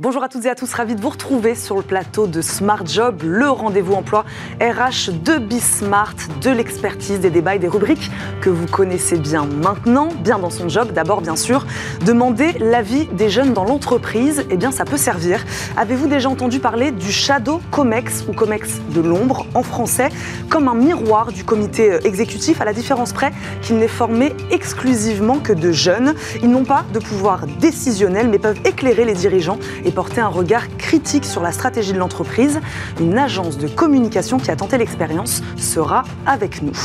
Bonjour 0.00 0.22
à 0.22 0.28
toutes 0.28 0.44
et 0.44 0.48
à 0.48 0.54
tous, 0.54 0.72
ravi 0.74 0.94
de 0.94 1.00
vous 1.00 1.08
retrouver 1.08 1.56
sur 1.56 1.74
le 1.74 1.82
plateau 1.82 2.28
de 2.28 2.40
Smart 2.40 2.86
Job, 2.86 3.22
le 3.24 3.50
rendez-vous 3.50 3.94
emploi 3.94 4.24
RH 4.60 5.10
de 5.24 5.38
Bismart, 5.38 6.14
de 6.40 6.50
l'expertise, 6.50 7.18
des 7.18 7.30
débats 7.30 7.56
et 7.56 7.58
des 7.58 7.66
rubriques 7.66 8.08
que 8.40 8.48
vous 8.48 8.68
connaissez 8.68 9.16
bien 9.16 9.44
maintenant, 9.44 10.10
bien 10.22 10.38
dans 10.38 10.50
son 10.50 10.68
job. 10.68 10.92
D'abord, 10.92 11.20
bien 11.20 11.34
sûr, 11.34 11.66
demander 12.06 12.52
l'avis 12.60 13.06
des 13.06 13.28
jeunes 13.28 13.52
dans 13.52 13.64
l'entreprise, 13.64 14.44
eh 14.50 14.56
bien 14.56 14.70
ça 14.70 14.84
peut 14.84 14.96
servir. 14.96 15.44
Avez-vous 15.76 16.06
déjà 16.06 16.28
entendu 16.28 16.60
parler 16.60 16.92
du 16.92 17.10
Shadow 17.10 17.60
Comex 17.72 18.24
ou 18.28 18.32
Comex 18.32 18.80
de 18.94 19.00
l'ombre 19.00 19.46
en 19.54 19.64
français, 19.64 20.10
comme 20.48 20.68
un 20.68 20.76
miroir 20.76 21.32
du 21.32 21.42
comité 21.42 21.94
euh, 21.94 22.00
exécutif, 22.04 22.60
à 22.60 22.64
la 22.64 22.72
différence 22.72 23.12
près 23.12 23.32
qu'il 23.62 23.78
n'est 23.78 23.88
formé 23.88 24.32
exclusivement 24.52 25.40
que 25.40 25.52
de 25.52 25.72
jeunes. 25.72 26.14
Ils 26.40 26.50
n'ont 26.50 26.62
pas 26.64 26.84
de 26.94 27.00
pouvoir 27.00 27.48
décisionnel, 27.58 28.28
mais 28.28 28.38
peuvent 28.38 28.60
éclairer 28.64 29.04
les 29.04 29.14
dirigeants 29.14 29.58
porter 29.90 30.20
un 30.20 30.28
regard 30.28 30.68
critique 30.76 31.24
sur 31.24 31.42
la 31.42 31.52
stratégie 31.52 31.92
de 31.92 31.98
l'entreprise. 31.98 32.60
Une 33.00 33.16
agence 33.16 33.58
de 33.58 33.68
communication 33.68 34.38
qui 34.38 34.50
a 34.50 34.56
tenté 34.56 34.78
l'expérience 34.78 35.42
sera 35.56 36.04
avec 36.26 36.62
nous. 36.62 36.76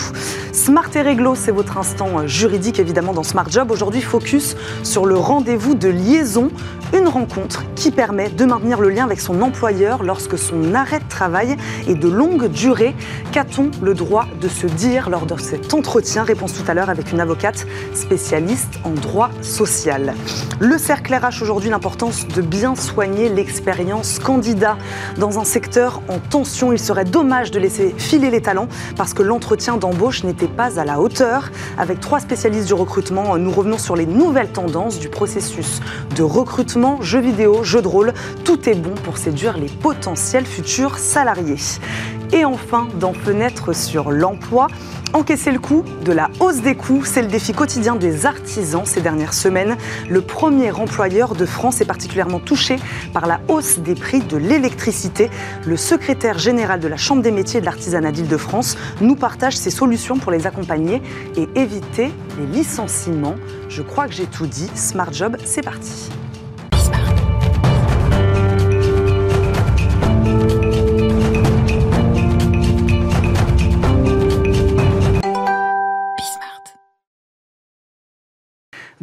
Smart 0.54 0.90
et 0.96 1.02
Réglo, 1.02 1.36
c'est 1.36 1.52
votre 1.52 1.78
instant 1.78 2.26
juridique 2.28 2.80
évidemment 2.80 3.14
dans 3.14 3.24
Smart 3.24 3.50
Job. 3.50 3.72
Aujourd'hui, 3.72 4.02
focus 4.02 4.56
sur 4.84 5.06
le 5.06 5.18
rendez-vous 5.18 5.76
de 5.76 5.90
liaison, 5.90 6.50
une 6.94 7.08
rencontre 7.08 7.64
qui 7.76 7.92
permet 7.92 8.30
de 8.30 8.46
maintenir 8.46 8.80
le 8.80 8.90
lien 8.90 9.04
avec 9.04 9.20
son 9.20 9.42
employeur 9.42 10.04
lorsque 10.04 10.38
son 10.38 10.74
arrêt 10.74 11.00
de 11.00 11.10
travail 11.10 11.58
est 11.88 11.96
de 11.96 12.08
longue 12.08 12.48
durée. 12.48 12.96
Qu'a-t-on 13.32 13.72
le 13.82 13.94
droit 13.94 14.28
de 14.40 14.48
se 14.48 14.68
dire 14.68 15.10
lors 15.10 15.26
de 15.26 15.38
cet 15.40 15.74
entretien? 15.74 16.24
Réponse 16.24 16.54
tout 16.54 16.70
à 16.70 16.74
l'heure 16.74 16.90
avec 16.90 17.12
une 17.12 17.20
avocate 17.20 17.66
spécialiste 17.94 18.80
en 18.84 18.92
droit 18.92 19.32
social. 19.42 20.14
Le 20.60 20.78
cercle 20.78 21.14
RH 21.16 21.42
aujourd'hui, 21.42 21.70
l'importance 21.70 22.28
de 22.28 22.42
bien 22.42 22.76
soigner 22.76 22.93
l'expérience 23.02 24.20
candidat 24.20 24.78
dans 25.18 25.40
un 25.40 25.44
secteur 25.44 26.02
en 26.10 26.20
tension. 26.20 26.72
Il 26.72 26.80
serait 26.80 27.06
dommage 27.06 27.52
de 27.52 27.60
laisser 27.60 27.94
filer 27.98 28.30
les 28.30 28.42
talents 28.42 28.68
parce 28.96 29.14
que 29.14 29.24
l'entretien 29.24 29.78
d'embauche 29.78 30.24
n'était 30.24 30.48
pas 30.48 30.80
à 30.80 30.86
la 30.86 31.00
hauteur. 31.00 31.52
Avec 31.78 32.00
trois 32.00 32.20
spécialistes 32.20 32.68
du 32.68 32.74
recrutement, 32.74 33.38
nous 33.38 33.52
revenons 33.52 33.78
sur 33.78 33.96
les 33.96 34.06
nouvelles 34.06 34.52
tendances 34.52 35.00
du 35.00 35.10
processus 35.10 35.82
de 36.16 36.24
recrutement, 36.24 37.02
jeux 37.02 37.22
vidéo, 37.22 37.64
jeux 37.64 37.82
de 37.82 37.88
rôle. 37.88 38.14
Tout 38.44 38.70
est 38.70 38.76
bon 38.76 38.94
pour 39.04 39.18
séduire 39.18 39.58
les 39.58 39.70
potentiels 39.70 40.46
futurs 40.46 40.98
salariés. 40.98 41.58
Et 42.34 42.46
enfin, 42.46 42.88
dans 43.00 43.14
Fenêtre 43.14 43.76
sur 43.76 44.10
l'emploi, 44.10 44.66
encaisser 45.14 45.52
le 45.52 45.60
coût 45.60 45.86
de 46.04 46.12
la 46.12 46.32
hausse 46.40 46.62
des 46.62 46.74
coûts, 46.74 47.04
c'est 47.06 47.22
le 47.22 47.28
défi 47.28 47.54
quotidien 47.54 47.96
des 47.96 48.26
artisans 48.26 48.86
ces 48.86 49.02
dernières 49.02 49.36
semaines. 49.36 49.78
Le 50.10 50.22
premier 50.22 50.72
employeur 50.72 51.36
de 51.36 51.46
France 51.46 51.80
est 51.80 51.86
particulièrement 51.86 52.40
touché 52.40 52.78
par 53.14 53.28
la 53.28 53.40
hausse 53.50 53.78
des 53.78 53.94
prix 53.94 54.22
de 54.22 54.38
l'électricité. 54.38 55.30
Le 55.68 55.78
secrétaire 55.78 56.40
général 56.40 56.80
de 56.80 56.88
la 56.88 56.98
Chambre 56.98 57.22
des 57.22 57.30
métiers 57.30 57.60
de 57.60 57.66
l'artisanat 57.66 58.12
d'Île-de-France 58.12 58.78
nous 59.00 59.16
partage 59.16 59.56
ses 59.56 59.70
solutions 59.70 60.18
pour 60.18 60.32
les 60.32 60.48
accompagner 60.48 61.04
et 61.38 61.48
éviter 61.54 62.12
les 62.40 62.48
licenciements. 62.48 63.36
Je 63.70 63.84
crois 63.84 64.08
que 64.08 64.14
j'ai 64.14 64.26
tout 64.26 64.48
dit. 64.48 64.72
Smart 64.74 65.14
Job, 65.14 65.38
c'est 65.46 65.64
parti. 65.64 66.10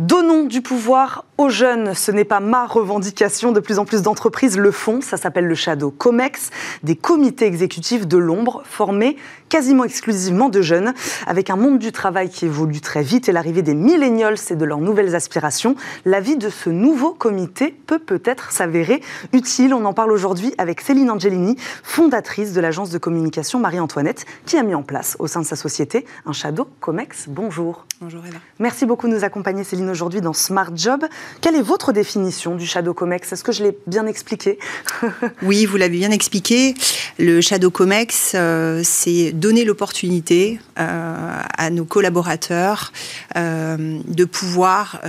Donnons 0.00 0.44
du 0.44 0.62
pouvoir 0.62 1.26
aux 1.36 1.50
jeunes, 1.50 1.92
ce 1.94 2.10
n'est 2.10 2.24
pas 2.24 2.40
ma 2.40 2.66
revendication, 2.66 3.52
de 3.52 3.60
plus 3.60 3.78
en 3.78 3.84
plus 3.84 4.00
d'entreprises 4.00 4.56
le 4.56 4.70
font, 4.70 5.02
ça 5.02 5.18
s'appelle 5.18 5.46
le 5.46 5.54
Shadow 5.54 5.90
Comex, 5.90 6.48
des 6.82 6.96
comités 6.96 7.44
exécutifs 7.44 8.06
de 8.06 8.16
l'ombre 8.16 8.62
formés 8.64 9.18
quasiment 9.50 9.84
exclusivement 9.84 10.48
de 10.48 10.62
jeunes, 10.62 10.94
avec 11.26 11.50
un 11.50 11.56
monde 11.56 11.78
du 11.78 11.92
travail 11.92 12.30
qui 12.30 12.46
évolue 12.46 12.80
très 12.80 13.02
vite 13.02 13.28
et 13.28 13.32
l'arrivée 13.32 13.60
des 13.62 13.74
millennials 13.74 14.36
et 14.48 14.54
de 14.54 14.64
leurs 14.64 14.78
nouvelles 14.78 15.14
aspirations. 15.14 15.74
L'avis 16.06 16.36
de 16.36 16.48
ce 16.48 16.70
nouveau 16.70 17.12
comité 17.12 17.74
peut 17.86 17.98
peut-être 17.98 18.52
s'avérer 18.52 19.02
utile. 19.32 19.74
On 19.74 19.84
en 19.84 19.92
parle 19.92 20.12
aujourd'hui 20.12 20.54
avec 20.56 20.80
Céline 20.80 21.10
Angelini, 21.10 21.56
fondatrice 21.82 22.52
de 22.52 22.60
l'agence 22.60 22.90
de 22.90 22.98
communication 22.98 23.58
Marie-Antoinette, 23.58 24.24
qui 24.46 24.56
a 24.56 24.62
mis 24.62 24.74
en 24.74 24.82
place 24.82 25.16
au 25.18 25.26
sein 25.26 25.40
de 25.40 25.46
sa 25.46 25.56
société 25.56 26.06
un 26.24 26.32
Shadow 26.32 26.68
Comex. 26.80 27.26
Bonjour. 27.28 27.86
Bonjour 28.00 28.24
Eva. 28.24 28.38
Merci 28.60 28.86
beaucoup 28.86 29.08
de 29.08 29.14
nous 29.14 29.24
accompagner 29.24 29.64
Céline 29.64 29.89
aujourd'hui 29.90 30.20
dans 30.20 30.32
Smart 30.32 30.70
Job. 30.74 31.04
Quelle 31.40 31.56
est 31.56 31.62
votre 31.62 31.92
définition 31.92 32.54
du 32.54 32.66
Shadow 32.66 32.94
Comex? 32.94 33.32
Est-ce 33.32 33.44
que 33.44 33.52
je 33.52 33.62
l'ai 33.62 33.76
bien 33.86 34.06
expliqué? 34.06 34.58
Oui, 35.42 35.66
vous 35.66 35.76
l'avez 35.76 35.96
bien 35.96 36.10
expliqué. 36.10 36.74
Le 37.18 37.40
Shadow 37.40 37.70
Comex, 37.70 38.32
euh, 38.34 38.82
c'est 38.84 39.32
donner 39.32 39.64
l'opportunité 39.64 40.60
euh, 40.78 41.38
à 41.56 41.70
nos 41.70 41.84
collaborateurs 41.84 42.92
euh, 43.36 43.98
de 44.06 44.24
pouvoir 44.24 45.00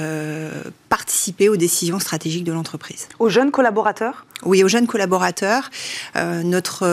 participer 0.90 1.50
aux 1.50 1.58
décisions 1.58 2.00
stratégiques 2.00 2.44
de 2.44 2.52
l'entreprise. 2.52 3.08
Aux 3.20 3.30
jeunes 3.30 3.52
collaborateurs? 3.52 4.26
Oui, 4.44 4.64
aux 4.64 4.68
jeunes 4.68 4.88
collaborateurs. 4.88 5.70
notre 6.16 6.86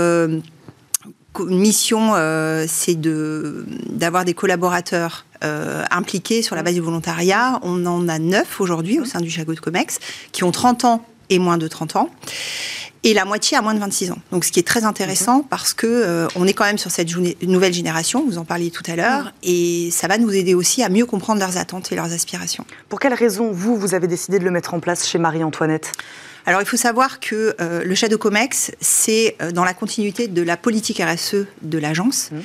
mission, 1.40 2.14
c'est 2.66 3.00
de, 3.00 3.64
d'avoir 3.88 4.24
des 4.24 4.34
collaborateurs 4.34 5.24
euh, 5.44 5.84
impliqués 5.92 6.42
sur 6.42 6.56
la 6.56 6.64
base 6.64 6.74
du 6.74 6.80
volontariat. 6.80 7.60
On 7.62 7.86
en 7.86 8.08
a 8.08 8.18
neuf 8.18 8.60
aujourd'hui 8.60 8.98
au 8.98 9.04
sein 9.04 9.20
du 9.20 9.30
Chagot 9.30 9.54
de 9.54 9.60
Comex 9.60 10.00
qui 10.32 10.42
ont 10.42 10.50
30 10.50 10.84
ans 10.84 11.06
et 11.30 11.38
moins 11.38 11.58
de 11.58 11.68
30 11.68 11.94
ans. 11.94 12.10
Et 13.04 13.14
la 13.14 13.24
moitié 13.24 13.56
a 13.56 13.62
moins 13.62 13.74
de 13.74 13.80
26 13.80 14.10
ans. 14.10 14.18
Donc, 14.32 14.44
ce 14.44 14.52
qui 14.52 14.58
est 14.58 14.66
très 14.66 14.84
intéressant 14.84 15.42
parce 15.42 15.72
que 15.72 15.86
euh, 15.86 16.28
on 16.34 16.46
est 16.46 16.52
quand 16.52 16.64
même 16.64 16.78
sur 16.78 16.90
cette 16.90 17.08
nouvelle 17.42 17.72
génération. 17.72 18.24
Vous 18.26 18.38
en 18.38 18.44
parliez 18.44 18.70
tout 18.70 18.82
à 18.86 18.96
l'heure, 18.96 19.32
et 19.42 19.90
ça 19.92 20.08
va 20.08 20.18
nous 20.18 20.32
aider 20.32 20.54
aussi 20.54 20.82
à 20.82 20.88
mieux 20.88 21.06
comprendre 21.06 21.40
leurs 21.40 21.56
attentes 21.56 21.92
et 21.92 21.94
leurs 21.94 22.12
aspirations. 22.12 22.64
Pour 22.88 22.98
quelles 23.00 23.14
raisons 23.14 23.50
vous 23.52 23.76
vous 23.76 23.94
avez 23.94 24.06
décidé 24.06 24.38
de 24.38 24.44
le 24.44 24.50
mettre 24.50 24.74
en 24.74 24.80
place 24.80 25.06
chez 25.08 25.18
Marie-Antoinette? 25.18 25.92
Alors, 26.48 26.62
il 26.62 26.66
faut 26.66 26.78
savoir 26.78 27.20
que 27.20 27.54
euh, 27.60 27.84
le 27.84 27.94
Shadow 27.94 28.16
Comex, 28.16 28.72
c'est 28.80 29.36
euh, 29.42 29.52
dans 29.52 29.64
la 29.64 29.74
continuité 29.74 30.28
de 30.28 30.40
la 30.40 30.56
politique 30.56 30.98
RSE 30.98 31.44
de 31.60 31.76
l'agence. 31.76 32.30
Mmh. 32.30 32.36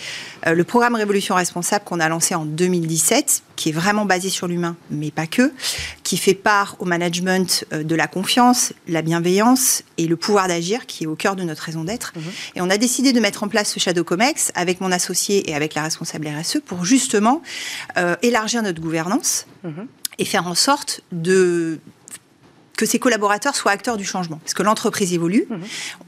Euh, 0.47 0.53
le 0.55 0.63
programme 0.65 0.95
Révolution 0.95 1.35
Responsable 1.35 1.85
qu'on 1.85 2.01
a 2.01 2.09
lancé 2.09 2.35
en 2.35 2.43
2017, 2.43 3.43
qui 3.55 3.69
est 3.69 3.71
vraiment 3.71 4.03
basé 4.03 4.27
sur 4.27 4.47
l'humain, 4.47 4.75
mais 4.91 5.09
pas 5.09 5.25
que, 5.25 5.53
qui 6.03 6.17
fait 6.17 6.33
part 6.33 6.75
au 6.79 6.85
management 6.85 7.65
de 7.71 7.95
la 7.95 8.07
confiance, 8.07 8.73
la 8.89 9.01
bienveillance 9.01 9.83
et 9.97 10.07
le 10.07 10.17
pouvoir 10.17 10.42
d'agir, 10.47 10.85
qui 10.85 11.03
est 11.03 11.07
au 11.07 11.15
cœur 11.15 11.35
de 11.35 11.43
notre 11.43 11.63
raison 11.63 11.83
d'être. 11.83 12.13
Mmh. 12.15 12.19
Et 12.55 12.61
on 12.61 12.69
a 12.69 12.77
décidé 12.77 13.13
de 13.13 13.19
mettre 13.19 13.43
en 13.43 13.47
place 13.47 13.71
ce 13.71 13.79
Shadow 13.79 14.03
Comex 14.03 14.51
avec 14.55 14.81
mon 14.81 14.91
associé 14.91 15.49
et 15.49 15.55
avec 15.55 15.75
la 15.75 15.83
responsable 15.83 16.27
RSE 16.27 16.59
pour 16.65 16.85
justement 16.85 17.41
élargir 18.21 18.61
notre 18.63 18.81
gouvernance. 18.81 19.45
Mmh. 19.63 19.69
et 20.19 20.25
faire 20.25 20.47
en 20.47 20.55
sorte 20.55 21.01
de 21.11 21.79
que 22.83 22.89
ses 22.89 22.99
collaborateurs 22.99 23.55
soient 23.55 23.71
acteurs 23.71 23.95
du 23.95 24.03
changement. 24.03 24.39
Parce 24.43 24.53
que 24.53 24.61
l'entreprise 24.61 25.13
évolue, 25.13 25.45
mhm. 25.49 25.59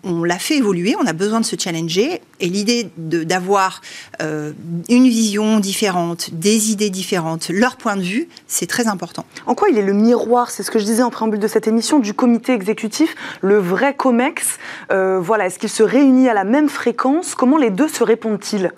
on 0.03 0.24
l'a 0.25 0.38
fait 0.38 0.58
évoluer, 0.58 0.94
on 1.02 1.08
a 1.08 1.13
besoin 1.13 1.40
de 1.40 1.46
se 1.46 1.56
challenger, 1.58 2.22
et 2.41 2.50
l'idée 2.50 2.90
d'avoir 2.97 3.81
euh, 4.22 4.52
une 4.90 5.08
vision 5.08 5.62
différente, 5.62 6.34
des 6.34 6.72
idées 6.72 6.90
différentes, 6.90 7.47
leur 7.47 7.78
point 7.78 7.96
de 7.96 8.02
vue, 8.02 8.28
c'est 8.47 8.66
très 8.68 8.88
important. 8.90 9.24
En 9.46 9.56
quoi 9.56 9.69
il 9.69 9.78
est 9.78 9.85
le 9.85 9.94
miroir, 9.94 10.52
c'est 10.52 10.64
ce 10.64 10.72
que 10.72 10.78
je 10.80 10.84
disais 10.84 11.02
en 11.02 11.12
préambule 11.12 11.40
de 11.40 11.47
cette 11.47 11.66
émission, 11.66 12.00
du 12.00 12.14
comité 12.14 12.52
exécutif, 12.52 13.16
le 13.41 13.58
vrai 13.58 13.96
COMEX 13.96 14.58
euh, 14.91 15.22
Voilà, 15.22 15.46
est-ce 15.46 15.59
qu'il 15.59 15.69
se 15.69 15.84
réunit 15.84 16.28
à 16.28 16.34
la 16.34 16.44
même 16.44 16.68
fréquence? 16.68 17.35
Comment 17.35 17.58
les 17.58 17.69
deux 17.69 17.88
se 17.88 18.03
répondent-ils? 18.03 18.74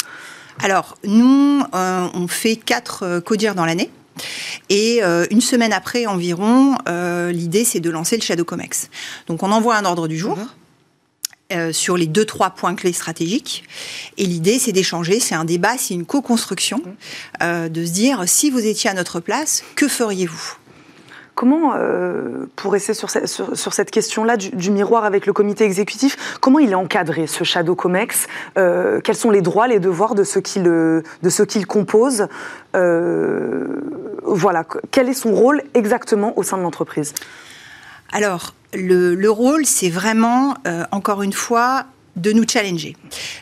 Alors, 0.63 0.97
nous, 1.03 1.63
euh, 1.73 2.07
on 2.13 2.27
fait 2.27 2.57
quatre 2.57 3.21
codires 3.21 3.55
dans 3.55 3.65
l'année. 3.65 3.89
Et 4.69 4.99
euh, 5.03 5.25
une 5.31 5.41
semaine 5.41 5.73
après 5.73 6.05
environ, 6.05 6.77
euh, 6.87 7.31
l'idée 7.31 7.63
c'est 7.63 7.79
de 7.79 7.89
lancer 7.89 8.17
le 8.17 8.21
Shadow 8.21 8.43
Comex. 8.43 8.89
Donc 9.27 9.43
on 9.43 9.51
envoie 9.51 9.75
un 9.75 9.85
ordre 9.85 10.07
du 10.07 10.17
jour. 10.17 10.37
Mhm. 10.37 10.47
Euh, 11.53 11.71
sur 11.71 11.95
les 11.95 12.07
deux 12.07 12.25
trois 12.25 12.49
points 12.49 12.75
clés 12.75 12.91
stratégiques 12.91 13.63
et 14.17 14.25
l'idée 14.25 14.59
c'est 14.59 14.73
d'échanger 14.73 15.21
c'est 15.21 15.33
un 15.33 15.45
débat 15.45 15.77
c'est 15.77 15.93
une 15.93 16.05
co-construction 16.05 16.83
mhm. 17.39 17.69
de 17.69 17.85
se 17.85 17.91
dire 17.91 18.23
si 18.27 18.49
vous 18.49 18.65
étiez 18.65 18.89
à 18.89 18.93
notre 18.93 19.21
place 19.21 19.63
que 19.75 19.87
feriez-vous? 19.87 20.57
Comment, 21.37 21.75
euh, 21.75 22.47
pour 22.55 22.71
rester 22.71 22.95
sur, 22.95 23.11
cette 23.11 23.91
question-là 23.91 24.37
du, 24.37 24.71
miroir 24.71 25.05
avec 25.05 25.27
le 25.27 25.33
comité 25.33 25.65
exécutif, 25.65 26.35
comment 26.41 26.57
il 26.57 26.71
est 26.71 26.75
encadré, 26.75 27.27
ce 27.27 27.43
Shadow 27.43 27.75
Comex 27.75 28.25
euh, 28.57 29.01
Quels 29.03 29.15
sont 29.15 29.29
les 29.29 29.41
droits, 29.41 29.67
les 29.67 29.79
devoirs 29.79 30.15
de 30.15 30.23
ceux 30.23 30.41
qui 30.41 30.59
le, 30.59 31.03
euh, 32.75 33.67
Voilà, 34.23 34.65
quel 34.89 35.09
est 35.09 35.13
son 35.13 35.31
rôle 35.31 35.61
exactement 35.75 36.33
au 36.39 36.41
sein 36.41 36.57
de 36.57 36.63
l'entreprise? 36.63 37.13
Alors, 38.11 38.55
le, 38.73 39.27
rôle, 39.27 39.67
c'est 39.67 39.89
vraiment, 39.89 40.55
encore 40.91 41.21
une 41.21 41.33
fois, 41.33 41.85
de 42.17 42.33
nous 42.33 42.45
challenger 42.47 42.95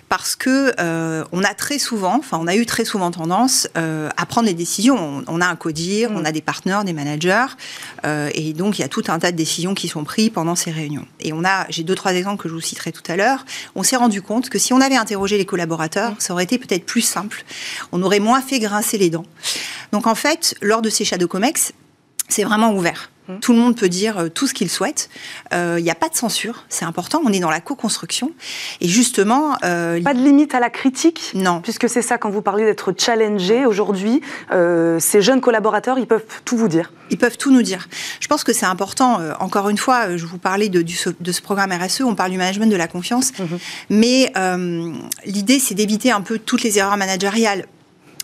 parce 0.09 0.35
que 0.35 0.73
euh, 0.79 1.23
on 1.31 1.43
a 1.43 1.53
très 1.53 1.79
souvent, 1.79 2.17
enfin 2.17 2.37
on 2.39 2.47
a 2.47 2.55
eu 2.55 2.65
très 2.65 2.85
souvent 2.85 3.11
tendance 3.11 3.67
euh, 3.77 4.09
à 4.17 4.25
prendre 4.25 4.47
des 4.47 4.53
décisions. 4.53 5.23
On, 5.27 5.41
a 5.41 5.47
un 5.47 5.55
codir, 5.55 6.11
on 6.13 6.23
a 6.25 6.31
des 6.31 6.41
partenaires, 6.41 6.83
des 6.83 6.93
managers, 6.93 7.47
euh, 8.05 8.29
et 8.33 8.53
donc 8.53 8.77
il 8.77 8.81
y 8.81 8.85
a 8.85 8.87
tout 8.87 9.03
un 9.07 9.19
tas 9.19 9.31
de 9.31 9.37
décisions 9.37 9.73
qui 9.73 9.87
sont 9.87 10.03
prises 10.03 10.29
pendant 10.29 10.55
ces 10.55 10.71
réunions. 10.71 11.05
Et 11.19 11.33
on 11.33 11.43
a, 11.43 11.65
j'ai 11.69 11.83
deux 11.83 11.95
trois 11.95 12.13
exemples 12.13 12.41
que 12.41 12.49
je 12.49 12.53
vous 12.53 12.61
citerai 12.61 12.91
tout 12.91 13.03
à 13.07 13.15
l'heure. 13.15 13.45
On 13.75 13.83
s'est 13.83 13.95
rendu 13.95 14.21
compte 14.21 14.49
que 14.49 14.59
si 14.59 14.73
on 14.73 14.81
avait 14.81 14.95
interrogé 14.95 15.37
les 15.37 15.45
collaborateurs, 15.45 16.13
ça 16.19 16.33
aurait 16.33 16.43
été 16.43 16.57
peut-être 16.57 16.85
plus 16.85 17.01
simple. 17.01 17.43
On 17.91 18.03
aurait 18.03 18.19
moins 18.19 18.41
fait 18.41 18.59
grincer 18.59 18.97
les 18.97 19.09
dents. 19.09 19.25
Donc 19.91 20.07
en 20.07 20.15
fait, 20.15 20.55
lors 20.61 20.81
de 20.81 20.89
ces 20.89 21.05
Shadow 21.05 21.27
Comex, 21.27 21.73
c'est 22.27 22.43
vraiment 22.43 22.73
ouvert. 22.73 23.09
Mmh. 23.27 23.39
Tout 23.39 23.53
le 23.53 23.59
monde 23.59 23.75
peut 23.75 23.89
dire 23.89 24.19
euh, 24.19 24.29
tout 24.29 24.45
ce 24.45 24.53
qu'il 24.53 24.69
souhaite. 24.69 25.09
Il 25.51 25.57
euh, 25.57 25.79
n'y 25.79 25.89
a 25.89 25.95
pas 25.95 26.09
de 26.09 26.15
censure, 26.15 26.65
c'est 26.69 26.85
important. 26.85 27.21
On 27.25 27.31
est 27.31 27.39
dans 27.39 27.49
la 27.49 27.59
co-construction. 27.59 28.31
Et 28.81 28.87
justement. 28.87 29.57
Euh, 29.63 30.01
pas 30.01 30.13
de 30.13 30.21
limite 30.21 30.53
à 30.53 30.59
la 30.59 30.69
critique 30.69 31.31
Non. 31.33 31.61
Puisque 31.61 31.89
c'est 31.89 32.01
ça, 32.01 32.17
quand 32.17 32.29
vous 32.29 32.41
parlez 32.43 32.65
d'être 32.65 32.93
challengé 32.97 33.65
aujourd'hui, 33.65 34.21
ces 34.99 35.21
jeunes 35.21 35.41
collaborateurs, 35.41 35.97
ils 35.97 36.07
peuvent 36.07 36.25
tout 36.43 36.57
vous 36.57 36.67
dire. 36.67 36.91
Ils 37.09 37.17
peuvent 37.17 37.37
tout 37.37 37.51
nous 37.51 37.61
dire. 37.61 37.87
Je 38.19 38.27
pense 38.27 38.43
que 38.43 38.53
c'est 38.53 38.65
important. 38.65 39.19
encore 39.39 39.69
une 39.69 39.77
fois, 39.77 40.15
je 40.17 40.25
vous 40.25 40.37
parlais 40.37 40.69
de, 40.69 40.81
de, 40.81 41.31
ce 41.31 41.41
programme 41.41 41.71
RSE, 41.71 42.01
on 42.01 42.15
parle 42.15 42.31
du 42.31 42.37
management 42.37 42.69
de 42.69 42.75
la 42.75 42.87
confiance. 42.87 43.31
Mmh. 43.37 43.43
Mais 43.89 44.33
l'idée, 45.25 45.59
c'est 45.59 45.75
d'éviter 45.75 46.11
un 46.11 46.21
peu 46.21 46.39
toutes 46.39 46.63
les 46.63 46.77
erreurs 46.77 46.97
managériales. 46.97 47.65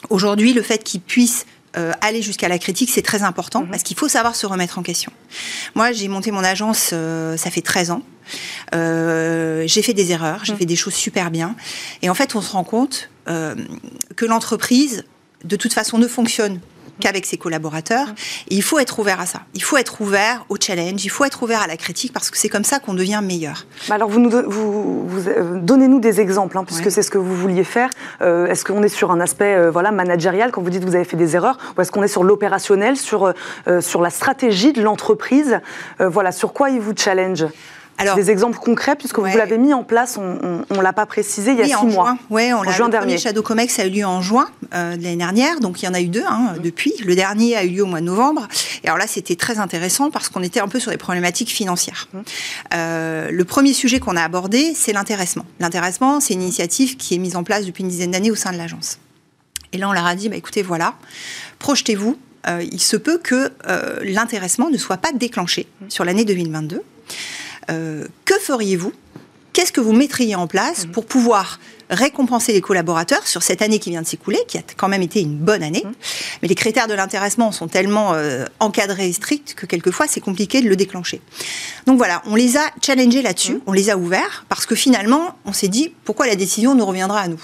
Aujourd'hui, 0.10 0.54
le 0.54 0.62
fait 0.62 0.84
qu'ils 0.84 1.02
puissent 1.02 1.46
euh, 1.78 1.94
aller 2.02 2.22
jusqu'à 2.22 2.50
la 2.50 2.60
critique, 2.60 2.90
c'est 2.90 3.02
très 3.02 3.24
important 3.24 3.62
mhm. 3.62 3.70
parce 3.70 3.84
qu'il 3.84 3.96
faut 3.96 4.10
savoir 4.10 4.36
se 4.36 4.46
remettre 4.46 4.78
en 4.78 4.84
question. 4.84 5.12
Moi, 5.74 5.94
j'ai 5.94 6.10
monté 6.10 6.32
mon 6.32 6.44
agence, 6.44 6.90
euh, 6.92 7.38
ça 7.38 7.50
fait 7.50 7.62
13 7.62 7.92
ans. 7.92 8.02
Euh, 8.76 9.64
j'ai 9.68 9.82
fait 9.82 9.94
des 9.94 10.12
erreurs, 10.12 10.44
j'ai 10.44 10.54
mhm. 10.54 10.60
fait 10.60 10.66
des 10.66 10.76
choses 10.76 10.94
super 10.94 11.32
bien. 11.32 11.56
Et 12.02 12.10
en 12.10 12.14
fait, 12.14 12.36
on 12.36 12.42
se 12.42 12.52
rend 12.52 12.64
compte 12.64 13.10
que 13.26 14.26
l'entreprise, 14.26 15.06
de 15.46 15.56
toute 15.56 15.74
façon, 15.74 15.98
ne 15.98 16.08
fonctionne 16.08 16.60
qu'avec 17.02 17.26
ses 17.26 17.38
collaborateurs. 17.38 18.08
Et 18.50 18.56
il 18.56 18.64
faut 18.64 18.80
être 18.80 19.00
ouvert 19.00 19.20
à 19.20 19.26
ça. 19.26 19.42
Il 19.54 19.64
faut 19.64 19.78
être 19.78 20.00
ouvert 20.02 20.46
au 20.50 20.56
challenge, 20.60 21.04
il 21.04 21.10
faut 21.10 21.26
être 21.26 21.44
ouvert 21.44 21.62
à 21.62 21.68
la 21.68 21.78
critique 21.78 22.14
parce 22.14 22.32
que 22.32 22.38
c'est 22.38 22.50
comme 22.50 22.64
ça 22.64 22.80
qu'on 22.80 22.94
devient 22.94 23.22
meilleur. 23.22 23.66
Bah 23.90 23.96
alors, 23.96 24.10
vous, 24.10 24.30
vous, 24.30 25.08
vous 25.08 25.28
euh, 25.28 25.60
donnez-nous 25.60 26.00
des 26.00 26.22
exemples, 26.22 26.58
hein, 26.58 26.64
puisque 26.64 26.90
c'est 26.90 27.02
ce 27.02 27.12
que 27.12 27.18
vous 27.18 27.36
vouliez 27.36 27.64
faire. 27.64 27.90
Euh, 28.22 28.48
est-ce 28.48 28.64
qu'on 28.64 28.84
est 28.84 28.90
sur 28.90 29.12
un 29.12 29.20
aspect 29.20 29.56
euh, 29.56 29.72
voilà, 29.72 29.92
managérial? 29.92 30.52
Quand 30.52 30.62
vous 30.62 30.70
dites 30.70 30.84
que 30.84 30.88
vous 30.88 30.96
avez 30.96 31.06
fait 31.06 31.18
des 31.18 31.36
erreurs 31.36 31.58
Ou 31.78 31.82
est-ce 31.82 31.92
qu'on 31.92 32.04
est 32.04 32.08
sur 32.08 32.24
l'opérationnel, 32.24 32.96
sur, 32.96 33.34
sur 33.80 34.02
la 34.02 34.10
stratégie 34.10 34.74
de 34.74 34.82
l'entreprise? 34.82 35.60
Voilà, 36.00 36.32
sur 36.32 36.54
quoi 36.54 36.70
il 36.70 36.80
vous 36.80 36.94
challenge? 36.96 37.46
Alors, 37.98 38.16
des 38.16 38.32
exemples 38.32 38.58
concrets, 38.58 38.96
puisque 38.96 39.20
vous 39.20 39.26
l'avez 39.26 39.58
mis 39.58 39.74
en 39.74 39.84
place, 39.84 40.18
on 40.18 40.66
ne 40.76 40.82
l'a 40.82 40.94
pas 40.94 41.06
précisé, 41.06 41.52
il 41.52 41.60
y 41.60 41.74
a 41.74 41.78
six 41.78 41.86
mois. 41.86 42.18
Oui, 42.30 42.52
on 42.54 42.64
l'a. 42.64 42.72
Le 42.78 42.90
dernier. 42.90 43.18
Shadow 43.18 43.44
Comex 43.44 43.78
a 43.80 43.86
eu 43.86 43.90
lieu 43.90 44.06
en 44.06 44.22
juin 44.22 44.50
euh, 44.74 44.96
de 44.96 45.04
l'année 45.04 45.18
dernière, 45.18 45.60
donc 45.60 45.82
il 45.82 45.86
y 45.86 45.88
en 45.88 45.94
a 45.94 46.02
eu 46.02 46.08
deux 46.08 46.24
hein, 46.28 46.56
depuis. 46.64 46.94
Le 47.06 47.16
dernier 47.16 47.56
a 47.56 47.64
eu 47.64 47.70
lieu 47.70 47.84
au 47.84 47.88
mois 47.88 48.02
de 48.02 48.06
novembre. 48.06 48.48
Et 48.84 48.88
alors 48.88 48.98
là, 48.98 49.06
c'était 49.08 49.36
très 49.36 49.60
intéressant 49.60 50.10
parce 50.10 50.30
qu'on 50.30 50.42
était 50.42 50.60
un 50.60 50.68
peu 50.68 50.80
sur 50.80 50.92
des 50.92 50.98
problématiques 50.98 51.52
financières. 51.52 52.08
Mmh. 52.12 52.20
Euh, 52.74 53.30
le 53.32 53.46
premier 53.46 53.74
sujet 53.74 54.00
qu'on 54.00 54.16
a 54.16 54.24
abordé, 54.24 54.74
c'est 54.76 54.94
l'intéressement. 54.94 55.46
L'intéressement, 55.60 56.20
c'est 56.20 56.34
une 56.34 56.42
initiative 56.42 56.98
qui 56.98 57.16
est 57.16 57.20
mise 57.20 57.36
en 57.36 57.44
place 57.44 57.66
depuis 57.66 57.84
une 57.84 57.90
dizaine 57.90 58.12
d'années 58.12 58.32
au 58.32 58.36
sein 58.36 58.52
de 58.52 58.58
l'agence. 58.58 58.98
Et 59.74 59.78
là, 59.78 59.88
on 59.88 59.94
leur 59.94 60.06
a 60.06 60.16
dit, 60.16 60.28
bah, 60.28 60.38
écoutez, 60.38 60.64
voilà, 60.64 60.96
projetez-vous. 61.60 62.18
Euh, 62.48 62.64
il 62.72 62.82
se 62.82 62.98
peut 62.98 63.20
que 63.20 63.52
l'intéressement 64.02 64.72
ne 64.72 64.78
soit 64.78 64.98
pas 64.98 65.12
déclenché 65.12 65.68
mmh. 65.82 65.86
sur 65.90 66.04
l'année 66.04 66.26
2022. 66.26 66.82
Euh, 67.70 68.08
que 68.26 68.36
feriez-vous? 68.40 68.94
Qu'est-ce 69.54 69.74
que 69.74 69.82
vous 69.82 69.94
mettriez 69.94 70.36
en 70.36 70.48
place 70.48 70.86
mhm. 70.86 70.92
pour 70.92 71.06
pouvoir 71.06 71.60
récompenser 71.90 72.54
les 72.54 72.62
collaborateurs 72.62 73.28
sur 73.28 73.44
cette 73.44 73.62
année 73.62 73.80
qui 73.80 73.90
vient 73.90 74.02
de 74.02 74.08
s'écouler, 74.08 74.40
qui 74.48 74.58
a 74.58 74.62
quand 74.78 74.88
même 74.88 75.02
été 75.02 75.20
une 75.22 75.38
bonne 75.38 75.62
année? 75.62 75.84
Mhm. 75.84 75.94
Mais 76.42 76.48
les 76.48 76.56
critères 76.56 76.88
de 76.88 76.94
l'intéressement 76.94 77.52
sont 77.52 77.68
tellement 77.68 78.14
euh, 78.14 78.46
encadrés 78.60 79.10
et 79.10 79.14
stricts 79.14 79.54
que 79.56 79.66
quelquefois 79.66 80.08
c'est 80.08 80.22
compliqué 80.22 80.62
de 80.62 80.70
le 80.70 80.76
déclencher. 80.76 81.22
Donc 81.86 81.98
voilà, 81.98 82.22
on 82.26 82.36
les 82.36 82.56
a 82.56 82.64
challengés 82.82 83.22
là-dessus, 83.22 83.56
mhm. 83.56 83.62
on 83.68 83.74
les 83.74 83.90
a 83.90 83.98
ouverts, 83.98 84.46
parce 84.48 84.66
que 84.66 84.76
finalement, 84.76 85.36
on 85.46 85.54
s'est 85.54 85.68
dit 85.68 85.94
pourquoi 86.06 86.28
la 86.28 86.36
décision 86.36 86.74
nous 86.76 86.86
reviendra 86.86 87.20
à 87.20 87.28
nous? 87.28 87.42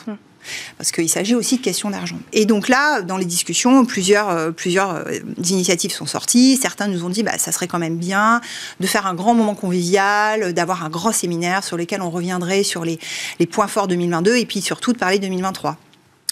Parce 0.77 0.91
qu'il 0.91 1.09
s'agit 1.09 1.35
aussi 1.35 1.57
de 1.57 1.61
questions 1.61 1.89
d'argent. 1.89 2.17
Et 2.33 2.45
donc 2.45 2.67
là, 2.67 3.01
dans 3.01 3.17
les 3.17 3.25
discussions, 3.25 3.85
plusieurs, 3.85 4.29
euh, 4.29 4.51
plusieurs 4.51 4.91
euh, 4.91 5.19
initiatives 5.49 5.91
sont 5.91 6.05
sorties. 6.05 6.57
Certains 6.61 6.87
nous 6.87 7.03
ont 7.03 7.09
dit, 7.09 7.23
bah, 7.23 7.37
ça 7.37 7.51
serait 7.51 7.67
quand 7.67 7.79
même 7.79 7.97
bien 7.97 8.41
de 8.79 8.87
faire 8.87 9.07
un 9.07 9.13
grand 9.13 9.33
moment 9.33 9.55
convivial, 9.55 10.53
d'avoir 10.53 10.83
un 10.83 10.89
grand 10.89 11.11
séminaire 11.11 11.63
sur 11.63 11.77
lequel 11.77 12.01
on 12.01 12.09
reviendrait 12.09 12.63
sur 12.63 12.85
les, 12.85 12.99
les 13.39 13.45
points 13.45 13.67
forts 13.67 13.87
2022 13.87 14.35
et 14.35 14.45
puis 14.45 14.61
surtout 14.61 14.93
de 14.93 14.97
parler 14.97 15.19
2023. 15.19 15.77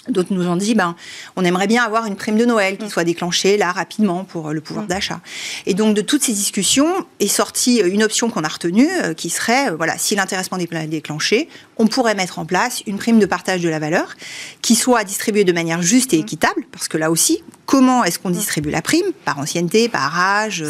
D'autres 0.08 0.32
nous 0.32 0.46
ont 0.46 0.56
dit, 0.56 0.74
ben, 0.74 0.94
on 1.36 1.44
aimerait 1.44 1.66
bien 1.66 1.82
avoir 1.82 2.06
une 2.06 2.16
prime 2.16 2.36
de 2.36 2.44
Noël 2.44 2.78
qui 2.78 2.86
mm. 2.86 2.90
soit 2.90 3.04
déclenchée 3.04 3.56
là 3.56 3.72
rapidement 3.72 4.24
pour 4.24 4.48
euh, 4.48 4.52
le 4.52 4.60
pouvoir 4.60 4.84
mm. 4.84 4.88
d'achat. 4.88 5.20
Et 5.66 5.74
donc 5.74 5.94
de 5.94 6.00
toutes 6.00 6.22
ces 6.22 6.32
discussions 6.32 6.86
est 7.20 7.26
sortie 7.26 7.82
euh, 7.82 7.88
une 7.90 8.02
option 8.02 8.30
qu'on 8.30 8.44
a 8.44 8.48
retenue, 8.48 8.88
euh, 9.02 9.14
qui 9.14 9.30
serait, 9.30 9.70
voilà, 9.70 9.98
si 9.98 10.14
l'intéressement 10.14 10.58
est 10.58 10.86
déclenché, 10.86 11.48
on 11.78 11.86
pourrait 11.86 12.14
mettre 12.14 12.38
en 12.38 12.46
place 12.46 12.82
une 12.86 12.98
prime 12.98 13.18
de 13.18 13.26
partage 13.26 13.60
de 13.60 13.68
la 13.68 13.78
valeur 13.78 14.14
qui 14.62 14.74
soit 14.74 15.04
distribuée 15.04 15.44
de 15.44 15.52
manière 15.52 15.82
juste 15.82 16.14
et 16.14 16.18
mm. 16.18 16.20
équitable, 16.20 16.62
parce 16.72 16.88
que 16.88 16.98
là 16.98 17.10
aussi, 17.10 17.42
comment 17.66 18.04
est-ce 18.04 18.18
qu'on 18.18 18.30
distribue 18.30 18.70
la 18.70 18.82
prime? 18.82 19.06
Par 19.24 19.38
ancienneté, 19.38 19.88
par 19.88 20.18
âge 20.18 20.64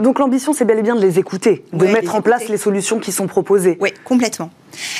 Donc, 0.00 0.18
l'ambition, 0.18 0.52
c'est 0.52 0.64
bel 0.64 0.78
et 0.78 0.82
bien 0.82 0.94
de 0.94 1.00
les 1.00 1.18
écouter, 1.18 1.64
de 1.72 1.86
mettre 1.86 2.14
en 2.14 2.22
place 2.22 2.48
les 2.48 2.58
solutions 2.58 2.98
qui 2.98 3.12
sont 3.12 3.26
proposées. 3.26 3.76
Oui, 3.80 3.90
complètement. 4.04 4.50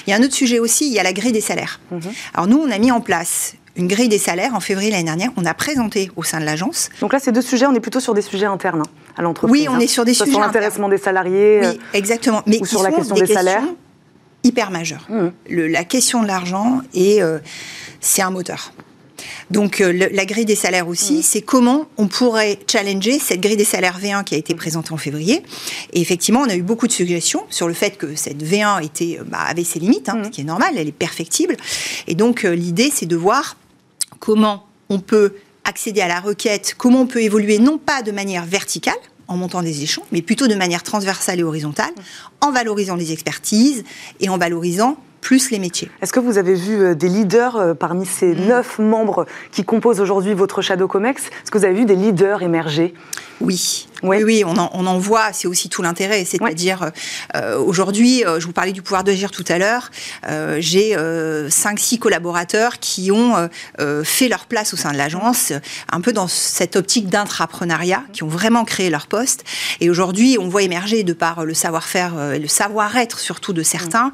Il 0.07 0.11
y 0.11 0.13
a 0.13 0.17
un 0.17 0.23
autre 0.23 0.35
sujet 0.35 0.59
aussi, 0.59 0.87
il 0.87 0.93
y 0.93 0.99
a 0.99 1.03
la 1.03 1.13
grille 1.13 1.33
des 1.33 1.41
salaires. 1.41 1.81
Mm-hmm. 1.93 2.13
Alors 2.35 2.47
nous, 2.47 2.59
on 2.59 2.71
a 2.71 2.79
mis 2.79 2.91
en 2.91 3.01
place 3.01 3.55
une 3.77 3.89
grille 3.89 4.09
des 4.09 4.19
salaires 4.19 4.55
en 4.55 4.61
février 4.61 4.91
l'année 4.91 5.05
dernière. 5.05 5.31
On 5.37 5.45
a 5.45 5.55
présenté 5.55 6.11
au 6.17 6.23
sein 6.23 6.41
de 6.41 6.45
l'agence. 6.45 6.89
Donc 7.01 7.13
là, 7.13 7.19
ces 7.19 7.33
deux 7.33 7.43
sujets, 7.43 7.67
on 7.67 7.75
est 7.75 7.81
plutôt 7.81 8.01
sur 8.01 8.15
des 8.15 8.23
sujets 8.23 8.47
internes 8.47 8.81
hein, 8.81 8.91
à 9.17 9.23
l'entreprise. 9.23 9.53
Oui, 9.53 9.69
on 9.69 9.79
est 9.79 9.87
sur 9.87 10.05
des 10.05 10.15
sujets 10.15 10.31
sur 10.31 10.41
l'intéressement 10.41 10.89
des 10.89 10.99
salariés. 10.99 11.61
Oui, 11.63 11.81
exactement. 11.93 12.43
Mais 12.47 12.61
ou 12.61 12.67
sur 12.67 12.83
la 12.83 12.91
question 12.91 13.15
des, 13.15 13.27
salaires. 13.27 13.63
Hyper 14.43 14.71
majeures. 14.71 15.07
Mmh. 15.09 15.67
la 15.69 15.85
question 15.85 16.23
de 16.23 16.27
l'argent 16.27 16.81
et 16.95 17.23
euh, 17.23 17.39
c'est 18.01 18.23
un 18.23 18.31
moteur. 18.31 18.73
Donc 19.51 19.81
euh, 19.81 20.09
la 20.13 20.25
grille 20.25 20.45
des 20.45 20.57
salaires 20.57 20.89
aussi, 20.89 21.19
mmh. 21.19 21.23
c'est 21.23 21.43
comment 21.43 21.87
on 21.97 22.09
pourrait 22.09 22.59
challenger 22.71 23.19
cette 23.19 23.41
grille 23.41 23.57
des 23.57 23.65
salaires 23.65 23.99
V1 23.99 24.25
qui 24.25 24.35
a 24.35 24.39
été 24.39 24.55
présentée 24.55 24.93
en 24.93 24.97
février. 24.97 25.43
Et 25.93 26.01
effectivement, 26.01 26.41
on 26.41 26.49
a 26.49 26.55
eu 26.55 26.63
beaucoup 26.63 26.87
de 26.87 26.93
suggestions 26.93 27.45
sur 27.49 27.69
le 27.69 27.75
fait 27.75 27.97
que 27.97 28.15
cette 28.15 28.43
V1 28.43 28.85
était, 28.85 29.19
bah, 29.27 29.39
avait 29.49 29.65
ses 29.65 29.79
limites, 29.79 30.09
hein, 30.09 30.17
mmh. 30.17 30.25
ce 30.25 30.31
qui 30.31 30.41
est 30.43 30.45
normal, 30.45 30.75
elle 30.77 30.89
est 30.89 30.93
perfectible. 30.93 31.57
Et 32.07 32.15
donc 32.15 32.45
euh, 32.45 32.55
l'idée, 32.55 32.91
c'est 32.93 33.07
de 33.07 33.17
voir 33.17 33.57
comment 34.19 34.67
on 34.89 35.01
peut 35.01 35.35
accéder 35.65 36.01
à 36.01 36.09
la 36.09 36.21
requête, 36.21 36.75
comment 36.79 37.03
on 37.03 37.07
peut 37.07 37.23
évoluer 37.23 37.59
non 37.59 37.79
pas 37.79 38.03
de 38.03 38.13
manière 38.13 38.45
verticale, 38.45 38.95
en 39.29 39.37
montant 39.37 39.63
des 39.63 39.83
échelons, 39.83 40.07
mais 40.13 40.23
plutôt 40.23 40.47
de 40.47 40.55
manière 40.55 40.83
transversale 40.83 41.41
et 41.41 41.43
horizontale, 41.43 41.93
en 42.41 42.53
valorisant 42.53 42.95
les 42.95 43.13
expertises 43.13 43.85
et 44.21 44.29
en 44.29 44.39
valorisant 44.39 44.97
plus 45.27 45.51
les 45.51 45.59
métiers. 45.59 45.91
Est-ce 46.03 46.13
que 46.13 46.21
vous 46.21 46.39
avez 46.39 46.55
vu 46.55 46.81
euh, 46.81 46.95
des 46.95 47.09
leaders 47.09 47.57
euh, 47.57 47.75
parmi 47.75 48.07
ces 48.07 48.33
mm. 48.33 48.47
neuf 48.47 48.79
membres 48.79 49.27
qui 49.51 49.65
composent 49.65 50.01
aujourd'hui 50.01 50.35
votre 50.35 50.63
Shadow 50.63 50.87
Comex 50.87 51.25
Est-ce 51.25 51.51
que 51.51 51.59
vous 51.59 51.65
avez 51.65 51.75
vu 51.75 51.85
des 51.85 51.97
leaders 51.97 52.45
émerger? 52.45 52.95
Oui. 53.41 53.89
Oui, 54.03 54.23
oui, 54.23 54.45
on 54.47 54.57
en, 54.57 54.99
voit, 54.99 55.33
c'est 55.33 55.49
aussi 55.49 55.69
tout 55.69 55.83
l'intérêt. 55.83 56.25
C'est-à-dire, 56.25 56.91
euh, 57.35 57.59
aujourd'hui, 57.59 58.23
je 58.39 58.45
vous 58.47 58.53
parlais 58.53 58.73
du 58.73 58.83
pouvoir 58.83 59.05
d'agir 59.05 59.31
tout 59.31 59.45
à 59.49 59.59
l'heure, 59.59 59.91
j'ai 60.59 60.95
cinq, 61.49 61.79
5-6 61.79 61.99
collaborateurs 61.99 62.79
qui 62.79 63.11
ont 63.11 63.49
fait 64.05 64.29
leur 64.29 64.47
place 64.47 64.75
au 64.75 64.77
sein 64.77 64.93
de 64.93 64.99
l'agence, 64.99 65.53
un 65.91 66.01
peu 66.03 66.13
dans 66.13 66.29
cette 66.29 66.77
optique 66.77 67.09
d'intrapreneuriat, 67.09 68.05
qui 68.13 68.23
ont 68.23 68.29
vraiment 68.29 68.65
créé 68.65 68.91
leur 68.91 69.07
poste. 69.07 69.45
Et 69.81 69.89
aujourd'hui, 69.89 70.37
on 70.39 70.49
voit 70.49 70.63
émerger, 70.63 71.03
de 71.03 71.15
par 71.15 71.47
le 71.47 71.55
savoir-faire 71.55 72.33
et 72.33 72.39
le 72.39 72.49
savoir-être 72.49 73.19
surtout 73.19 73.55
de 73.55 73.63
certains, 73.63 74.13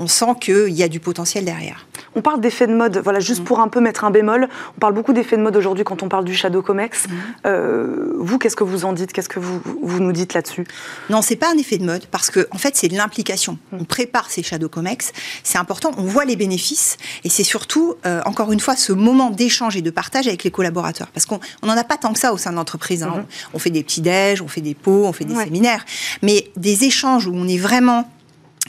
on 0.00 0.06
sent 0.06 0.34
qu'il 0.40 0.70
y 0.70 0.82
a 0.82 0.88
du 0.88 0.98
potentiel 0.98 1.44
derrière. 1.44 1.86
On 2.16 2.22
parle 2.22 2.40
d'effet 2.40 2.66
de 2.66 2.74
mode, 2.74 3.00
voilà, 3.04 3.20
juste 3.20 3.42
mm. 3.42 3.44
pour 3.44 3.60
un 3.60 3.68
peu 3.68 3.80
mettre 3.80 4.04
un 4.04 4.10
bémol, 4.10 4.48
on 4.76 4.80
parle 4.80 4.94
beaucoup 4.94 5.12
d'effets 5.12 5.36
de 5.36 5.42
mode 5.42 5.56
aujourd'hui 5.56 5.84
quand 5.84 6.02
on 6.02 6.08
parle 6.08 6.24
du 6.24 6.34
Shadow 6.34 6.62
Comex. 6.62 7.06
Mm. 7.06 7.12
Euh, 7.46 8.12
vous, 8.18 8.38
qu'est-ce 8.38 8.56
que 8.56 8.64
vous 8.64 8.84
en 8.84 8.94
dites? 8.94 9.12
Qu'est-ce 9.12 9.28
que 9.28 9.38
vous, 9.38 9.60
vous 9.82 10.00
nous 10.00 10.12
dites 10.12 10.32
là-dessus? 10.32 10.66
Non, 11.10 11.22
c'est 11.22 11.36
pas 11.36 11.52
un 11.52 11.58
effet 11.58 11.76
de 11.76 11.84
mode, 11.84 12.06
parce 12.06 12.30
que 12.30 12.48
en 12.50 12.58
fait, 12.58 12.76
c'est 12.76 12.88
de 12.88 12.96
l'implication. 12.96 13.58
Mm. 13.70 13.76
On 13.80 13.84
prépare 13.84 14.30
ces 14.30 14.42
Shadow 14.42 14.70
Comex, 14.70 15.12
c'est 15.44 15.58
important, 15.58 15.92
on 15.98 16.04
voit 16.04 16.24
les 16.24 16.36
bénéfices, 16.36 16.96
et 17.22 17.28
c'est 17.28 17.44
surtout, 17.44 17.94
euh, 18.06 18.22
encore 18.24 18.50
une 18.52 18.60
fois, 18.60 18.76
ce 18.76 18.92
moment 18.92 19.30
d'échange 19.30 19.76
et 19.76 19.82
de 19.82 19.90
partage 19.90 20.26
avec 20.26 20.42
les 20.42 20.50
collaborateurs. 20.50 21.08
Parce 21.08 21.26
qu'on 21.26 21.40
n'en 21.62 21.76
a 21.76 21.84
pas 21.84 21.98
tant 21.98 22.14
que 22.14 22.18
ça 22.18 22.32
au 22.32 22.38
sein 22.38 22.50
de 22.50 22.56
l'entreprise. 22.56 23.02
Hein. 23.02 23.12
Mm-hmm. 23.18 23.50
On, 23.54 23.58
fait 23.58 23.70
des 23.70 23.84
petits 23.84 24.00
déj, 24.00 24.40
on 24.40 24.48
fait 24.48 24.62
des 24.62 24.74
pots, 24.74 25.04
on 25.04 25.12
fait 25.12 25.26
des 25.26 25.34
séminaires, 25.34 25.84
mais 26.22 26.50
des 26.56 26.84
échanges 26.84 27.26
où 27.26 27.32
on 27.34 27.46
est 27.46 27.58
vraiment 27.58 28.08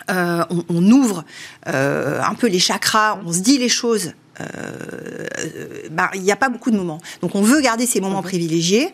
euh, 0.10 0.44
on, 0.70 0.92
ouvre 0.92 1.24
euh, 1.68 2.22
un 2.22 2.34
peu 2.34 2.48
les 2.48 2.60
chakras, 2.60 3.20
on 3.26 3.32
se 3.32 3.40
dit 3.40 3.58
les 3.58 3.70
choses. 3.70 4.14
Euh, 4.40 4.46
bah, 5.92 6.10
il 6.16 6.22
n'y 6.22 6.32
a 6.32 6.36
pas 6.36 6.50
beaucoup 6.50 6.72
de 6.72 6.78
moments. 6.78 7.00
Donc 7.22 7.36
on 7.36 7.42
veut 7.42 7.62
garder 7.62 7.86
ces 7.86 8.02
moments 8.02 8.22
privilégiés 8.22 8.94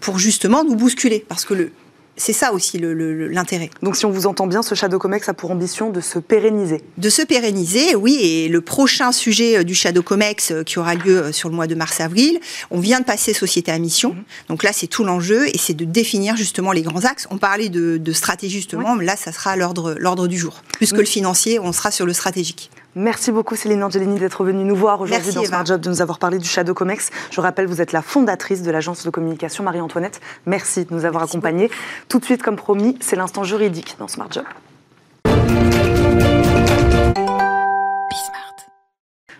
pour 0.00 0.18
justement 0.18 0.64
nous 0.64 0.76
bousculer. 0.76 1.24
Parce 1.26 1.44
que 1.44 1.54
le, 1.54 1.72
c'est 2.16 2.32
ça 2.32 2.52
aussi 2.52 2.78
l'intérêt. 2.78 3.70
Donc 3.82 3.96
si 3.96 4.04
on 4.04 4.10
vous 4.10 4.26
entend 4.26 4.46
bien, 4.46 4.62
ce 4.62 4.74
Shadow 4.74 4.98
Comex 4.98 5.28
a 5.28 5.34
pour 5.34 5.50
ambition 5.50 5.90
de 5.90 6.00
se 6.00 6.18
pérenniser. 6.18 6.82
De 6.98 7.08
se 7.08 7.22
pérenniser, 7.22 7.94
oui. 7.94 8.18
Et 8.20 8.48
le 8.48 8.60
prochain 8.60 9.12
sujet 9.12 9.58
euh, 9.58 9.64
du 9.64 9.74
Shadow 9.74 10.02
Comex 10.02 10.50
euh, 10.50 10.62
qui 10.62 10.78
aura 10.78 10.94
lieu 10.94 11.18
euh, 11.18 11.32
sur 11.32 11.48
le 11.48 11.54
mois 11.54 11.66
de 11.66 11.74
mars-avril, 11.74 12.38
on 12.70 12.80
vient 12.80 13.00
de 13.00 13.04
passer 13.04 13.32
société 13.32 13.72
à 13.72 13.78
mission. 13.78 14.10
Mhm. 14.10 14.24
Donc 14.50 14.62
là, 14.62 14.72
c'est 14.72 14.88
tout 14.88 15.04
l'enjeu 15.04 15.48
et 15.48 15.58
c'est 15.58 15.74
de 15.74 15.84
définir 15.84 16.36
justement 16.36 16.72
les 16.72 16.82
grands 16.82 17.04
axes. 17.04 17.26
On 17.30 17.38
parlait 17.38 17.70
de, 17.70 18.12
stratégie 18.12 18.56
justement, 18.58 18.94
mais 18.94 19.06
là, 19.06 19.16
ça 19.16 19.32
sera 19.32 19.56
l'ordre 19.56 20.28
du 20.28 20.36
jour. 20.36 20.62
Plus 20.74 20.92
que 20.92 20.98
le 20.98 21.06
financier, 21.06 21.58
on 21.58 21.72
sera 21.72 21.90
sur 21.90 22.04
le 22.04 22.12
stratégique. 22.12 22.70
Merci 22.94 23.32
beaucoup 23.32 23.56
Céline 23.56 23.82
Angelini 23.82 24.18
d'être 24.18 24.44
venue 24.44 24.64
nous 24.64 24.76
voir 24.76 25.00
aujourd'hui 25.00 25.32
dans 25.32 25.44
Smart 25.44 25.64
Job, 25.64 25.80
de 25.80 25.88
nous 25.88 26.02
avoir 26.02 26.18
parlé 26.18 26.38
du 26.38 26.46
Shadow 26.46 26.74
Comex. 26.74 27.10
Je 27.30 27.40
rappelle, 27.40 27.66
vous 27.66 27.80
êtes 27.80 27.92
la 27.92 28.02
fondatrice 28.02 28.62
de 28.62 28.70
l'agence 28.70 29.04
de 29.04 29.10
communication 29.10 29.64
Marie-Antoinette. 29.64 30.20
Merci 30.44 30.84
de 30.84 30.92
nous 30.94 31.06
avoir 31.06 31.22
accompagnés. 31.22 31.70
Tout 32.08 32.18
de 32.18 32.24
suite, 32.24 32.42
comme 32.42 32.56
promis, 32.56 32.98
c'est 33.00 33.16
l'instant 33.16 33.44
juridique 33.44 33.96
dans 33.98 34.08
Smart 34.08 34.28
Job. 34.30 34.44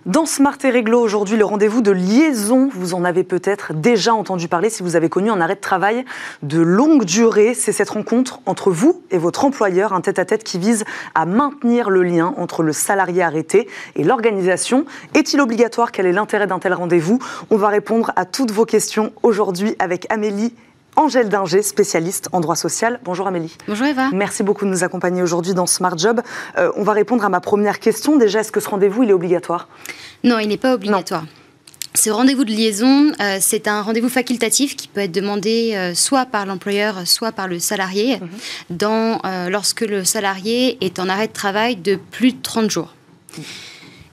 Dans 0.04 0.26
Smart 0.26 0.58
et 0.64 0.70
Réglo, 0.70 0.98
aujourd'hui, 0.98 1.36
le 1.36 1.44
rendez-vous 1.44 1.80
de 1.80 1.92
liaison, 1.92 2.68
vous 2.74 2.94
en 2.94 3.04
avez 3.04 3.22
peut-être 3.22 3.72
déjà 3.72 4.12
entendu 4.12 4.48
parler 4.48 4.68
si 4.68 4.82
vous 4.82 4.96
avez 4.96 5.08
connu 5.08 5.30
un 5.30 5.40
arrêt 5.40 5.54
de 5.54 5.60
travail 5.60 6.04
de 6.42 6.60
longue 6.60 7.04
durée. 7.04 7.54
C'est 7.54 7.70
cette 7.70 7.90
rencontre 7.90 8.40
entre 8.44 8.72
vous 8.72 9.00
et 9.12 9.18
votre 9.18 9.44
employeur, 9.44 9.92
un 9.92 10.00
tête-à-tête 10.00 10.42
qui 10.42 10.58
vise 10.58 10.84
à 11.14 11.24
maintenir 11.24 11.88
le 11.88 12.02
lien 12.02 12.34
entre 12.36 12.64
le 12.64 12.72
salarié 12.72 13.22
arrêté 13.22 13.68
et 13.94 14.02
l'organisation. 14.02 14.86
Est-il 15.14 15.40
obligatoire? 15.40 15.92
Quel 15.92 16.06
est 16.06 16.12
l'intérêt 16.12 16.48
d'un 16.48 16.58
tel 16.58 16.74
rendez-vous? 16.74 17.20
On 17.50 17.56
va 17.56 17.68
répondre 17.68 18.10
à 18.16 18.24
toutes 18.24 18.50
vos 18.50 18.64
questions 18.64 19.12
aujourd'hui 19.22 19.76
avec 19.78 20.10
Amélie 20.10 20.52
Angèle 20.96 21.30
Dinger, 21.30 21.62
spécialiste 21.62 22.28
en 22.32 22.40
droit 22.40 22.56
social. 22.56 23.00
Bonjour 23.04 23.26
Amélie. 23.26 23.56
Bonjour 23.66 23.86
Eva. 23.86 24.10
Merci 24.12 24.42
beaucoup 24.42 24.66
de 24.66 24.70
nous 24.70 24.84
accompagner 24.84 25.22
aujourd'hui 25.22 25.54
dans 25.54 25.66
Smart 25.66 25.96
Job. 25.96 26.20
Euh, 26.58 26.70
on 26.76 26.82
va 26.82 26.92
répondre 26.92 27.24
à 27.24 27.30
ma 27.30 27.40
première 27.40 27.80
question. 27.80 28.16
Déjà, 28.18 28.40
est-ce 28.40 28.52
que 28.52 28.60
ce 28.60 28.68
rendez-vous, 28.68 29.02
il 29.02 29.10
est 29.10 29.14
obligatoire? 29.14 29.68
Non, 30.22 30.38
il 30.38 30.48
n'est 30.48 30.58
pas 30.58 30.74
obligatoire. 30.74 31.24
Ce 31.94 32.10
rendez-vous 32.10 32.44
de 32.44 32.50
liaison, 32.50 33.12
euh, 33.20 33.38
c'est 33.40 33.68
un 33.68 33.80
rendez-vous 33.80 34.10
facultatif 34.10 34.76
qui 34.76 34.88
peut 34.88 35.00
être 35.00 35.12
demandé 35.12 35.72
euh, 35.74 35.94
soit 35.94 36.26
par 36.26 36.44
l'employeur, 36.44 37.06
soit 37.06 37.32
par 37.32 37.48
le 37.48 37.58
salarié, 37.58 38.18
mhm. 38.18 38.28
dans, 38.70 39.20
lorsque 39.48 39.82
le 39.82 40.04
salarié 40.04 40.76
est 40.84 40.98
en 40.98 41.08
arrêt 41.08 41.28
de 41.28 41.32
travail 41.32 41.76
de 41.76 41.96
plus 42.10 42.32
de 42.32 42.42
30 42.42 42.70
jours. 42.70 42.94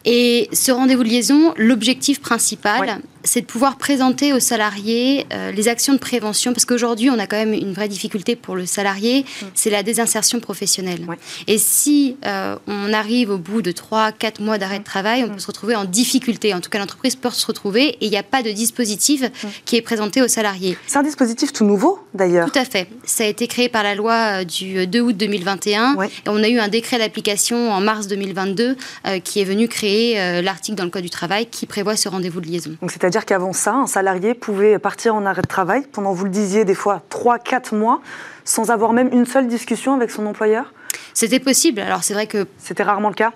Et 0.05 0.47
ce 0.53 0.71
rendez-vous 0.71 1.03
de 1.03 1.09
liaison, 1.09 1.53
l'objectif 1.57 2.21
principal, 2.21 3.01
c'est 3.29 3.41
de 3.41 3.45
pouvoir 3.45 3.77
présenter 3.77 4.33
aux 4.33 4.39
salariés 4.39 5.27
euh, 5.31 5.51
les 5.51 5.67
actions 5.67 5.93
de 5.93 5.99
prévention, 5.99 6.51
parce 6.51 6.65
qu'aujourd'hui, 6.65 7.11
on 7.11 7.19
a 7.19 7.27
quand 7.27 7.37
même 7.37 7.53
une 7.53 7.73
vraie 7.73 7.87
difficulté 7.87 8.35
pour 8.35 8.55
le 8.55 8.65
salarié, 8.65 9.21
mm. 9.21 9.45
c'est 9.53 9.69
la 9.69 9.83
désinsertion 9.83 10.39
professionnelle. 10.39 11.05
Et 11.45 11.59
si 11.59 12.17
euh, 12.25 12.55
on 12.65 12.91
arrive 12.91 13.29
au 13.29 13.37
bout 13.37 13.61
de 13.61 13.71
3-4 13.71 14.41
mois 14.41 14.57
d'arrêt 14.57 14.79
de 14.79 14.81
mm. 14.81 14.85
travail, 14.85 15.23
on 15.23 15.27
mm. 15.27 15.33
peut 15.33 15.39
se 15.39 15.47
retrouver 15.47 15.75
en 15.75 15.85
difficulté. 15.85 16.55
En 16.55 16.59
tout 16.59 16.71
cas, 16.71 16.79
l'entreprise 16.79 17.15
peut 17.15 17.29
se 17.29 17.45
retrouver 17.45 17.89
et 17.89 18.05
il 18.05 18.09
n'y 18.09 18.17
a 18.17 18.23
pas 18.23 18.41
de 18.41 18.49
dispositif 18.49 19.23
qui 19.63 19.75
est 19.75 19.81
présenté 19.83 20.23
aux 20.23 20.27
salariés. 20.27 20.75
C'est 20.87 20.97
un 20.97 21.03
dispositif 21.03 21.53
tout 21.53 21.65
nouveau, 21.65 21.99
d'ailleurs. 22.15 22.51
Tout 22.51 22.57
à 22.57 22.65
fait. 22.65 22.87
Ça 23.05 23.25
a 23.25 23.27
été 23.27 23.45
créé 23.47 23.69
par 23.69 23.83
la 23.83 23.93
loi 23.93 24.41
euh, 24.41 24.43
du 24.43 24.87
2 24.87 25.01
août 25.01 25.15
2021 25.15 25.97
et 26.01 26.09
on 26.25 26.41
a 26.41 26.49
eu 26.49 26.57
un 26.57 26.67
décret 26.67 26.97
d'application 26.97 27.71
en 27.71 27.79
mars 27.79 28.07
2022 28.07 28.75
qui 29.23 29.39
est 29.39 29.43
venu 29.43 29.67
créer 29.67 30.41
l'article 30.41 30.77
dans 30.77 30.83
le 30.83 30.89
Code 30.89 31.03
du 31.03 31.09
travail 31.09 31.45
qui 31.45 31.65
prévoit 31.65 31.95
ce 31.95 32.09
rendez-vous 32.09 32.41
de 32.41 32.47
liaison. 32.47 32.71
Donc, 32.81 32.91
c'est-à-dire 32.91 33.18
qu'avant 33.25 33.53
ça, 33.53 33.73
un 33.73 33.87
salarié 33.87 34.33
pouvait 34.33 34.79
partir 34.79 35.15
en 35.15 35.25
arrêt 35.25 35.41
de 35.41 35.47
travail 35.47 35.83
pendant, 35.91 36.13
vous 36.13 36.25
le 36.25 36.31
disiez, 36.31 36.65
des 36.65 36.75
fois 36.75 37.01
3-4 37.09 37.75
mois, 37.75 38.01
sans 38.45 38.71
avoir 38.71 38.93
même 38.93 39.09
une 39.13 39.25
seule 39.25 39.47
discussion 39.47 39.93
avec 39.93 40.11
son 40.11 40.25
employeur? 40.25 40.73
C'était 41.13 41.39
possible. 41.39 41.81
Alors 41.81 42.03
c'est 42.03 42.13
vrai 42.13 42.27
que... 42.27 42.47
C'était 42.57 42.83
rarement 42.83 43.09
le 43.09 43.15
cas? 43.15 43.33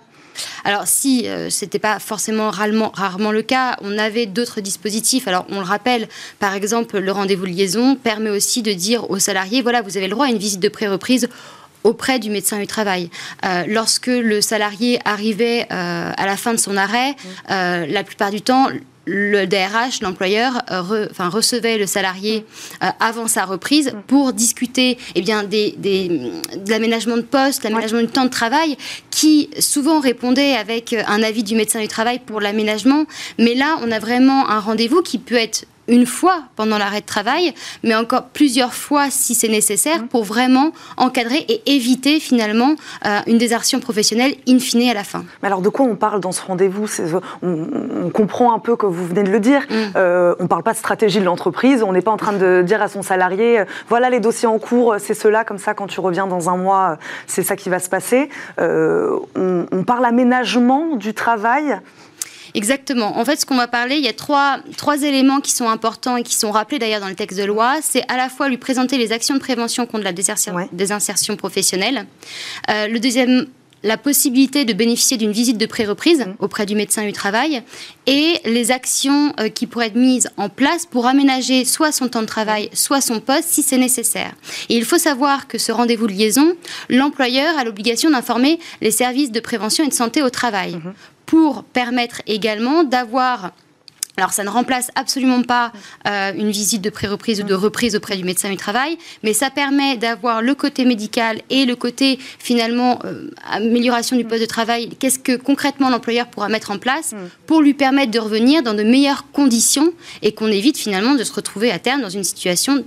Alors 0.64 0.88
si 0.88 1.28
euh, 1.28 1.50
ce 1.50 1.66
n'était 1.66 1.80
pas 1.80 2.00
forcément 2.00 2.50
rarement, 2.50 2.92
rarement, 2.94 3.32
le 3.32 3.42
cas, 3.42 3.78
on 3.82 3.98
avait 3.98 4.26
d'autres 4.26 4.62
dispositifs. 4.62 5.28
Alors 5.28 5.46
on 5.50 5.60
le 5.60 5.66
rappelle, 5.66 6.08
par 6.40 6.54
exemple, 6.54 7.00
le 7.00 7.12
rendez-vous 7.12 7.46
de 7.46 7.52
liaison 7.52 7.96
permet 7.96 8.30
aussi 8.30 8.62
de 8.62 8.74
dire 8.74 9.10
aux 9.10 9.20
salariés, 9.20 9.62
voilà, 9.62 9.82
vous 9.82 9.98
avez 9.98 10.08
le 10.08 10.14
droit 10.14 10.26
à 10.26 10.30
une 10.30 10.38
visite 10.38 10.60
de 10.60 10.70
pré-reprise 10.70 11.30
auprès 11.84 12.18
du 12.18 12.30
médecin 12.30 12.60
du 12.60 12.68
travail. 12.68 13.10
Euh, 13.46 13.66
lorsque 13.68 14.08
le 14.08 14.40
salarié 14.40 15.00
arrivait 15.04 15.68
euh, 15.72 16.12
à 16.16 16.26
la 16.26 16.38
fin 16.38 16.54
de 16.54 16.60
son 16.60 16.78
arrêt, 16.78 17.16
la 17.50 18.04
plupart 18.04 18.32
du 18.32 18.42
temps, 18.42 18.70
le 19.06 19.46
DRH, 19.46 20.02
l'employeur, 20.02 20.62
euh, 20.72 21.08
recevait 21.20 21.78
le 21.78 21.86
salarié 21.86 22.46
euh, 22.84 22.88
avant 23.00 23.28
sa 23.28 23.46
reprise 23.46 23.94
pour 24.08 24.34
discuter 24.34 24.98
eh 25.16 25.22
bien, 25.22 25.44
de 25.44 26.70
l'aménagement 26.70 27.18
de 27.18 27.22
poste, 27.22 27.64
l'aménagement 27.64 28.02
du 28.02 28.08
temps 28.08 28.26
de 28.26 28.30
travail, 28.30 28.78
qui 29.12 29.50
souvent 29.60 30.00
répondait 30.00 30.56
avec 30.56 30.94
un 30.94 31.22
avis 31.22 31.44
du 31.44 31.56
médecin 31.56 31.82
du 31.82 31.88
travail 31.88 32.20
pour 32.20 32.40
l'aménagement. 32.40 33.06
Mais 33.38 33.56
là, 33.56 33.78
on 33.82 33.92
a 33.92 34.00
vraiment 34.00 34.50
un 34.50 34.60
rendez-vous 34.60 35.02
qui 35.02 35.18
peut 35.18 35.36
être 35.36 35.66
une 35.88 36.06
fois 36.06 36.44
pendant 36.56 36.78
l'arrêt 36.78 37.02
de 37.02 37.06
travail, 37.06 37.54
mais 37.84 37.96
encore 37.96 38.24
plusieurs 38.34 38.74
fois 38.74 39.10
si 39.10 39.36
c'est 39.36 39.48
nécessaire 39.48 40.04
mmh. 40.04 40.08
pour 40.08 40.24
vraiment 40.24 40.72
encadrer 40.98 41.46
et 41.50 41.76
éviter 41.76 42.20
finalement 42.20 42.76
euh, 43.06 43.20
une 43.28 43.38
désertion 43.38 43.80
professionnelle 43.80 44.36
in 44.48 44.60
fine 44.60 44.90
à 44.90 44.94
la 44.94 45.04
fin. 45.04 45.26
Mais 45.42 45.48
alors 45.48 45.62
de 45.62 45.70
quoi 45.70 45.86
on 45.86 45.96
parle 45.96 46.20
dans 46.20 46.32
ce 46.32 46.42
rendez-vous? 46.42 46.86
On, 47.42 48.10
comprend 48.14 48.54
un 48.54 48.60
peu 48.60 48.76
que 48.76 48.86
vous 48.86 49.06
venez 49.08 49.24
de 49.24 49.32
le 49.32 49.40
dire. 49.40 49.62
Mmh. 49.70 49.76
Euh, 49.96 50.36
on 50.40 50.44
ne 50.44 50.48
parle 50.48 50.64
pas 50.64 50.74
de 50.74 50.78
stratégie 50.78 51.20
de 51.20 51.26
l'entreprise. 51.26 51.84
On 51.84 51.94
n'est 51.94 52.02
pas 52.02 52.12
en 52.12 52.18
train 52.18 52.34
de 52.34 52.62
dire 52.62 52.82
à 52.82 52.88
son 52.88 53.02
salarié 53.02 53.60
euh, 53.60 53.66
voilà 53.88 54.10
les 54.10 54.20
dossiers 54.20 54.48
en 54.48 54.60
cours, 54.60 54.96
c'est 55.00 55.14
cela 55.14 55.44
comme 55.44 55.58
ça 55.58 55.74
quand 55.74 55.88
tu 55.88 56.00
reviens 56.00 56.28
dans 56.28 56.50
un 56.50 56.58
mois, 56.58 56.98
c'est 57.28 57.44
ça 57.44 57.56
qui 57.56 57.70
va 57.70 57.80
se 57.80 57.90
passer. 57.90 58.30
on, 58.60 59.66
on 59.72 59.84
parle 59.84 60.06
aménagement 60.06 60.96
du 60.96 61.14
travail. 61.14 61.80
Exactement. 62.54 63.18
En 63.18 63.26
fait, 63.26 63.40
ce 63.40 63.46
qu'on 63.46 63.58
va 63.58 63.68
parler, 63.68 63.96
il 63.96 64.04
y 64.04 64.08
a 64.08 64.14
trois, 64.14 64.60
trois 64.78 65.02
éléments 65.02 65.42
qui 65.42 65.52
sont 65.52 65.70
importants 65.70 66.18
et 66.18 66.24
qui 66.24 66.36
sont 66.36 66.52
rappelés 66.52 66.80
d'ailleurs 66.80 67.02
dans 67.02 67.10
le 67.10 67.16
texte 67.16 67.40
de 67.40 67.46
loi. 67.46 67.78
C'est 67.82 68.04
à 68.12 68.18
la 68.18 68.30
fois 68.30 68.50
lui 68.50 68.58
présenter 68.58 68.98
les 68.98 69.12
actions 69.12 69.36
de 69.36 69.40
prévention 69.40 69.86
contre 69.86 70.04
la 70.04 70.14
désinsertion, 70.14 71.36
professionnelle. 71.36 72.06
Euh, 72.70 72.88
le 72.88 73.00
deuxième 73.00 73.48
la 73.84 73.98
possibilité 73.98 74.66
de 74.66 74.74
bénéficier 74.74 75.18
d'une 75.18 75.32
visite 75.32 75.58
de 75.58 75.66
pré-reprise 75.66 76.22
mmh. 76.22 76.36
auprès 76.40 76.66
du 76.66 76.74
médecin 76.74 77.06
du 77.06 77.12
travail 77.12 77.62
et 78.08 78.40
les 78.46 78.72
actions 78.72 79.34
euh, 79.40 79.50
qui 79.50 79.68
pourraient 79.68 79.88
être 79.88 79.96
mises 79.96 80.30
en 80.38 80.50
place 80.50 80.86
pour 80.86 81.06
aménager 81.06 81.66
soit 81.66 81.92
son 81.92 82.08
temps 82.08 82.22
de 82.22 82.28
travail, 82.28 82.70
soit 82.74 83.02
son 83.02 83.20
poste 83.20 83.50
si 83.50 83.62
c'est 83.62 83.78
nécessaire. 83.78 84.34
Et 84.70 84.78
il 84.78 84.86
faut 84.86 84.98
savoir 84.98 85.48
que 85.48 85.58
ce 85.58 85.72
rendez-vous 85.72 86.08
de 86.08 86.14
liaison, 86.14 86.56
l'employeur 86.90 87.58
a 87.58 87.64
l'obligation 87.64 88.10
d'informer 88.10 88.60
les 88.82 88.92
services 88.92 89.32
de 89.32 89.40
prévention 89.42 89.84
et 89.84 89.90
de 89.90 89.94
santé 89.94 90.24
au 90.24 90.30
travail 90.30 90.76
mmh 90.76 90.94
pour 91.26 91.64
permettre 91.64 92.22
également 92.28 92.84
d'avoir 92.84 93.52
alors, 94.16 94.32
ça 94.32 94.44
ne 94.44 94.50
remplace 94.50 94.92
absolument 94.94 95.42
pas 95.42 95.72
euh, 96.08 96.34
une 96.36 96.52
visite 96.52 96.84
de 96.84 96.92
pré-reprise 96.92 97.42
ou 97.42 97.44
de 97.44 97.56
reprise 97.56 97.96
auprès 97.96 98.16
du 98.16 98.24
médecin 98.24 98.50
du 98.52 98.58
travail, 98.58 98.98
mais 99.24 99.34
ça 99.34 99.50
permet 99.50 99.98
d'avoir 99.98 100.44
le 100.44 100.54
côté 100.54 100.86
médical 100.86 101.42
et 101.50 101.66
le 101.66 101.76
côté 101.76 102.20
finalement 102.38 103.00
euh, 103.06 103.32
amélioration 103.52 104.16
du 104.16 104.24
poste 104.24 104.42
de 104.42 104.48
travail. 104.48 104.90
Qu'est-ce 105.00 105.18
que 105.18 105.36
concrètement 105.36 105.90
l'employeur 105.90 106.28
pourra 106.28 106.48
mettre 106.48 106.70
en 106.70 106.78
place 106.78 107.16
pour 107.48 107.62
lui 107.62 107.74
permettre 107.74 108.12
de 108.12 108.20
revenir 108.20 108.62
dans 108.62 108.76
de 108.76 108.84
meilleures 108.84 109.32
conditions 109.32 109.92
et 110.22 110.34
qu'on 110.34 110.48
évite 110.48 110.78
finalement 110.78 111.16
de 111.16 111.24
se 111.24 111.34
retrouver 111.34 111.72
à 111.72 111.80
terme 111.80 112.02
dans 112.02 112.10
une 112.10 112.24
situation 112.24 112.86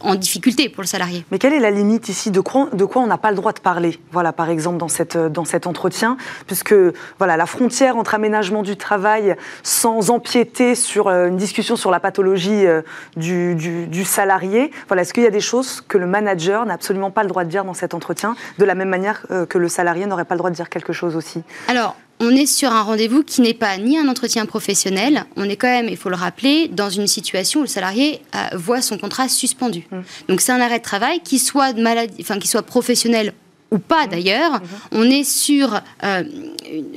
en 0.00 0.14
difficulté 0.14 0.68
pour 0.68 0.82
le 0.82 0.86
salarié. 0.86 1.24
Mais 1.30 1.38
quelle 1.38 1.52
est 1.52 1.60
la 1.60 1.70
limite 1.70 2.08
ici 2.08 2.30
de 2.30 2.40
quoi, 2.40 2.68
de 2.72 2.84
quoi 2.84 3.02
on 3.02 3.06
n'a 3.06 3.18
pas 3.18 3.30
le 3.30 3.36
droit 3.36 3.52
de 3.52 3.60
parler? 3.60 3.98
Voilà, 4.12 4.32
par 4.32 4.50
exemple, 4.50 4.78
dans, 4.78 4.88
cette, 4.88 5.16
dans 5.16 5.44
cet 5.44 5.66
entretien, 5.66 6.16
puisque 6.46 6.74
voilà, 7.18 7.36
la 7.36 7.46
frontière 7.46 7.96
entre 7.96 8.14
aménagement 8.14 8.62
du 8.62 8.76
travail 8.76 9.36
sans 9.62 10.10
empiéter 10.10 10.74
sur 10.74 11.08
euh, 11.08 11.28
une 11.28 11.36
discussion 11.36 11.76
sur 11.76 11.90
la 11.90 12.00
pathologie 12.00 12.66
euh, 12.66 12.82
du, 13.16 13.54
du, 13.54 14.04
salarié, 14.04 14.70
voilà, 14.86 15.02
est-ce 15.02 15.12
qu'il 15.12 15.24
y 15.24 15.26
a 15.26 15.30
des 15.30 15.40
choses 15.40 15.80
que 15.80 15.98
le 15.98 16.06
manager 16.06 16.64
n'a 16.66 16.74
absolument 16.74 17.10
pas 17.10 17.22
le 17.22 17.28
droit 17.28 17.44
de 17.44 17.50
dire 17.50 17.64
dans 17.64 17.74
cet 17.74 17.94
entretien, 17.94 18.36
de 18.58 18.64
la 18.64 18.74
même 18.74 18.88
manière 18.88 19.26
euh, 19.30 19.46
que 19.46 19.58
le 19.58 19.68
salarié 19.68 20.06
n'aurait 20.06 20.24
pas 20.24 20.34
le 20.34 20.38
droit 20.38 20.50
de 20.50 20.56
dire 20.56 20.68
quelque 20.68 20.92
chose 20.92 21.16
aussi? 21.16 21.42
Alors, 21.68 21.96
on 22.20 22.30
est 22.30 22.46
sur 22.46 22.72
un 22.72 22.82
rendez-vous 22.82 23.22
qui 23.22 23.40
n'est 23.40 23.54
pas 23.54 23.76
ni 23.78 23.98
un 23.98 24.08
entretien 24.08 24.46
professionnel, 24.46 25.24
on 25.36 25.44
est 25.44 25.56
quand 25.56 25.68
même, 25.68 25.88
il 25.88 25.96
faut 25.96 26.08
le 26.08 26.16
rappeler, 26.16 26.68
dans 26.68 26.90
une 26.90 27.06
situation 27.06 27.60
où 27.60 27.62
le 27.62 27.68
salarié 27.68 28.20
euh, 28.34 28.56
voit 28.56 28.82
son 28.82 28.98
contrat 28.98 29.28
suspendu. 29.28 29.86
Mmh. 29.90 29.98
Donc 30.28 30.40
c'est 30.40 30.52
un 30.52 30.60
arrêt 30.60 30.78
de 30.78 30.84
travail 30.84 31.20
qui 31.22 31.38
soit, 31.38 31.72
maladie, 31.74 32.16
enfin, 32.20 32.38
qui 32.38 32.48
soit 32.48 32.62
professionnel 32.62 33.32
ou 33.70 33.78
pas 33.78 34.06
mmh. 34.06 34.10
d'ailleurs, 34.10 34.52
mmh. 34.52 34.66
on 34.92 35.04
est 35.04 35.24
sur 35.24 35.80
euh, 36.02 36.22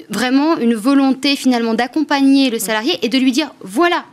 vraiment 0.09 0.57
une 0.57 0.75
volonté 0.75 1.35
finalement 1.35 1.73
d'accompagner 1.73 2.49
le 2.49 2.59
salarié 2.59 2.97
et 3.01 3.09
de 3.09 3.17
lui 3.17 3.31
dire 3.31 3.53
voilà. 3.61 4.05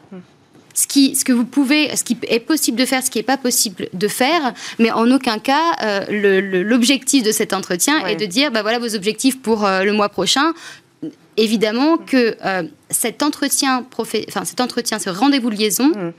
Ce, 0.75 0.87
qui, 0.87 1.17
ce 1.17 1.25
que 1.25 1.33
vous 1.33 1.45
pouvez, 1.45 1.97
ce 1.97 2.05
qui 2.05 2.17
est 2.29 2.39
possible 2.39 2.79
de 2.79 2.85
faire, 2.85 3.05
ce 3.05 3.11
qui 3.11 3.19
n'est 3.19 3.25
pas 3.25 3.37
possible 3.37 3.89
de 3.93 4.07
faire, 4.07 4.55
mais 4.79 4.93
en 4.93 5.11
aucun 5.11 5.41
cas, 5.41 5.75
euh, 5.83 6.63
l'objectif 6.63 7.25
de 7.25 7.33
cet 7.33 7.53
entretien 7.53 8.07
est 8.07 8.15
de 8.15 8.27
dire, 8.27 8.53
bah 8.53 8.63
voilà 8.63 8.79
vos 8.79 8.95
objectifs 8.95 9.43
pour 9.43 9.67
le 9.67 9.91
mois 9.91 10.09
prochain, 10.09 10.53
évidemment 11.37 11.99
que 11.99 12.37
cet 12.91 13.23
entretien, 13.23 13.87
enfin, 13.97 14.45
cet 14.45 14.61
entretien, 14.61 14.99
ce 14.99 15.11
rendez-vous 15.11 15.51
de 15.51 15.57
liaison, 15.57 15.89
mm. 15.89 16.13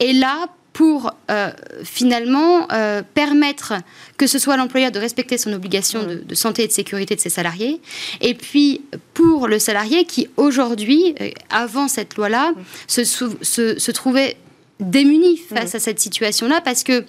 est 0.00 0.12
là 0.12 0.48
pour 0.76 1.10
euh, 1.30 1.50
finalement 1.84 2.70
euh, 2.70 3.00
permettre 3.14 3.72
que 4.18 4.26
ce 4.26 4.38
soit 4.38 4.58
l'employeur 4.58 4.90
de 4.90 4.98
respecter 4.98 5.38
son 5.38 5.54
obligation 5.54 6.02
de, 6.02 6.34
santé 6.34 6.64
et 6.64 6.66
de 6.66 6.72
sécurité 6.72 7.16
de 7.16 7.20
ses 7.20 7.30
salariés, 7.30 7.80
et 8.20 8.34
puis 8.34 8.82
pour 9.14 9.48
le 9.48 9.58
salarié 9.58 10.04
qui 10.04 10.28
aujourd'hui, 10.36 11.14
euh, 11.22 11.30
avant 11.48 11.88
cette 11.88 12.18
loi-là, 12.18 12.52
se, 12.88 13.04
se, 13.04 13.90
trouvait 13.90 14.36
démuni 14.78 15.38
face 15.38 15.74
à 15.74 15.78
cette 15.78 15.98
situation-là 15.98 16.60
parce 16.60 16.82
que 16.82 17.06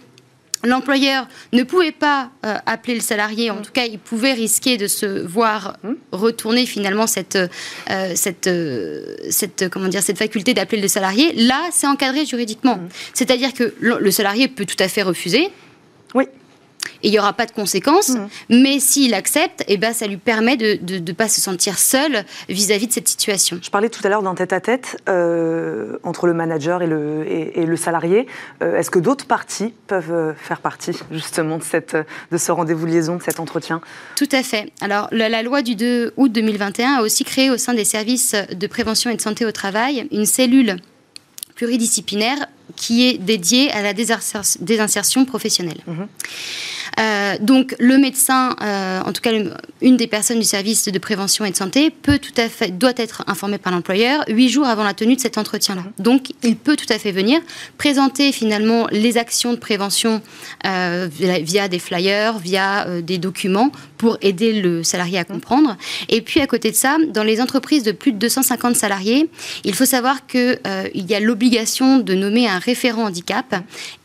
L'employeur 0.63 1.27
ne 1.53 1.63
pouvait 1.63 1.91
pas 1.91 2.31
euh, 2.45 2.55
appeler 2.65 2.95
le 2.95 3.01
salarié, 3.01 3.51
en 3.51 3.57
mm. 3.57 3.61
tout 3.61 3.71
cas, 3.71 3.85
il 3.85 3.99
pouvait 3.99 4.33
risquer 4.33 4.77
de 4.77 4.87
se 4.87 5.05
voir 5.05 5.77
mm. 5.83 5.93
retourner 6.11 6.65
finalement 6.65 7.05
cette, 7.05 7.35
euh, 7.35 8.11
cette, 8.15 8.47
euh, 8.47 9.15
cette, 9.29 9.69
comment 9.69 9.87
dire, 9.87 10.01
cette 10.01 10.17
faculté 10.17 10.53
d'appeler 10.53 10.81
le 10.81 10.87
salarié. 10.87 11.33
Là, 11.33 11.69
c'est 11.71 11.87
encadré 11.87 12.25
juridiquement. 12.25 12.77
Mm. 12.77 12.89
C'est-à-dire 13.13 13.53
que 13.53 13.75
le 13.79 14.11
salarié 14.11 14.47
peut 14.47 14.65
tout 14.65 14.81
à 14.81 14.87
fait 14.87 15.03
refuser. 15.03 15.49
Oui 16.15 16.25
il 17.07 17.11
n'y 17.11 17.19
aura 17.19 17.33
pas 17.33 17.45
de 17.45 17.51
conséquences. 17.51 18.09
Mmh. 18.09 18.27
Mais 18.49 18.79
s'il 18.79 19.13
accepte, 19.13 19.63
eh 19.67 19.77
ben, 19.77 19.93
ça 19.93 20.07
lui 20.07 20.17
permet 20.17 20.57
de 20.57 20.77
ne 20.99 21.11
pas 21.13 21.29
se 21.29 21.39
sentir 21.39 21.79
seul 21.79 22.25
vis-à-vis 22.49 22.87
de 22.87 22.93
cette 22.93 23.07
situation. 23.07 23.59
Je 23.61 23.69
parlais 23.69 23.89
tout 23.89 24.01
à 24.03 24.09
l'heure 24.09 24.23
d'un 24.23 24.35
tête-à-tête 24.35 25.01
euh, 25.07 25.97
entre 26.03 26.27
le 26.27 26.33
manager 26.33 26.81
et 26.81 26.87
le, 26.87 27.25
et, 27.27 27.65
le 27.65 27.75
salarié. 27.77 28.27
Euh, 28.61 28.77
est-ce 28.77 28.91
que 28.91 28.99
d'autres 28.99 29.25
parties 29.25 29.73
peuvent 29.87 30.11
euh, 30.11 30.33
faire 30.33 30.59
partie 30.59 30.91
justement 31.11 31.57
de, 31.57 31.63
cette, 31.63 31.95
de 32.31 32.37
ce 32.37 32.51
rendez-vous 32.51 32.85
liaison, 32.85 33.15
de 33.15 33.23
cet 33.23 33.39
entretien? 33.39 33.79
Tout 34.17 34.29
à 34.33 34.43
fait. 34.43 34.71
Alors 34.81 35.07
la, 35.11 35.29
la, 35.29 35.43
loi 35.43 35.61
du 35.61 35.75
2 35.75 36.13
août 36.17 36.31
2021 36.31 36.95
a 36.95 37.01
aussi 37.01 37.23
créé 37.23 37.49
au 37.49 37.57
sein 37.57 37.73
des 37.73 37.85
services 37.85 38.35
de 38.51 38.67
prévention 38.67 39.09
et 39.09 39.15
de 39.15 39.21
santé 39.21 39.45
au 39.45 39.51
travail 39.51 40.07
une 40.11 40.25
cellule 40.25 40.75
pluridisciplinaire 41.55 42.47
qui 42.75 43.07
est 43.07 43.17
dédiée 43.17 43.71
à 43.71 43.81
la 43.81 43.93
désinsertion 43.93 45.25
professionnelle. 45.25 45.79
Mmh. 45.87 46.03
Euh, 46.99 47.35
donc 47.39 47.75
le 47.79 47.97
médecin, 47.97 48.55
euh, 48.61 49.01
en 49.01 49.13
tout 49.13 49.21
cas 49.21 49.31
une 49.81 49.97
des 49.97 50.07
personnes 50.07 50.39
du 50.39 50.45
service 50.45 50.87
de 50.87 50.99
prévention 50.99 51.45
et 51.45 51.51
de 51.51 51.55
santé, 51.55 51.91
peut 51.91 52.17
tout 52.17 52.33
à 52.37 52.49
fait, 52.49 52.77
doit 52.77 52.93
être 52.97 53.23
informé 53.27 53.57
par 53.57 53.71
l'employeur 53.71 54.23
huit 54.27 54.49
jours 54.49 54.65
avant 54.65 54.83
la 54.83 54.93
tenue 54.93 55.15
de 55.15 55.21
cet 55.21 55.37
entretien-là. 55.37 55.81
Mhm. 55.81 55.91
Donc 55.99 56.33
il 56.43 56.55
peut 56.55 56.75
tout 56.75 56.91
à 56.91 56.97
fait 56.97 57.11
venir 57.11 57.39
présenter 57.77 58.31
finalement 58.31 58.87
les 58.91 59.17
actions 59.17 59.53
de 59.53 59.57
prévention 59.57 60.21
euh, 60.65 61.07
via, 61.11 61.67
des 61.67 61.79
flyers, 61.79 62.39
via 62.39 62.87
des 63.01 63.17
documents 63.17 63.71
pour 63.97 64.17
aider 64.21 64.61
le 64.61 64.83
salarié 64.83 65.19
à 65.19 65.21
mhm. 65.21 65.27
comprendre. 65.27 65.77
Et 66.09 66.21
puis 66.21 66.39
à 66.41 66.47
côté 66.47 66.71
de 66.71 66.75
ça, 66.75 66.97
dans 67.09 67.23
les 67.23 67.41
entreprises 67.41 67.83
de 67.83 67.91
plus 67.91 68.11
de 68.11 68.17
250 68.17 68.75
salariés, 68.75 69.29
il 69.63 69.73
faut 69.73 69.85
savoir 69.85 70.25
qu'il 70.25 70.59
y 70.95 71.13
a 71.13 71.19
l'obligation 71.19 71.99
de 71.99 72.13
nommer 72.13 72.47
un 72.47 72.56
référent 72.59 73.05
handicap 73.05 73.55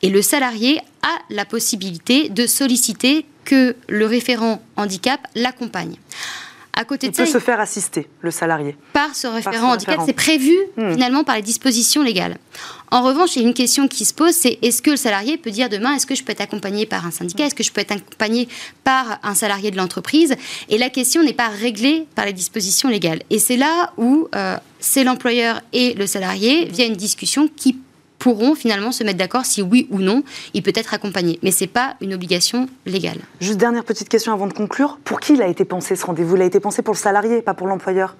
et 0.02 0.10
le 0.10 0.22
salarié 0.22 0.80
a 1.02 1.18
la 1.30 1.44
possibilité 1.44 2.28
de 2.28 2.46
solliciter 2.46 3.26
que 3.44 3.76
le 3.88 4.06
référent 4.06 4.62
handicap 4.76 5.20
l'accompagne. 5.34 5.96
À 6.74 6.84
côté 6.84 7.08
Il 7.08 7.12
peut 7.12 7.26
se 7.26 7.38
faire 7.38 7.60
assister, 7.60 8.08
le 8.22 8.30
salarié. 8.30 8.76
Par 8.94 9.14
ce 9.14 9.26
référent 9.26 9.72
handicap, 9.72 10.00
c'est 10.06 10.14
prévu 10.14 10.56
hmm. 10.78 10.92
finalement 10.92 11.22
par 11.22 11.36
les 11.36 11.42
dispositions 11.42 12.02
légales. 12.02 12.38
En 12.90 13.02
revanche, 13.02 13.36
il 13.36 13.42
y 13.42 13.44
a 13.44 13.48
une 13.48 13.54
question 13.54 13.88
qui 13.88 14.06
se 14.06 14.14
pose, 14.14 14.32
c'est 14.32 14.58
est-ce 14.62 14.80
que 14.80 14.90
le 14.90 14.96
salarié 14.96 15.36
peut 15.36 15.50
dire 15.50 15.68
demain, 15.68 15.94
est-ce 15.94 16.06
que 16.06 16.14
je 16.14 16.24
peux 16.24 16.32
être 16.32 16.40
accompagné 16.40 16.86
par 16.86 17.06
un 17.06 17.10
syndicat, 17.10 17.44
est-ce 17.44 17.54
que 17.54 17.62
je 17.62 17.72
peux 17.72 17.82
être 17.82 17.92
accompagné 17.92 18.48
par 18.84 19.18
un 19.22 19.34
salarié 19.34 19.70
de 19.70 19.76
l'entreprise? 19.76 20.34
Et 20.70 20.78
la 20.78 20.88
question 20.88 21.22
n'est 21.22 21.34
pas 21.34 21.48
réglée 21.48 22.06
par 22.14 22.24
les 22.24 22.32
dispositions 22.32 22.88
légales. 22.88 23.22
Et 23.28 23.38
c'est 23.38 23.58
là 23.58 23.92
où 23.98 24.28
euh, 24.34 24.56
c'est 24.80 25.04
l'employeur 25.04 25.60
et 25.74 25.92
le 25.92 26.06
salarié, 26.06 26.64
via 26.64 26.86
une 26.86 26.96
discussion, 26.96 27.50
qui 27.54 27.76
pourront 28.22 28.54
finalement 28.54 28.92
se 28.92 29.02
mettre 29.02 29.18
d'accord 29.18 29.44
si 29.44 29.62
oui 29.62 29.88
ou 29.90 29.98
non 29.98 30.22
il 30.54 30.62
peut 30.62 30.72
être 30.76 30.94
accompagné. 30.94 31.40
Mais 31.42 31.50
ce 31.50 31.64
n'est 31.64 31.68
pas 31.68 31.96
une 32.00 32.14
obligation 32.14 32.68
légale. 32.86 33.18
Juste 33.40 33.58
dernière 33.58 33.82
petite 33.82 34.08
question 34.08 34.32
avant 34.32 34.46
de 34.46 34.52
conclure. 34.52 35.00
Pour 35.02 35.18
qui 35.18 35.32
il 35.34 35.42
a 35.42 35.48
été 35.48 35.64
pensé 35.64 35.96
ce 35.96 36.06
rendez-vous? 36.06 36.36
Il 36.36 36.42
a 36.42 36.44
été 36.44 36.60
pensé 36.60 36.82
pour 36.82 36.94
le 36.94 36.98
salarié, 36.98 37.42
pas 37.42 37.54
pour 37.54 37.66
l'employeur? 37.66 38.14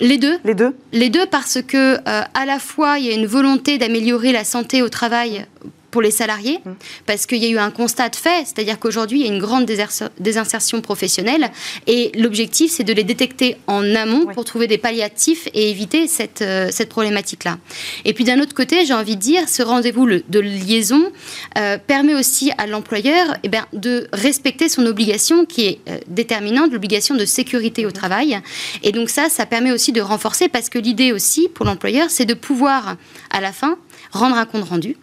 Les 0.00 0.18
deux. 0.18 0.38
Les 0.42 0.54
deux? 0.54 0.74
Les 0.90 1.08
deux 1.08 1.26
parce 1.26 1.62
que 1.62 1.94
euh, 1.94 2.22
à 2.34 2.46
la 2.46 2.58
fois 2.58 2.98
il 2.98 3.06
y 3.06 3.10
a 3.10 3.14
une 3.14 3.26
volonté 3.26 3.78
d'améliorer 3.78 4.32
la 4.32 4.42
santé 4.42 4.82
au 4.82 4.88
travail 4.88 5.46
pour 5.92 6.02
les 6.02 6.10
salariés, 6.10 6.58
mmh. 6.64 6.70
parce 7.06 7.26
qu'il 7.26 7.38
y 7.38 7.46
a 7.46 7.50
eu 7.50 7.58
un 7.58 7.70
constat 7.70 8.08
de 8.08 8.16
fait, 8.16 8.44
c'est-à-dire 8.46 8.80
qu'aujourd'hui, 8.80 9.20
il 9.20 9.26
y 9.26 9.30
a 9.30 9.32
une 9.32 9.38
grande 9.38 9.70
désinsertion 10.18 10.80
professionnelle, 10.80 11.52
et 11.86 12.10
l'objectif, 12.16 12.72
c'est 12.72 12.82
de 12.82 12.92
les 12.92 13.04
détecter 13.04 13.58
en 13.68 13.94
amont 13.94 14.26
pour 14.34 14.44
trouver 14.44 14.66
des 14.66 14.78
palliatifs 14.78 15.48
et 15.54 15.70
éviter 15.70 16.08
cette, 16.08 16.42
euh, 16.42 16.68
cette 16.72 16.88
problématique-là. 16.88 17.58
Et 18.04 18.14
puis 18.14 18.24
d'un 18.24 18.40
autre 18.40 18.54
côté, 18.54 18.86
j'ai 18.86 18.94
envie 18.94 19.16
de 19.16 19.20
dire, 19.20 19.48
ce 19.48 19.62
rendez-vous 19.62 20.06
de 20.06 20.40
liaison 20.40 21.12
euh, 21.58 21.76
permet 21.78 22.14
aussi 22.14 22.50
à 22.56 22.66
l'employeur 22.66 23.36
eh 23.42 23.48
ben, 23.48 23.66
de 23.74 24.08
respecter 24.12 24.70
son 24.70 24.86
obligation 24.86 25.44
qui 25.44 25.66
est 25.66 25.78
euh, 25.88 25.98
déterminante, 26.08 26.72
l'obligation 26.72 27.14
de 27.14 27.26
sécurité 27.26 27.84
au 27.84 27.90
mmh. 27.90 27.92
travail. 27.92 28.40
Et 28.82 28.92
donc 28.92 29.10
ça, 29.10 29.28
ça 29.28 29.44
permet 29.44 29.72
aussi 29.72 29.92
de 29.92 30.00
renforcer, 30.00 30.48
parce 30.48 30.70
que 30.70 30.78
l'idée 30.78 31.12
aussi 31.12 31.48
pour 31.48 31.66
l'employeur, 31.66 32.08
c'est 32.08 32.24
de 32.24 32.34
pouvoir, 32.34 32.96
à 33.30 33.40
la 33.42 33.52
fin, 33.52 33.76
rendre 34.10 34.36
un 34.36 34.46
compte 34.46 34.64
rendu 34.64 34.96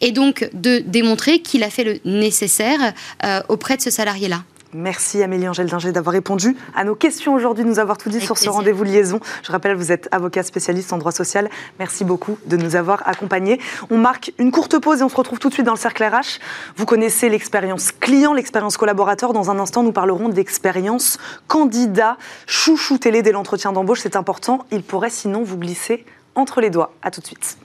et 0.00 0.12
donc 0.12 0.48
de 0.52 0.78
démontrer 0.78 1.40
qu'il 1.40 1.62
a 1.62 1.70
fait 1.70 1.84
le 1.84 1.98
nécessaire 2.04 2.92
euh, 3.24 3.40
auprès 3.48 3.76
de 3.76 3.82
ce 3.82 3.90
salarié-là. 3.90 4.44
Merci 4.76 5.22
Amélie 5.22 5.48
Angèle 5.48 5.68
Dinger 5.68 5.92
d'avoir 5.92 6.14
répondu 6.14 6.56
à 6.74 6.82
nos 6.82 6.96
questions 6.96 7.32
aujourd'hui, 7.32 7.62
de 7.62 7.68
nous 7.68 7.78
avoir 7.78 7.96
tout 7.96 8.08
dit 8.10 8.20
sur 8.20 8.36
ce 8.36 8.50
rendez-vous 8.50 8.82
liaison. 8.82 9.20
Je 9.44 9.52
rappelle, 9.52 9.76
vous 9.76 9.92
êtes 9.92 10.08
avocat 10.10 10.42
spécialiste 10.42 10.92
en 10.92 10.98
droit 10.98 11.12
social. 11.12 11.48
Merci 11.78 12.02
beaucoup 12.04 12.38
de 12.46 12.56
nous 12.56 12.74
avoir 12.74 13.06
accompagnés. 13.06 13.60
On 13.90 13.98
marque 13.98 14.32
une 14.38 14.50
courte 14.50 14.76
pause 14.80 15.00
et 15.00 15.04
on 15.04 15.08
se 15.08 15.14
retrouve 15.14 15.38
tout 15.38 15.48
de 15.48 15.54
suite 15.54 15.64
dans 15.64 15.74
le 15.74 15.78
cercle 15.78 16.02
RH. 16.02 16.40
Vous 16.76 16.86
connaissez 16.86 17.28
l'expérience 17.28 17.92
client, 17.92 18.32
l'expérience 18.32 18.76
collaborateur. 18.76 19.32
Dans 19.32 19.48
un 19.48 19.60
instant, 19.60 19.84
nous 19.84 19.92
parlerons 19.92 20.28
d'expérience 20.28 21.18
candidat. 21.46 22.16
Chouchou 22.48 22.98
télé 22.98 23.22
dès 23.22 23.30
l'entretien 23.30 23.70
d'embauche, 23.70 24.00
c'est 24.00 24.16
important. 24.16 24.66
Il 24.72 24.82
pourrait 24.82 25.08
sinon 25.08 25.44
vous 25.44 25.56
glisser 25.56 26.04
entre 26.34 26.60
les 26.60 26.70
doigts. 26.70 26.92
À 27.00 27.12
tout 27.12 27.20
de 27.20 27.26
suite. 27.26 27.58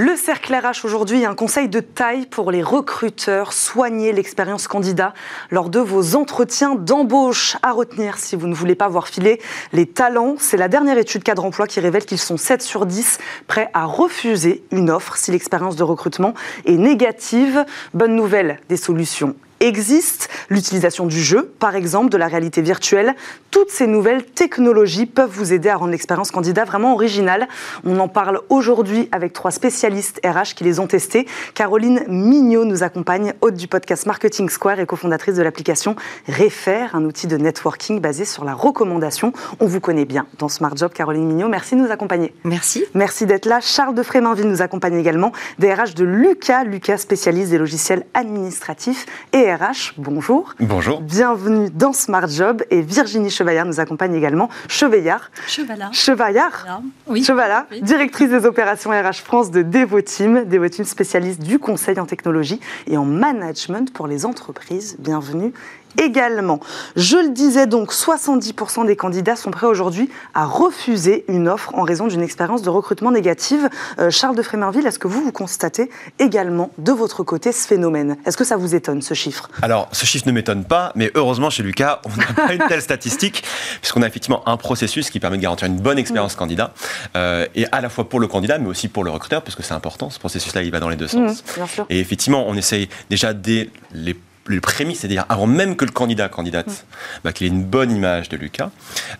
Le 0.00 0.14
cercle 0.14 0.54
RH 0.54 0.84
aujourd'hui, 0.84 1.24
un 1.24 1.34
conseil 1.34 1.68
de 1.68 1.80
taille 1.80 2.26
pour 2.26 2.52
les 2.52 2.62
recruteurs. 2.62 3.52
Soignez 3.52 4.12
l'expérience 4.12 4.68
candidat 4.68 5.12
lors 5.50 5.70
de 5.70 5.80
vos 5.80 6.14
entretiens 6.14 6.76
d'embauche. 6.76 7.56
À 7.62 7.72
retenir 7.72 8.16
si 8.16 8.36
vous 8.36 8.46
ne 8.46 8.54
voulez 8.54 8.76
pas 8.76 8.86
voir 8.86 9.08
filer 9.08 9.40
les 9.72 9.86
talents. 9.86 10.36
C'est 10.38 10.56
la 10.56 10.68
dernière 10.68 10.98
étude 10.98 11.24
cadre 11.24 11.44
emploi 11.44 11.66
qui 11.66 11.80
révèle 11.80 12.04
qu'ils 12.04 12.20
sont 12.20 12.36
7 12.36 12.62
sur 12.62 12.86
10 12.86 13.18
prêts 13.48 13.70
à 13.74 13.86
refuser 13.86 14.62
une 14.70 14.88
offre 14.88 15.16
si 15.16 15.32
l'expérience 15.32 15.74
de 15.74 15.82
recrutement 15.82 16.32
est 16.64 16.78
négative. 16.78 17.64
Bonne 17.92 18.14
nouvelle, 18.14 18.60
des 18.68 18.76
solutions 18.76 19.34
existe, 19.60 20.28
l'utilisation 20.48 21.06
du 21.06 21.20
jeu, 21.22 21.52
par 21.58 21.74
exemple, 21.74 22.10
de 22.10 22.16
la 22.16 22.26
réalité 22.26 22.62
virtuelle. 22.62 23.14
Toutes 23.50 23.70
ces 23.70 23.86
nouvelles 23.86 24.24
technologies 24.24 25.06
peuvent 25.06 25.30
vous 25.30 25.52
aider 25.52 25.68
à 25.68 25.76
rendre 25.76 25.92
l'expérience 25.92 26.30
candidat 26.30 26.64
vraiment 26.64 26.94
originale. 26.94 27.48
On 27.84 27.98
en 27.98 28.08
parle 28.08 28.40
aujourd'hui 28.48 29.08
avec 29.12 29.32
trois 29.32 29.50
spécialistes 29.50 30.20
RH 30.24 30.54
qui 30.54 30.64
les 30.64 30.80
ont 30.80 30.86
testés. 30.86 31.26
Caroline 31.54 32.04
Mignot 32.08 32.64
nous 32.64 32.82
accompagne, 32.82 33.32
hôte 33.40 33.54
du 33.54 33.68
podcast 33.68 34.06
Marketing 34.06 34.48
Square 34.48 34.80
et 34.80 34.86
cofondatrice 34.86 35.34
de 35.34 35.42
l'application 35.42 35.96
Refer, 36.28 36.88
un 36.94 37.04
outil 37.04 37.26
de 37.26 37.36
networking 37.36 38.00
basé 38.00 38.24
sur 38.24 38.44
la 38.44 38.54
recommandation. 38.54 39.32
On 39.60 39.66
vous 39.66 39.80
connaît 39.80 40.04
bien 40.04 40.26
dans 40.38 40.48
Smart 40.48 40.76
Job, 40.76 40.92
Caroline 40.92 41.26
Mignot. 41.26 41.48
Merci 41.48 41.74
de 41.74 41.80
nous 41.80 41.90
accompagner. 41.90 42.34
Merci. 42.44 42.84
Merci 42.94 43.26
d'être 43.26 43.46
là. 43.46 43.60
Charles 43.60 43.94
de 43.94 44.02
Fréminville 44.02 44.48
nous 44.48 44.62
accompagne 44.62 44.98
également, 44.98 45.32
DRH 45.58 45.94
de 45.94 46.04
Lucas. 46.04 46.64
Lucas, 46.64 46.98
spécialiste 46.98 47.50
des 47.50 47.58
logiciels 47.58 48.04
administratifs 48.14 49.06
et 49.32 49.47
RH. 49.54 49.94
Bonjour. 49.96 50.54
Bonjour. 50.60 51.00
Bienvenue 51.00 51.70
dans 51.70 51.92
Smart 51.92 52.28
Job. 52.28 52.62
Et 52.70 52.82
Virginie 52.82 53.30
Chevaillard 53.30 53.66
nous 53.66 53.80
accompagne 53.80 54.14
également. 54.14 54.48
Chevaillard. 54.68 55.30
Chevalard. 55.46 55.94
Chevaillard. 55.94 56.80
Oui. 57.06 57.24
Chevaillard, 57.24 57.64
directrice 57.82 58.30
des 58.30 58.44
opérations 58.46 58.90
RH 58.90 59.22
France 59.24 59.50
de 59.50 59.62
Devoteam. 59.62 60.44
Devoteam 60.44 60.84
spécialiste 60.84 61.40
du 61.40 61.58
conseil 61.58 61.98
en 61.98 62.06
technologie 62.06 62.60
et 62.86 62.96
en 62.96 63.04
management 63.04 63.92
pour 63.92 64.06
les 64.06 64.26
entreprises. 64.26 64.96
Bienvenue 64.98 65.52
également. 65.96 66.60
Je 66.96 67.16
le 67.16 67.30
disais 67.30 67.66
donc, 67.66 67.92
70% 67.92 68.86
des 68.86 68.96
candidats 68.96 69.36
sont 69.36 69.50
prêts 69.50 69.66
aujourd'hui 69.66 70.10
à 70.34 70.44
refuser 70.44 71.24
une 71.28 71.48
offre 71.48 71.74
en 71.74 71.82
raison 71.82 72.06
d'une 72.06 72.22
expérience 72.22 72.62
de 72.62 72.70
recrutement 72.70 73.10
négative. 73.10 73.68
Euh, 73.98 74.10
Charles 74.10 74.36
de 74.36 74.42
Frémerville, 74.42 74.86
est-ce 74.86 74.98
que 74.98 75.08
vous, 75.08 75.22
vous 75.22 75.32
constatez 75.32 75.90
également 76.18 76.70
de 76.78 76.92
votre 76.92 77.22
côté 77.22 77.52
ce 77.52 77.66
phénomène? 77.66 78.16
Est-ce 78.26 78.36
que 78.36 78.44
ça 78.44 78.56
vous 78.56 78.74
étonne, 78.74 79.02
ce 79.02 79.14
chiffre? 79.14 79.48
Alors, 79.62 79.88
ce 79.92 80.06
chiffre 80.06 80.26
ne 80.26 80.32
m'étonne 80.32 80.64
pas, 80.64 80.92
mais 80.94 81.10
heureusement, 81.14 81.50
chez 81.50 81.62
Lucas, 81.62 82.00
on 82.04 82.16
n'a 82.16 82.26
pas 82.26 82.54
une 82.54 82.66
telle 82.68 82.82
statistique, 82.82 83.44
puisqu'on 83.80 84.02
a 84.02 84.06
effectivement 84.06 84.46
un 84.48 84.56
processus 84.56 85.10
qui 85.10 85.20
permet 85.20 85.36
de 85.36 85.42
garantir 85.42 85.66
une 85.66 85.80
bonne 85.80 85.98
expérience 85.98 86.34
mm. 86.34 86.38
candidat, 86.38 86.74
euh, 87.16 87.46
et 87.54 87.66
à 87.72 87.80
la 87.80 87.88
fois 87.88 88.08
pour 88.08 88.20
le 88.20 88.26
candidat, 88.26 88.58
mais 88.58 88.68
aussi 88.68 88.88
pour 88.88 89.04
le 89.04 89.10
recruteur, 89.10 89.42
parce 89.42 89.54
que 89.54 89.62
c'est 89.62 89.74
important, 89.74 90.10
ce 90.10 90.18
processus-là, 90.18 90.62
il 90.62 90.70
va 90.70 90.80
dans 90.80 90.88
les 90.88 90.96
deux 90.96 91.08
sens. 91.08 91.42
Mm, 91.56 91.82
et 91.90 92.00
effectivement, 92.00 92.44
on 92.46 92.54
essaye 92.54 92.88
déjà 93.10 93.32
dès 93.32 93.70
les 93.92 94.14
le 94.48 94.60
prémisse, 94.60 95.00
c'est-à-dire 95.00 95.26
avant 95.28 95.46
même 95.46 95.76
que 95.76 95.84
le 95.84 95.90
candidat 95.90 96.28
candidate, 96.28 96.68
mmh. 96.68 97.20
bah, 97.24 97.32
qu'il 97.32 97.46
ait 97.46 97.50
une 97.50 97.64
bonne 97.64 97.90
image 97.90 98.28
de 98.28 98.36
Lucas, 98.36 98.70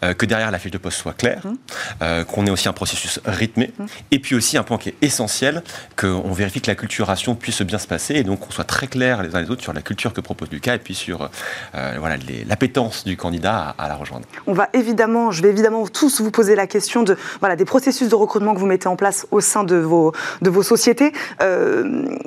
euh, 0.03 0.15
que 0.15 0.27
derrière 0.27 0.51
la 0.51 0.59
fiche 0.59 0.73
de 0.73 0.79
poste 0.79 0.99
soit 0.99 1.13
claire, 1.13 1.47
mmh. 1.47 1.53
euh, 2.03 2.25
qu'on 2.25 2.47
ait 2.47 2.51
aussi 2.51 2.69
un 2.69 2.73
processus 2.73 3.21
rythmé, 3.25 3.73
mmh. 3.79 3.85
et 4.11 4.19
puis 4.19 4.35
aussi 4.35 4.57
un 4.57 4.63
point 4.63 4.79
qui 4.79 4.89
est 4.89 4.97
essentiel, 5.03 5.63
qu'on 5.97 6.33
vérifie 6.33 6.61
que 6.61 6.71
la 6.71 6.75
culturation 6.75 7.35
puisse 7.35 7.63
bien 7.63 7.79
se 7.79 7.87
passer, 7.87 8.15
et 8.15 8.25
donc 8.25 8.41
qu'on 8.41 8.51
soit 8.51 8.65
très 8.65 8.87
clair 8.87 9.23
les 9.23 9.35
uns 9.35 9.43
les 9.43 9.51
autres 9.51 9.63
sur 9.63 9.73
la 9.73 9.83
culture 9.83 10.13
que 10.13 10.21
propose 10.21 10.51
Lucas, 10.51 10.75
et 10.75 10.79
puis 10.79 10.95
sur 10.95 11.29
euh, 11.75 11.97
voilà, 11.99 12.17
l'appétence 12.47 13.05
du 13.05 13.17
candidat 13.17 13.75
à, 13.79 13.89
la 13.89 13.95
rejoindre. 13.95 14.27
On 14.47 14.55
va 14.55 14.69
évidemment, 14.73 15.31
je 15.31 15.43
vais 15.43 15.51
évidemment 15.51 15.87
tous 15.87 16.21
vous 16.21 16.31
poser 16.31 16.55
la 16.55 16.67
question 16.67 17.03
de, 17.03 17.17
voilà, 17.41 17.57
des 17.57 17.65
processus 17.65 18.09
de 18.09 18.15
recrutement 18.15 18.55
que 18.55 18.61
vous 18.61 18.67
mettez 18.67 18.89
en 18.89 18.97
place 18.97 19.27
au 19.31 19.41
sein 19.41 19.65
de 19.65 19.77
vos, 19.77 20.13
de 20.43 20.51
vos 20.51 20.63
sociétés. 20.63 21.13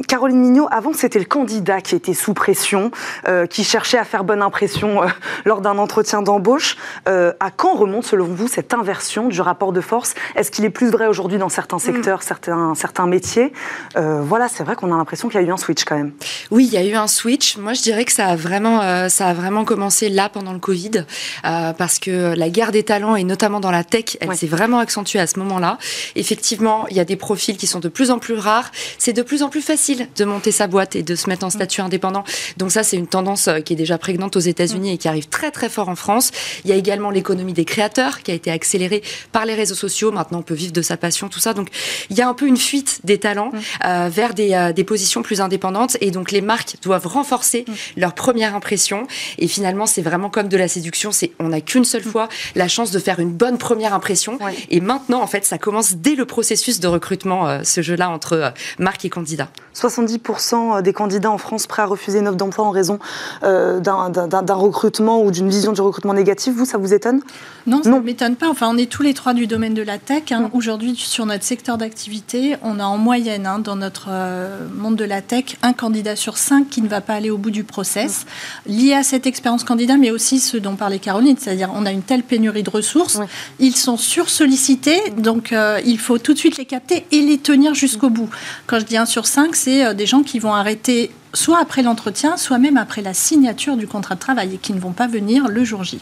Caroline 0.08 0.40
Mignot, 0.40 0.68
avant 0.72 0.94
c'était 0.94 1.20
le 1.20 1.26
candidat 1.26 1.82
qui 1.82 1.96
était 1.96 2.14
sous 2.14 2.34
pression, 2.34 2.91
euh, 3.28 3.46
qui 3.46 3.64
cherchait 3.64 3.98
à 3.98 4.04
faire 4.04 4.24
bonne 4.24 4.42
impression 4.42 5.04
euh, 5.04 5.08
lors 5.46 5.62
d'un 5.62 5.78
entretien 5.78 6.22
d'embauche. 6.22 6.78
Euh, 7.08 7.34
à 7.40 7.52
quand 7.52 7.76
remonte, 7.76 8.06
selon 8.06 8.26
vous, 8.26 8.48
cette 8.48 8.74
inversion 8.74 9.28
du 9.28 9.42
rapport 9.42 9.72
de 9.72 9.82
force? 9.82 10.14
Est-ce 10.36 10.52
qu'il 10.52 10.66
est 10.66 10.70
plus 10.70 10.90
vrai 10.90 11.08
aujourd'hui 11.08 11.38
dans 11.38 11.50
certains 11.50 11.78
mm. 11.78 11.80
secteurs, 11.80 12.24
certains, 12.24 12.76
certains 12.76 13.08
métiers? 13.08 13.54
Voilà, 13.96 14.48
c'est 14.48 14.64
vrai 14.64 14.76
qu'on 14.76 14.94
a 14.94 14.98
l'impression 14.98 15.30
qu'il 15.30 15.40
y 15.40 15.44
a 15.44 15.48
eu 15.48 15.52
un 15.52 15.58
switch 15.58 15.84
quand 15.84 15.96
même. 15.96 16.12
Oui, 16.50 16.66
il 16.66 16.74
y 16.74 16.78
a 16.78 16.84
eu 16.84 16.96
un 16.96 17.08
switch. 17.08 17.58
Moi, 17.58 17.74
je 17.74 17.82
dirais 17.82 18.06
que 18.06 18.12
ça 18.12 18.28
a 18.28 18.36
vraiment, 18.36 19.10
ça 19.10 19.28
a 19.28 19.34
vraiment 19.34 19.66
commencé 19.66 20.10
là 20.10 20.30
pendant 20.30 20.54
le 20.54 20.60
Covid, 20.60 21.06
parce 21.44 22.00
que 22.00 22.34
la 22.36 22.50
guerre 22.50 22.72
des 22.72 22.84
talents, 22.84 23.16
et 23.16 23.24
notamment 23.24 23.60
dans 23.60 23.72
la 23.72 23.84
tech, 23.84 24.18
elle 24.20 24.34
s'est 24.36 24.48
vraiment 24.48 24.80
accentuée 24.80 25.20
à 25.20 25.28
ce 25.28 25.40
moment-là. 25.40 25.78
Effectivement, 26.16 26.88
il 26.90 26.98
y 26.98 27.00
a 27.00 27.06
des 27.06 27.16
profils 27.16 27.58
qui 27.58 27.68
sont 27.68 27.80
de 27.80 27.90
plus 27.90 28.12
en 28.12 28.20
plus 28.20 28.36
rares. 28.36 28.72
C'est 28.98 29.14
de 29.14 29.22
plus 29.22 29.44
en 29.44 29.50
plus 29.50 29.62
facile 29.62 30.08
de 30.16 30.26
monter 30.26 30.52
sa 30.52 30.68
boîte 30.68 30.96
et 30.96 31.04
de 31.04 31.16
se 31.16 31.30
mettre 31.30 31.46
en 31.46 31.50
statut 31.50 31.82
indépendant. 31.82 32.24
Donc 32.58 32.72
ça, 32.72 32.81
c'est 32.84 32.98
une 32.98 33.08
tendance 33.08 33.48
euh, 33.48 33.60
qui 33.60 33.74
est 33.74 33.76
déjà 33.76 33.98
prégnante 33.98 34.36
aux 34.36 34.40
États-Unis 34.40 34.94
et 34.94 34.98
qui 34.98 35.08
arrive 35.08 35.28
très 35.28 35.52
très 35.52 35.70
fort 35.70 35.90
en 35.90 35.96
France. 35.96 36.32
Il 36.64 36.70
y 36.70 36.74
a 36.74 36.76
également 36.76 37.10
l'économie 37.10 37.54
des 37.54 37.66
créateurs 37.66 38.22
qui 38.22 38.32
a 38.32 38.34
été 38.34 38.52
accélérée 38.52 39.02
par 39.32 39.46
les 39.46 39.54
réseaux 39.54 39.76
sociaux. 39.76 40.12
Maintenant, 40.12 40.40
on 40.40 40.44
peut 40.44 40.54
vivre 40.54 40.74
de 40.74 40.82
sa 40.82 40.98
passion, 40.98 41.30
tout 41.30 41.40
ça. 41.40 41.54
Donc, 41.54 41.70
il 42.10 42.18
y 42.18 42.22
a 42.22 42.28
un 42.28 42.34
peu 42.34 42.48
une 42.48 42.58
fuite 42.58 43.02
des 43.04 43.18
talents 43.18 43.52
mm. 43.54 43.60
euh, 43.86 44.10
vers 44.12 44.34
des, 44.34 44.54
euh, 44.54 44.74
des, 44.74 44.84
positions 44.84 45.22
plus 45.22 45.42
indépendantes. 45.42 45.98
Et 46.02 46.12
donc, 46.12 46.32
les 46.32 46.42
marques 46.42 46.76
doivent 46.82 47.08
renforcer 47.08 47.66
mm. 47.68 47.74
leur 47.98 48.14
première 48.14 48.56
impression. 48.56 49.08
Et 49.38 49.48
finalement, 49.48 49.86
c'est 49.86 50.02
vraiment 50.02 50.30
comme 50.30 50.48
de 50.48 50.58
la 50.58 50.68
séduction. 50.68 51.12
C'est 51.12 51.32
on 51.40 51.50
n'a 51.50 51.62
qu'une 51.62 51.86
seule 51.86 52.06
mm. 52.06 52.12
fois 52.12 52.30
la 52.56 52.68
chance 52.68 52.92
de 52.92 53.00
faire 53.00 53.20
une 53.20 53.32
bonne 53.32 53.58
première 53.58 53.94
impression. 53.94 54.40
Et 54.70 54.82
maintenant, 54.82 55.22
en 55.22 55.28
fait, 55.28 55.46
ça 55.46 55.58
commence 55.58 55.96
dès 55.96 56.16
le 56.16 56.26
processus 56.26 56.80
de 56.80 56.88
recrutement, 56.88 57.64
ce 57.64 57.82
jeu-là 57.82 58.10
entre 58.10 58.54
marque 58.80 59.06
et 59.06 59.10
candidat. 59.10 59.50
70% 59.76 60.82
des 60.82 60.94
candidats 60.94 61.32
en 61.32 61.38
France 61.38 61.68
prêts 61.68 61.82
à 61.82 61.86
refuser 61.86 62.20
une 62.20 62.28
offre 62.28 62.38
d'emploi 62.38 62.61
en 62.64 62.72
raison 62.72 63.00
euh, 63.44 63.80
d'un 63.80 64.54
recrutement 64.54 65.22
ou 65.24 65.32
d'une 65.32 65.50
vision 65.50 65.72
du 65.74 65.82
recrutement 65.82 66.14
négatif. 66.14 66.54
Vous, 66.56 66.66
ça 66.66 66.78
vous 66.78 66.94
étonne? 66.94 67.22
Non, 67.68 67.84
ça 67.84 67.90
ne 67.90 68.00
m'étonne 68.00 68.36
pas. 68.36 68.50
Enfin, 68.50 68.68
on 68.72 68.78
est 68.78 68.90
tous 68.90 69.04
les 69.04 69.14
trois 69.14 69.34
du 69.34 69.46
domaine 69.48 69.74
de 69.74 69.84
la 69.84 69.98
tech. 70.00 70.32
Hein. 70.32 70.50
Aujourd'hui, 70.54 70.96
sur 70.96 71.26
notre 71.26 71.44
secteur 71.44 71.78
d'activité, 71.78 72.56
on 72.64 72.80
a 72.80 72.86
en 72.86 72.98
moyenne, 72.98 73.46
hein, 73.46 73.60
dans 73.60 73.76
notre 73.76 74.08
euh, 74.10 74.68
monde 74.76 74.96
de 74.96 75.06
la 75.06 75.22
tech, 75.22 75.58
un 75.62 75.74
candidat 75.74 76.16
sur 76.16 76.38
cinq 76.38 76.70
qui 76.70 76.82
ne 76.82 76.88
va 76.88 77.02
pas 77.02 77.14
aller 77.14 77.30
au 77.30 77.38
bout 77.38 77.52
du 77.52 77.64
process, 77.64 78.26
lié 78.66 78.94
à 78.94 79.04
cette 79.04 79.28
expérience 79.28 79.64
candidat, 79.64 79.98
mais 79.98 80.12
aussi 80.12 80.40
ce 80.40 80.58
dont 80.58 80.76
parlait 80.76 81.00
Caroline, 81.00 81.36
c'est-à-dire 81.40 81.70
on 81.76 81.86
a 81.86 81.92
une 81.92 82.02
telle 82.02 82.24
pénurie 82.24 82.64
de 82.64 82.70
ressources, 82.70 83.20
ils 83.60 83.76
sont 83.76 83.98
sursollicités, 83.98 85.00
donc 85.18 85.54
euh, 85.54 85.80
il 85.86 86.00
faut 86.00 86.18
tout 86.18 86.34
de 86.34 86.40
suite 86.40 86.58
les 86.58 86.66
capter 86.66 87.06
et 87.12 87.20
les 87.20 87.38
tenir 87.38 87.74
jusqu'au 87.74 88.10
bout. 88.10 88.30
Quand 88.68 88.80
je 88.80 88.86
dis 88.86 88.98
un 88.98 89.06
sur 89.06 89.28
cinq, 89.28 89.56
c'est 89.56 89.94
des 89.94 90.06
gens 90.06 90.24
qui 90.24 90.40
vont 90.40 90.54
arrêter 90.54 91.12
soit 91.34 91.60
après 91.60 91.82
l'entretien, 91.82 92.38
soit 92.38 92.58
même 92.58 92.78
après 92.78 93.02
la 93.02 93.14
signature 93.14 93.78
du 93.78 93.88
contrat 93.88 94.16
de 94.16 94.20
travail 94.20 94.56
et 94.56 94.58
qui 94.58 94.74
ne 94.74 94.80
vont 94.80 94.92
pas 94.92 95.08
venir 95.08 95.48
le 95.48 95.64
jour 95.64 95.84
J. 95.84 96.02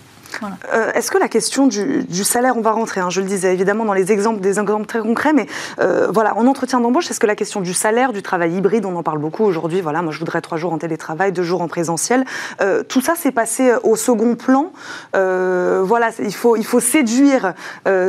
Euh, 0.73 0.91
est-ce 0.93 1.11
que 1.11 1.17
la 1.17 1.27
question 1.27 1.67
du, 1.67 2.23
salaire, 2.23 2.57
on 2.57 2.61
va 2.61 2.71
rentrer, 2.71 3.01
hein, 3.01 3.09
je 3.09 3.21
le 3.21 3.27
disais 3.27 3.53
évidemment 3.53 3.85
dans 3.85 3.93
les 3.93 4.11
exemples, 4.11 4.41
des 4.41 4.59
exemples 4.59 4.85
très 4.85 4.99
concrets, 4.99 5.33
mais 5.33 5.47
euh, 5.79 6.07
voilà, 6.11 6.37
en 6.37 6.47
entretien 6.47 6.79
d'embauche, 6.79 7.09
est-ce 7.09 7.19
que 7.19 7.27
la 7.27 7.35
question 7.35 7.61
du 7.61 7.73
salaire, 7.73 8.13
du 8.13 8.21
travail 8.21 8.53
hybride, 8.53 8.85
on 8.85 8.95
en 8.95 9.03
parle 9.03 9.19
beaucoup 9.19 9.43
aujourd'hui, 9.43 9.81
voilà, 9.81 10.01
moi 10.01 10.11
je 10.11 10.19
voudrais 10.19 10.41
trois 10.41 10.57
jours 10.57 10.73
en 10.73 10.77
télétravail, 10.77 11.31
deux 11.31 11.43
jours 11.43 11.61
en 11.61 11.67
présentiel, 11.67 12.25
euh, 12.61 12.83
tout 12.83 13.01
ça 13.01 13.15
s'est 13.15 13.31
passé 13.31 13.71
au 13.83 13.95
second 13.95 14.35
plan. 14.35 14.71
voilà, 15.13 16.09
il 16.19 16.33
faut, 16.33 16.55
il 16.55 16.65
faut 16.65 16.79
séduire 16.79 17.53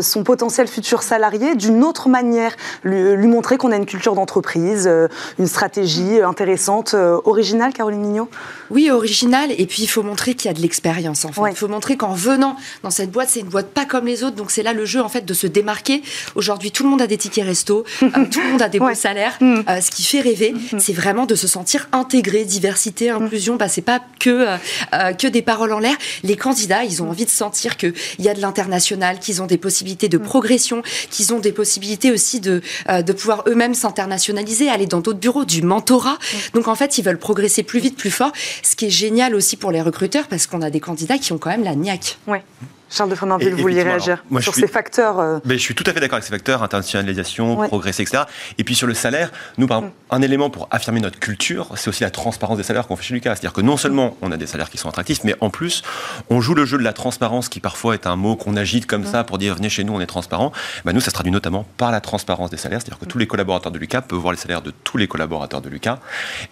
son 0.00 0.24
potentiel 0.24 0.68
futur 0.68 1.02
salarié 1.02 1.54
d'une 1.54 1.84
autre 1.84 2.08
manière, 2.08 2.54
lui, 2.84 3.16
lui 3.16 3.26
montrer 3.26 3.56
qu'on 3.56 3.72
a 3.72 3.76
une 3.76 3.86
culture 3.86 4.14
d'entreprise, 4.14 4.90
une 5.38 5.46
stratégie 5.46 6.20
intéressante, 6.20 6.94
originale, 7.24 7.72
Caroline 7.72 8.00
Mignot? 8.00 8.28
Oui, 8.70 8.90
originale, 8.90 9.50
et 9.56 9.66
puis 9.66 9.82
il 9.82 9.88
faut 9.88 10.02
montrer 10.02 10.34
qu'il 10.34 10.48
y 10.48 10.54
a 10.54 10.54
de 10.54 10.60
l'expérience 10.60 11.24
en 11.24 11.32
fait. 11.32 11.40
Il 11.50 11.56
faut 11.56 11.68
montrer 11.68 11.96
qu'en 11.96 12.09
en 12.10 12.14
venant 12.14 12.56
dans 12.82 12.90
cette 12.90 13.10
boîte, 13.10 13.28
c'est 13.30 13.40
une 13.40 13.48
boîte 13.48 13.68
pas 13.68 13.84
comme 13.84 14.06
les 14.06 14.24
autres. 14.24 14.34
Donc 14.34 14.50
c'est 14.50 14.64
là 14.64 14.72
le 14.72 14.84
jeu 14.84 15.00
en 15.00 15.08
fait 15.08 15.24
de 15.24 15.34
se 15.34 15.46
démarquer. 15.46 16.02
Aujourd'hui, 16.34 16.72
tout 16.72 16.82
le 16.82 16.88
monde 16.88 17.00
a 17.00 17.06
des 17.06 17.16
tickets 17.16 17.44
resto, 17.44 17.84
euh, 18.02 18.08
tout 18.30 18.40
le 18.40 18.50
monde 18.50 18.62
a 18.62 18.68
des 18.68 18.80
beaux 18.80 18.94
salaires. 18.94 19.36
Mm. 19.40 19.60
Euh, 19.68 19.80
ce 19.80 19.90
qui 19.90 20.02
fait 20.02 20.20
rêver, 20.20 20.52
mm. 20.52 20.78
c'est 20.80 20.92
vraiment 20.92 21.24
de 21.26 21.36
se 21.36 21.46
sentir 21.46 21.88
intégré, 21.92 22.44
diversité, 22.44 23.12
mm. 23.12 23.22
inclusion. 23.22 23.56
Bah, 23.56 23.68
c'est 23.68 23.80
pas 23.82 24.00
que 24.18 24.46
euh, 24.92 25.12
que 25.12 25.28
des 25.28 25.42
paroles 25.42 25.72
en 25.72 25.78
l'air. 25.78 25.96
Les 26.24 26.36
candidats, 26.36 26.84
ils 26.84 27.02
ont 27.02 27.10
envie 27.10 27.24
de 27.24 27.30
sentir 27.30 27.76
qu'il 27.76 27.94
y 28.18 28.28
a 28.28 28.34
de 28.34 28.40
l'international, 28.40 29.20
qu'ils 29.20 29.40
ont 29.40 29.46
des 29.46 29.58
possibilités 29.58 30.08
de 30.08 30.18
progression, 30.18 30.82
qu'ils 31.10 31.32
ont 31.32 31.38
des 31.38 31.52
possibilités 31.52 32.10
aussi 32.10 32.40
de 32.40 32.60
de 32.88 33.12
pouvoir 33.12 33.44
eux-mêmes 33.46 33.74
s'internationaliser, 33.74 34.68
aller 34.68 34.86
dans 34.86 35.00
d'autres 35.00 35.18
bureaux, 35.18 35.44
du 35.44 35.62
mentorat. 35.62 36.18
Donc 36.54 36.66
en 36.66 36.74
fait, 36.74 36.98
ils 36.98 37.04
veulent 37.04 37.18
progresser 37.18 37.62
plus 37.62 37.78
vite, 37.78 37.96
plus 37.96 38.10
fort. 38.10 38.32
Ce 38.62 38.74
qui 38.74 38.86
est 38.86 38.90
génial 38.90 39.34
aussi 39.34 39.56
pour 39.56 39.70
les 39.70 39.80
recruteurs 39.80 40.26
parce 40.28 40.46
qu'on 40.46 40.62
a 40.62 40.70
des 40.70 40.80
candidats 40.80 41.18
qui 41.18 41.32
ont 41.32 41.38
quand 41.38 41.50
même 41.50 41.64
la 41.64 41.74
niaque 41.74 41.99
Ouais. 42.26 42.42
Charles 42.90 43.10
de 43.10 43.14
Fréminville, 43.14 43.54
vous 43.54 43.62
vouliez 43.62 43.84
réagir 43.84 44.24
sur 44.40 44.52
ces 44.52 44.66
facteurs 44.66 45.20
euh, 45.20 45.38
mais 45.44 45.54
Je 45.54 45.62
suis 45.62 45.76
tout 45.76 45.84
à 45.86 45.92
fait 45.92 46.00
d'accord 46.00 46.16
avec 46.16 46.24
ces 46.24 46.32
facteurs, 46.32 46.64
internationalisation, 46.64 47.56
progresser, 47.68 48.02
etc. 48.02 48.24
Et 48.58 48.64
puis 48.64 48.74
sur 48.74 48.88
le 48.88 48.94
salaire, 48.94 49.30
nous, 49.58 49.68
par 49.68 49.78
exemple, 49.78 49.94
un 50.10 50.22
élément 50.22 50.50
pour 50.50 50.66
affirmer 50.72 51.00
notre 51.00 51.20
culture, 51.20 51.68
c'est 51.76 51.88
aussi 51.88 52.02
la 52.02 52.10
transparence 52.10 52.56
des 52.56 52.64
salaires 52.64 52.88
qu'on 52.88 52.96
fait 52.96 53.04
chez 53.04 53.14
Lucas. 53.14 53.36
C'est-à-dire 53.36 53.52
que 53.52 53.60
non 53.60 53.76
seulement 53.76 54.16
on 54.22 54.32
a 54.32 54.36
des 54.36 54.48
salaires 54.48 54.70
qui 54.70 54.76
sont 54.76 54.88
attractifs, 54.88 55.22
mais 55.22 55.36
en 55.40 55.50
plus, 55.50 55.82
on 56.30 56.40
joue 56.40 56.54
le 56.54 56.64
jeu 56.64 56.78
de 56.78 56.82
la 56.82 56.92
transparence, 56.92 57.48
qui 57.48 57.60
parfois 57.60 57.94
est 57.94 58.08
un 58.08 58.16
mot 58.16 58.34
qu'on 58.34 58.56
agite 58.56 58.86
comme 58.86 59.06
ça 59.06 59.22
pour 59.22 59.38
dire 59.38 59.54
venez 59.54 59.68
chez 59.68 59.84
nous, 59.84 59.92
on 59.92 60.00
est 60.00 60.06
transparent. 60.06 60.50
Bah, 60.84 60.92
nous, 60.92 61.00
ça 61.00 61.10
se 61.10 61.14
traduit 61.14 61.32
notamment 61.32 61.66
par 61.76 61.92
la 61.92 62.00
transparence 62.00 62.50
des 62.50 62.56
salaires, 62.56 62.80
c'est-à-dire 62.80 62.98
que 62.98 63.04
tous 63.04 63.18
les 63.18 63.28
collaborateurs 63.28 63.70
de 63.70 63.78
Lucas 63.78 64.02
peuvent 64.02 64.18
voir 64.18 64.32
les 64.32 64.38
salaires 64.38 64.62
de 64.62 64.72
tous 64.82 64.96
les 64.96 65.06
collaborateurs 65.06 65.60
de 65.60 65.68
Lucas. 65.68 66.00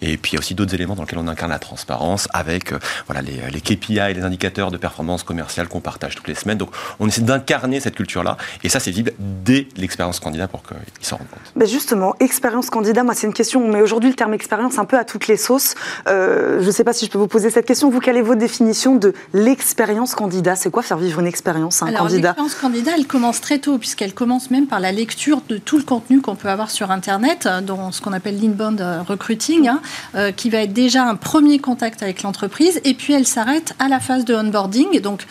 Et 0.01 0.15
puis 0.15 0.31
il 0.31 0.35
y 0.35 0.37
a 0.37 0.39
aussi 0.39 0.55
d'autres 0.55 0.73
éléments 0.73 0.95
dans 0.95 1.03
lesquels 1.03 1.19
on 1.19 1.27
incarne 1.27 1.51
la 1.51 1.59
transparence 1.59 2.29
avec 2.31 2.71
euh, 2.71 2.79
voilà, 3.07 3.21
les, 3.21 3.41
les 3.51 3.61
KPI 3.61 3.99
et 3.99 4.13
les 4.13 4.23
indicateurs 4.23 4.71
de 4.71 4.77
performance 4.77 5.23
commerciale 5.23 5.67
qu'on 5.67 5.81
partage 5.81 6.15
toutes 6.15 6.28
les 6.29 6.35
semaines. 6.35 6.57
Donc 6.57 6.69
on 6.99 7.07
essaie 7.07 7.21
d'incarner 7.21 7.79
cette 7.79 7.95
culture-là. 7.95 8.37
Et 8.63 8.69
ça, 8.69 8.79
c'est 8.79 8.91
visible 8.91 9.13
dès 9.19 9.67
l'expérience 9.77 10.19
candidat 10.19 10.47
pour 10.47 10.63
qu'ils 10.63 10.77
s'en 11.01 11.17
rendent 11.17 11.29
compte. 11.29 11.41
Mais 11.55 11.65
justement, 11.65 12.15
expérience 12.19 12.69
candidat, 12.69 13.03
moi, 13.03 13.13
c'est 13.13 13.27
une 13.27 13.33
question. 13.33 13.67
Mais 13.67 13.81
aujourd'hui 13.81 14.09
le 14.09 14.15
terme 14.15 14.33
expérience 14.33 14.77
un 14.77 14.85
peu 14.85 14.97
à 14.97 15.03
toutes 15.03 15.27
les 15.27 15.37
sauces. 15.37 15.75
Euh, 16.07 16.61
je 16.61 16.65
ne 16.65 16.71
sais 16.71 16.83
pas 16.83 16.93
si 16.93 17.05
je 17.05 17.11
peux 17.11 17.17
vous 17.17 17.27
poser 17.27 17.49
cette 17.49 17.65
question. 17.65 17.89
Vous, 17.89 17.99
quelle 17.99 18.17
est 18.17 18.21
votre 18.21 18.39
définition 18.39 18.95
de 18.95 19.13
l'expérience 19.33 20.15
candidat? 20.15 20.55
C'est 20.55 20.71
quoi 20.71 20.83
faire 20.83 20.97
vivre 20.97 21.19
une 21.19 21.27
expérience 21.27 21.81
à 21.81 21.87
un 21.87 21.93
candidat? 21.93 22.29
L'expérience 22.29 22.55
candidat, 22.55 22.91
elle 22.97 23.07
commence 23.07 23.41
très 23.41 23.59
tôt, 23.59 23.77
puisqu'elle 23.77 24.13
commence 24.13 24.51
même 24.51 24.67
par 24.67 24.79
la 24.79 24.91
lecture 24.91 25.41
de 25.49 25.57
tout 25.57 25.77
le 25.77 25.83
contenu 25.83 26.21
qu'on 26.21 26.35
peut 26.35 26.49
avoir 26.49 26.71
sur 26.71 26.91
Internet, 26.91 27.47
dans 27.63 27.91
ce 27.91 28.01
qu'on 28.01 28.13
appelle 28.13 28.39
l'inbound 28.39 28.81
recruiting, 29.07 29.67
hein, 29.67 29.81
euh, 30.15 30.31
qui 30.31 30.49
va 30.49 30.59
être 30.59 30.73
déjà 30.73 31.03
un 31.03 31.15
premier 31.15 31.59
contact 31.59 32.03
avec 32.03 32.23
l'entreprise. 32.23 32.79
Et 32.83 32.93
puis, 32.93 33.13
elle 33.13 33.27
s'arrête 33.27 33.75
à 33.79 33.87
la 33.87 33.99
phase 33.99 34.25
de 34.25 34.35
onboarding. 34.35 34.99
Donc, 35.01 35.25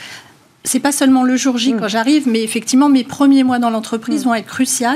c'est 0.64 0.80
pas 0.80 0.92
seulement 0.92 1.22
le 1.22 1.36
jour 1.36 1.56
J 1.56 1.74
mm. 1.74 1.80
quand 1.80 1.88
j'arrive, 1.88 2.28
mais 2.28 2.42
effectivement, 2.42 2.88
mes 2.88 3.04
premiers 3.04 3.44
mois 3.44 3.58
dans 3.58 3.70
l'entreprise 3.70 4.22
mm. 4.22 4.28
vont 4.28 4.34
être 4.34 4.46
cruciaux. 4.46 4.88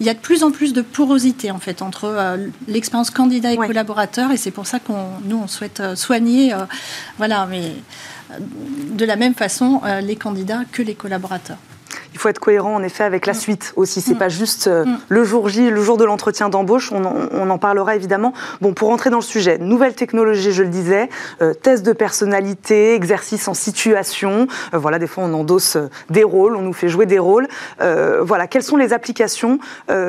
Il 0.00 0.06
y 0.06 0.10
a 0.10 0.14
de 0.14 0.18
plus 0.18 0.42
en 0.42 0.50
plus 0.50 0.72
de 0.72 0.82
porosité, 0.82 1.50
en 1.50 1.58
fait, 1.58 1.82
entre 1.82 2.04
euh, 2.04 2.48
l'expérience 2.68 3.10
candidat 3.10 3.52
et 3.52 3.56
collaborateur, 3.56 4.30
et 4.30 4.36
c'est 4.36 4.50
pour 4.50 4.66
ça 4.66 4.78
qu'on 4.78 5.06
nous, 5.24 5.38
on 5.38 5.46
souhaite 5.46 5.80
euh, 5.80 5.96
soigner, 5.96 6.52
euh, 6.52 6.64
voilà, 7.18 7.46
mais 7.46 7.72
de 8.38 9.04
la 9.04 9.16
même 9.16 9.34
façon, 9.34 9.82
les 10.02 10.16
candidats 10.16 10.62
que 10.72 10.80
les 10.80 10.94
collaborateurs. 10.94 11.58
Il 12.12 12.18
faut 12.18 12.28
être 12.28 12.38
cohérent 12.38 12.74
en 12.74 12.82
effet 12.82 13.04
avec 13.04 13.26
la 13.26 13.32
mm. 13.32 13.36
suite 13.36 13.72
aussi. 13.76 14.00
C'est 14.00 14.14
mm. 14.14 14.18
pas 14.18 14.28
juste 14.28 14.66
euh, 14.66 14.84
mm. 14.84 14.98
le 15.08 15.24
jour 15.24 15.48
J, 15.48 15.70
le 15.70 15.82
jour 15.82 15.96
de 15.96 16.04
l'entretien 16.04 16.48
d'embauche. 16.48 16.92
On, 16.92 17.50
en 17.50 17.58
parlera 17.58 17.96
évidemment. 17.96 18.32
Bon, 18.60 18.72
pour 18.72 18.88
rentrer 18.88 19.10
dans 19.10 19.18
le 19.18 19.22
sujet, 19.22 19.58
nouvelle 19.58 19.94
technologie, 19.94 20.52
je 20.52 20.62
le 20.62 20.68
disais, 20.68 21.08
euh, 21.42 21.54
test 21.54 21.84
de 21.84 21.92
personnalité, 21.92 22.94
exercice 22.94 23.48
en 23.48 23.54
situation. 23.54 24.46
Euh, 24.74 24.78
voilà, 24.78 24.98
des 24.98 25.06
fois 25.06 25.24
on 25.24 25.34
endosse 25.34 25.76
des 26.08 26.24
rôles, 26.24 26.56
on 26.56 26.62
nous 26.62 26.72
fait 26.72 26.88
jouer 26.88 27.06
des 27.06 27.18
rôles. 27.18 27.48
voilà, 27.78 28.46
quelles 28.46 28.62
sont 28.62 28.76
les 28.76 28.92
applications 28.92 29.58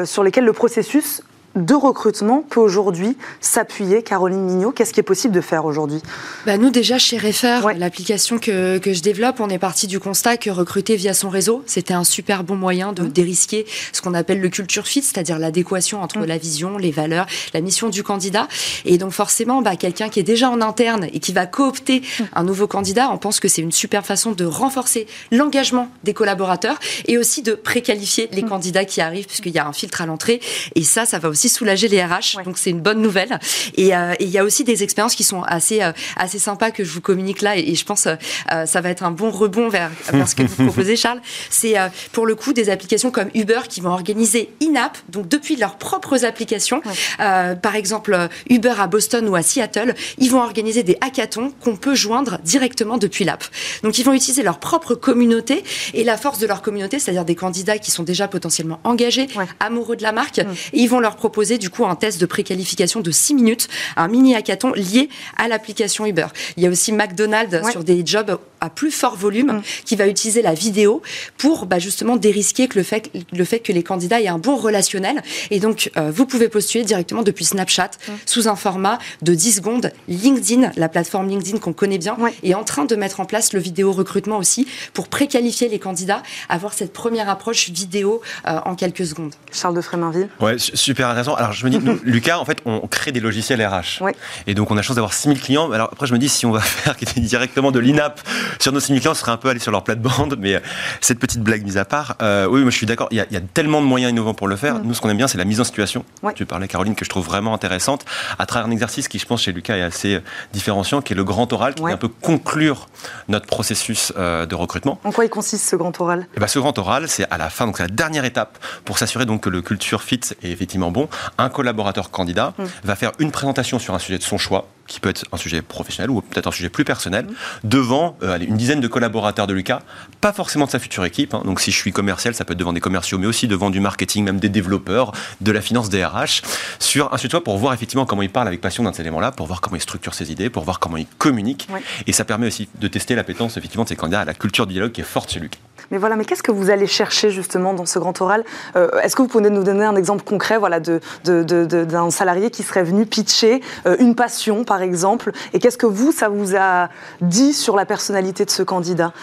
sur 0.06 0.24
lesquelles 0.24 0.46
le 0.46 0.54
processus 0.54 1.22
de 1.56 1.76
recrutement 1.76 2.44
peut 2.48 2.60
aujourd'hui 2.60 3.16
s'appuyer, 3.40 4.02
Caroline 4.02 4.44
Mignot? 4.44 4.72
Qu'est-ce 4.72 4.92
qui 4.92 5.00
est 5.00 5.04
possible 5.04 5.34
de 5.34 5.42
faire 5.42 5.66
aujourd'hui? 5.66 6.02
Bah 6.46 6.58
Nous, 6.58 6.72
déjà, 6.72 6.98
chez 6.98 7.18
Refer, 7.18 7.60
l'application 7.78 8.40
que, 8.40 8.80
que, 8.80 8.94
je 8.94 9.02
développe, 9.02 9.40
on 9.40 9.50
est 9.50 9.60
parti 9.60 9.86
du 9.88 10.00
constat 10.00 10.38
que 10.38 10.50
recruter 10.50 10.96
via 10.96 11.14
son 11.14 11.30
réseau, 11.30 11.64
c'était 11.68 11.94
un 11.94 12.04
super 12.04 12.44
bon 12.44 12.56
moyen 12.56 12.92
de 12.92 13.04
mmh. 13.04 13.12
dérisquer 13.12 13.66
ce 13.92 14.02
qu'on 14.02 14.14
appelle 14.14 14.42
le 14.42 14.50
culture 14.50 14.88
fit, 14.88 15.04
c'est-à-dire 15.04 15.38
l'adéquation 15.38 16.02
entre 16.02 16.20
mmh. 16.20 16.26
la 16.26 16.38
vision, 16.38 16.78
les 16.78 16.92
valeurs, 16.92 17.28
la 17.54 17.62
mission 17.62 17.90
du 17.90 18.02
candidat. 18.02 18.48
Et 18.86 18.98
donc, 18.98 19.12
forcément, 19.12 19.62
bah, 19.62 19.76
quelqu'un 19.76 20.10
qui 20.10 20.20
est 20.20 20.24
déjà 20.24 20.50
en 20.50 20.62
interne 20.62 21.08
et 21.14 21.20
qui 21.20 21.34
va 21.34 21.46
coopter 21.46 22.00
mmh. 22.02 22.24
un 22.34 22.44
nouveau 22.44 22.68
candidat, 22.68 23.10
on 23.12 23.18
pense 23.18 23.40
que 23.40 23.48
c'est 23.48 23.62
une 23.62 23.72
super 23.72 24.06
façon 24.06 24.32
de 24.32 24.46
renforcer 24.46 25.06
l'engagement 25.32 25.90
des 26.04 26.14
collaborateurs 26.16 26.80
et 27.06 27.18
aussi 27.20 27.44
de 27.44 27.54
préqualifier 27.54 28.28
les 28.32 28.44
candidats 28.44 28.86
qui 28.86 29.02
arrivent, 29.02 29.28
puisqu'il 29.28 29.54
y 29.54 29.60
a 29.60 29.68
un 29.68 29.74
filtre 29.74 30.02
à 30.02 30.08
l'entrée. 30.08 30.42
Et 30.76 30.84
ça, 30.84 31.06
ça 31.06 31.20
va 31.20 31.30
aussi 31.30 31.43
soulager 31.50 31.88
les 31.88 32.04
RH, 32.04 32.44
donc 32.44 32.58
c'est 32.58 32.70
une 32.70 32.82
bonne 32.82 33.02
nouvelle. 33.02 33.40
Euh, 33.78 34.14
et 34.20 34.24
il 34.24 34.30
y 34.30 34.38
a 34.38 34.44
aussi 34.44 34.64
des 34.64 34.84
expériences 34.84 35.16
qui 35.16 35.24
sont 35.24 35.44
assez 35.44 35.82
euh, 35.82 35.92
assez 36.16 36.40
sympas 36.40 36.72
que 36.72 36.84
je 36.84 36.92
vous 36.92 37.02
communique 37.02 37.42
là, 37.42 37.58
et, 37.58 37.76
je 37.76 37.86
pense 37.86 38.08
euh, 38.08 38.66
ça 38.66 38.82
va 38.82 38.90
être 38.90 39.04
un 39.04 39.12
bon 39.12 39.32
rebond 39.32 39.70
vers, 39.70 39.92
ce 40.28 40.36
que 40.36 40.44
vous 40.44 40.66
proposez, 40.66 40.96
Charles. 40.96 41.22
C'est 41.50 41.76
pour 42.12 42.26
le 42.26 42.36
coup 42.36 42.54
des 42.54 42.70
applications 42.70 43.12
comme 43.12 43.30
Uber 43.34 43.62
qui 43.68 43.82
vont 43.82 43.92
organiser 43.92 44.50
in-app, 44.62 44.98
donc 45.10 45.28
depuis 45.28 45.56
leurs 45.56 45.78
propres 45.78 46.26
applications. 46.26 46.82
par 47.18 47.76
exemple, 47.76 48.30
Uber 48.50 48.74
à 48.78 48.88
Boston 48.88 49.28
ou 49.28 49.36
à 49.36 49.42
Seattle, 49.42 49.96
ils 50.18 50.30
vont 50.30 50.42
organiser 50.42 50.84
des 50.84 50.98
hackathons 51.02 51.52
qu'on 51.62 51.76
peut 51.76 51.96
joindre 51.96 52.40
directement 52.44 52.98
depuis 52.98 53.26
l'app. 53.26 53.44
Donc 53.84 53.98
ils 53.98 54.04
vont 54.04 54.14
utiliser 54.14 54.44
leur 54.44 54.60
propre 54.60 54.96
communauté 54.96 55.64
et 55.94 56.04
la 56.04 56.18
force 56.18 56.40
de 56.40 56.48
leur 56.48 56.62
communauté, 56.62 57.00
c'est-à-dire 57.00 57.26
des 57.26 57.36
candidats 57.36 57.78
qui 57.78 57.92
sont 57.92 58.04
déjà 58.04 58.28
potentiellement 58.28 58.80
engagés, 58.84 59.28
amoureux 59.60 59.96
de 59.96 60.04
la 60.04 60.12
marque, 60.12 60.40
et 60.40 60.46
ils 60.74 60.88
vont 60.88 61.00
leur 61.00 61.16
proposer 61.16 61.33
proposer 61.34 61.58
du 61.58 61.72
coup 61.72 61.84
un 61.84 61.96
test 61.96 62.22
de 62.22 62.28
préqualification 62.28 63.00
de 63.00 63.10
6 63.10 63.34
minutes, 63.34 63.68
un 63.98 64.08
mini 64.08 64.36
hackathon 64.36 64.72
lié 64.74 65.10
à 65.36 65.48
l'application 65.48 66.06
Uber. 66.06 66.28
Il 66.58 66.64
y 66.64 66.68
a 66.68 66.70
aussi 66.70 66.92
McDonald's 66.92 67.72
sur 67.72 67.84
des 67.84 68.06
jobs 68.06 68.38
à 68.64 68.70
plus 68.70 68.92
fort 68.92 69.16
volume 69.16 69.58
mm. 69.58 69.62
qui 69.86 69.96
va 69.96 70.08
utiliser 70.08 70.42
la 70.42 70.54
vidéo 70.54 71.02
pour 71.38 71.66
bah, 71.66 71.80
justement 71.80 72.16
dérisquer 72.16 72.68
que 72.68 72.80
le, 72.80 72.84
fait, 72.84 73.12
le 73.32 73.44
fait 73.44 73.60
que 73.60 73.72
les 73.72 73.84
candidats 73.84 74.22
aient 74.22 74.28
un 74.28 74.40
bon 74.40 74.56
relationnel. 74.56 75.22
Et 75.52 75.60
donc, 75.60 75.92
euh, 75.98 76.12
vous 76.12 76.26
pouvez 76.26 76.48
postuler 76.48 76.84
directement 76.84 77.24
depuis 77.24 77.46
Snapchat 77.46 77.92
mm. 78.08 78.12
sous 78.26 78.48
un 78.48 78.56
format 78.56 79.00
de 79.22 79.34
10 79.34 79.58
secondes. 79.58 79.92
LinkedIn, 80.08 80.72
la 80.78 80.90
plateforme 80.90 81.28
LinkedIn 81.28 81.60
qu'on 81.60 81.74
connaît 81.74 81.98
bien, 81.98 82.18
est 82.42 82.54
en 82.54 82.64
train 82.64 82.86
de 82.86 82.96
mettre 82.96 83.20
en 83.20 83.26
place 83.26 83.54
le 83.54 83.60
vidéo 83.60 83.92
recrutement 83.92 84.38
aussi 84.38 84.68
pour 84.94 85.08
préqualifier 85.08 85.68
les 85.68 85.80
candidats, 85.80 86.24
avoir 86.50 86.74
cette 86.74 86.94
première 86.94 87.30
approche 87.30 87.70
vidéo 87.70 88.22
euh, 88.48 88.60
en 88.66 88.76
quelques 88.76 89.06
secondes. 89.06 89.34
Charles 89.52 89.76
de 89.76 89.82
Fréminville. 89.82 90.30
Ouais, 90.40 90.56
super 90.58 91.10
alors 91.10 91.54
je 91.54 91.66
me 91.66 91.70
dis, 91.70 91.80
nous, 91.80 92.00
Lucas, 92.04 92.38
en 92.38 92.46
fait, 92.46 92.60
on 92.66 92.88
crée 92.88 93.12
des 93.12 93.20
logiciels 93.20 93.66
RH. 93.66 94.04
Et 94.48 94.54
donc 94.56 94.72
on 94.72 94.74
a 94.74 94.78
la 94.78 94.82
chance 94.82 94.96
d'avoir 94.96 95.14
6000 95.14 95.40
clients. 95.40 95.72
Alors 95.72 95.90
après, 95.92 96.08
je 96.08 96.14
me 96.14 96.18
dis, 96.18 96.30
si 96.30 96.46
on 96.46 96.52
va 96.52 96.60
faire 96.62 96.96
directement 97.18 97.72
de 97.72 97.80
l'INAP 97.80 98.22
sur 98.60 98.72
nos 98.72 98.80
6000 98.80 99.00
clients, 99.00 99.12
on 99.12 99.16
serait 99.16 99.32
un 99.32 99.38
peu 99.38 99.50
aller 99.50 99.60
sur 99.60 99.72
leur 99.72 99.84
plate-bande. 99.84 100.36
Mais 100.40 100.56
euh, 100.56 100.60
cette 101.02 101.20
petite 101.20 101.42
blague 101.42 101.64
mise 101.64 101.78
à 101.78 101.86
part, 101.86 102.16
euh, 102.22 102.46
oui, 102.46 102.62
moi 102.62 102.72
je 102.72 102.78
suis 102.78 102.86
d'accord, 102.86 103.08
il, 103.12 103.18
y, 103.18 103.38
a 103.38 103.42
tellement 103.54 103.82
de 103.82 103.86
moyens 103.86 104.12
innovants 104.12 104.34
pour 104.34 104.48
le 104.48 104.56
faire. 104.56 104.76
Mm. 104.76 104.82
Nous, 104.84 104.94
ce 104.94 105.02
qu'on 105.02 105.10
aime 105.10 105.18
bien, 105.18 105.28
c'est 105.28 105.38
la 105.38 105.46
mise 105.46 105.60
en 105.60 105.64
situation. 105.64 106.06
Tu 106.36 106.46
parlais, 106.46 106.68
Caroline, 106.68 106.96
que 106.96 107.06
je 107.06 107.10
trouve 107.10 107.26
vraiment 107.26 107.54
intéressante, 107.54 108.06
à 108.40 108.46
travers 108.46 108.68
un 108.68 108.72
exercice 108.72 109.08
qui, 109.08 109.20
je 109.20 109.26
pense, 109.26 109.42
chez 109.42 109.52
Lucas 109.52 109.78
est 109.78 109.82
assez 109.82 110.16
euh, 110.16 110.24
différenciant, 110.54 111.02
qui 111.02 111.14
est 111.14 111.16
le 111.16 111.24
grand 111.24 111.52
oral, 111.54 111.76
qui 111.76 111.84
vient 111.84 111.94
un 111.94 111.98
peu 111.98 112.08
conclure 112.08 112.88
notre 113.28 113.46
processus 113.46 114.14
de 114.16 114.56
recrutement. 114.56 115.00
En 115.04 115.12
quoi 115.12 115.26
il 115.26 115.30
consiste 115.30 115.68
ce 115.68 115.76
grand 115.76 116.00
oral? 116.00 116.22
Et 116.22 116.38
eh 116.38 116.40
ben, 116.40 116.48
Ce 116.48 116.60
grand 116.60 116.78
oral, 116.78 117.08
c'est 117.08 117.30
à 117.30 117.38
la 117.38 117.50
fin, 117.50 117.66
donc 117.66 117.78
c'est 117.78 117.84
la 117.84 117.90
dernière 117.90 118.26
étape 118.26 118.58
pour 118.86 118.98
s'assurer 118.98 119.26
donc 119.26 119.42
que 119.42 119.50
le 119.50 119.62
culture 119.62 120.02
fit 120.02 120.20
est 120.42 120.50
effectivement 120.50 120.92
bon 120.92 121.08
un 121.38 121.50
collaborateur 121.50 122.12
candidat 122.12 122.54
mm. 122.58 122.64
va 122.84 122.96
faire 122.96 123.12
une 123.20 123.32
présentation 123.32 123.80
sur 123.80 123.94
un 123.94 124.00
sujet 124.00 124.18
de 124.18 124.24
son 124.24 124.38
choix, 124.38 124.68
qui 124.94 125.00
peut 125.00 125.10
être 125.10 125.26
un 125.32 125.38
sujet 125.38 125.64
professionnel 125.64 126.12
ou 126.12 126.22
peut-être 126.22 126.48
un 126.48 126.52
sujet 126.52 126.70
plus 126.70 126.86
personnel, 126.86 127.26
devant 127.64 128.16
euh, 128.22 128.38
une 128.38 128.58
dizaine 128.58 128.80
de 128.80 128.88
collaborateurs 128.88 129.48
de 129.48 129.54
Lucas, 129.54 129.82
pas 130.22 130.32
forcément 130.32 130.66
de 130.66 130.70
sa 130.70 130.78
future 130.78 131.04
équipe. 131.04 131.34
Hein. 131.34 131.42
Donc 131.46 131.62
si 131.62 131.72
je 131.72 131.78
suis 131.78 131.92
commercial, 131.92 132.36
ça 132.36 132.46
peut 132.46 132.54
être 132.54 132.60
devant 132.60 132.74
des 132.74 132.80
commerciaux, 132.80 133.18
mais 133.18 133.26
aussi 133.26 133.48
devant 133.48 133.72
du 133.72 133.80
marketing, 133.80 134.24
même 134.24 134.40
des 134.40 134.50
développeurs, 134.50 135.12
de 135.42 135.52
la 135.52 135.62
finance, 135.62 135.90
des 135.90 136.06
RH, 136.06 136.44
sur 136.78 137.12
un 137.12 137.18
choix 137.18 137.44
pour 137.44 137.58
voir 137.58 137.74
effectivement 137.74 138.06
comment 138.06 138.22
il 138.22 138.30
parle 138.30 138.48
avec 138.48 138.62
passion 138.62 138.84
d'un 138.84 138.94
ces 138.94 139.02
éléments-là, 139.02 139.32
pour 139.32 139.48
voir 139.48 139.62
comment 139.62 139.78
il 139.78 139.82
structure 139.82 140.14
ses 140.14 140.32
idées, 140.32 140.52
pour 140.52 140.64
voir 140.64 140.80
comment 140.80 140.98
il 140.98 141.08
communique. 141.18 141.68
Et 142.06 142.14
ça 142.14 142.24
permet 142.24 142.46
aussi 142.48 142.70
de 142.80 142.88
tester 142.88 143.16
l'appétence 143.16 143.58
effectivement 143.58 143.86
de 143.86 143.90
ces 143.90 143.96
candidats 143.96 144.22
à 144.22 144.26
la 144.26 144.36
culture 144.36 144.68
du 144.68 144.74
dialogue 144.74 144.92
qui 144.92 145.02
est 145.02 145.06
forte 145.06 145.32
chez 145.32 145.40
Lucas. 145.40 145.58
Mais 145.92 145.98
voilà, 145.98 146.16
mais 146.16 146.26
qu'est-ce 146.26 146.44
que 146.44 146.52
vous 146.52 146.70
allez 146.70 146.88
chercher 146.88 147.30
justement 147.30 147.74
dans 147.74 147.86
ce 147.86 148.00
grand 148.00 148.20
oral? 148.22 148.44
Euh, 148.76 148.90
Est-ce 149.02 149.16
que 149.16 149.22
vous 149.22 149.28
pouvez 149.28 149.50
nous 149.50 149.64
donner 149.64 149.86
un 149.86 149.96
exemple 149.96 150.24
concret 150.24 150.58
voilà, 150.58 150.80
d'un 150.80 151.00
de, 151.24 151.44
de, 151.44 152.10
salarié 152.10 152.50
qui 152.50 152.64
serait 152.64 152.84
venu 152.84 153.06
pitcher 153.06 153.62
euh, 153.86 153.96
une 154.00 154.16
passion, 154.16 154.64
par 154.64 154.82
exemple 154.84 155.32
Et 155.54 155.60
qu'est-ce 155.60 155.78
que 155.78 155.88
vous, 155.88 156.12
ça 156.12 156.30
vous 156.30 156.56
a 156.56 156.90
dit 157.22 157.54
sur 157.54 157.76
la 157.76 157.86
personnalité 157.86 158.46
de 158.46 158.52
ce 158.52 158.62
candidat 158.62 159.14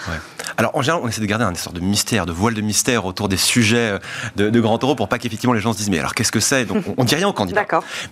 Alors 0.57 0.73
en 0.75 0.83
général, 0.83 1.03
on 1.05 1.09
essaie 1.09 1.21
de 1.21 1.27
garder 1.27 1.45
une 1.45 1.55
sorte 1.55 1.77
de 1.77 1.81
mystère, 1.81 2.27
de 2.27 2.33
voile 2.33 2.55
de 2.55 2.61
mystère 2.61 3.05
autour 3.05 3.29
des 3.29 3.37
sujets 3.37 3.99
euh, 4.39 4.51
de, 4.51 4.61
grand 4.61 4.83
oral 4.83 4.97
pour 4.97 5.09
pas 5.09 5.19
qu'effectivement 5.19 5.55
les 5.55 5.61
gens 5.61 5.73
se 5.73 5.79
disent 5.79 5.91
mais 5.91 5.99
alors 5.99 6.15
qu'est-ce 6.15 6.33
que 6.33 6.41
c'est? 6.41 6.65
Donc 6.65 6.85
on, 6.97 7.03
ne 7.03 7.09
dit 7.09 7.15
rien 7.15 7.29
au 7.29 7.33
candidat. 7.33 7.65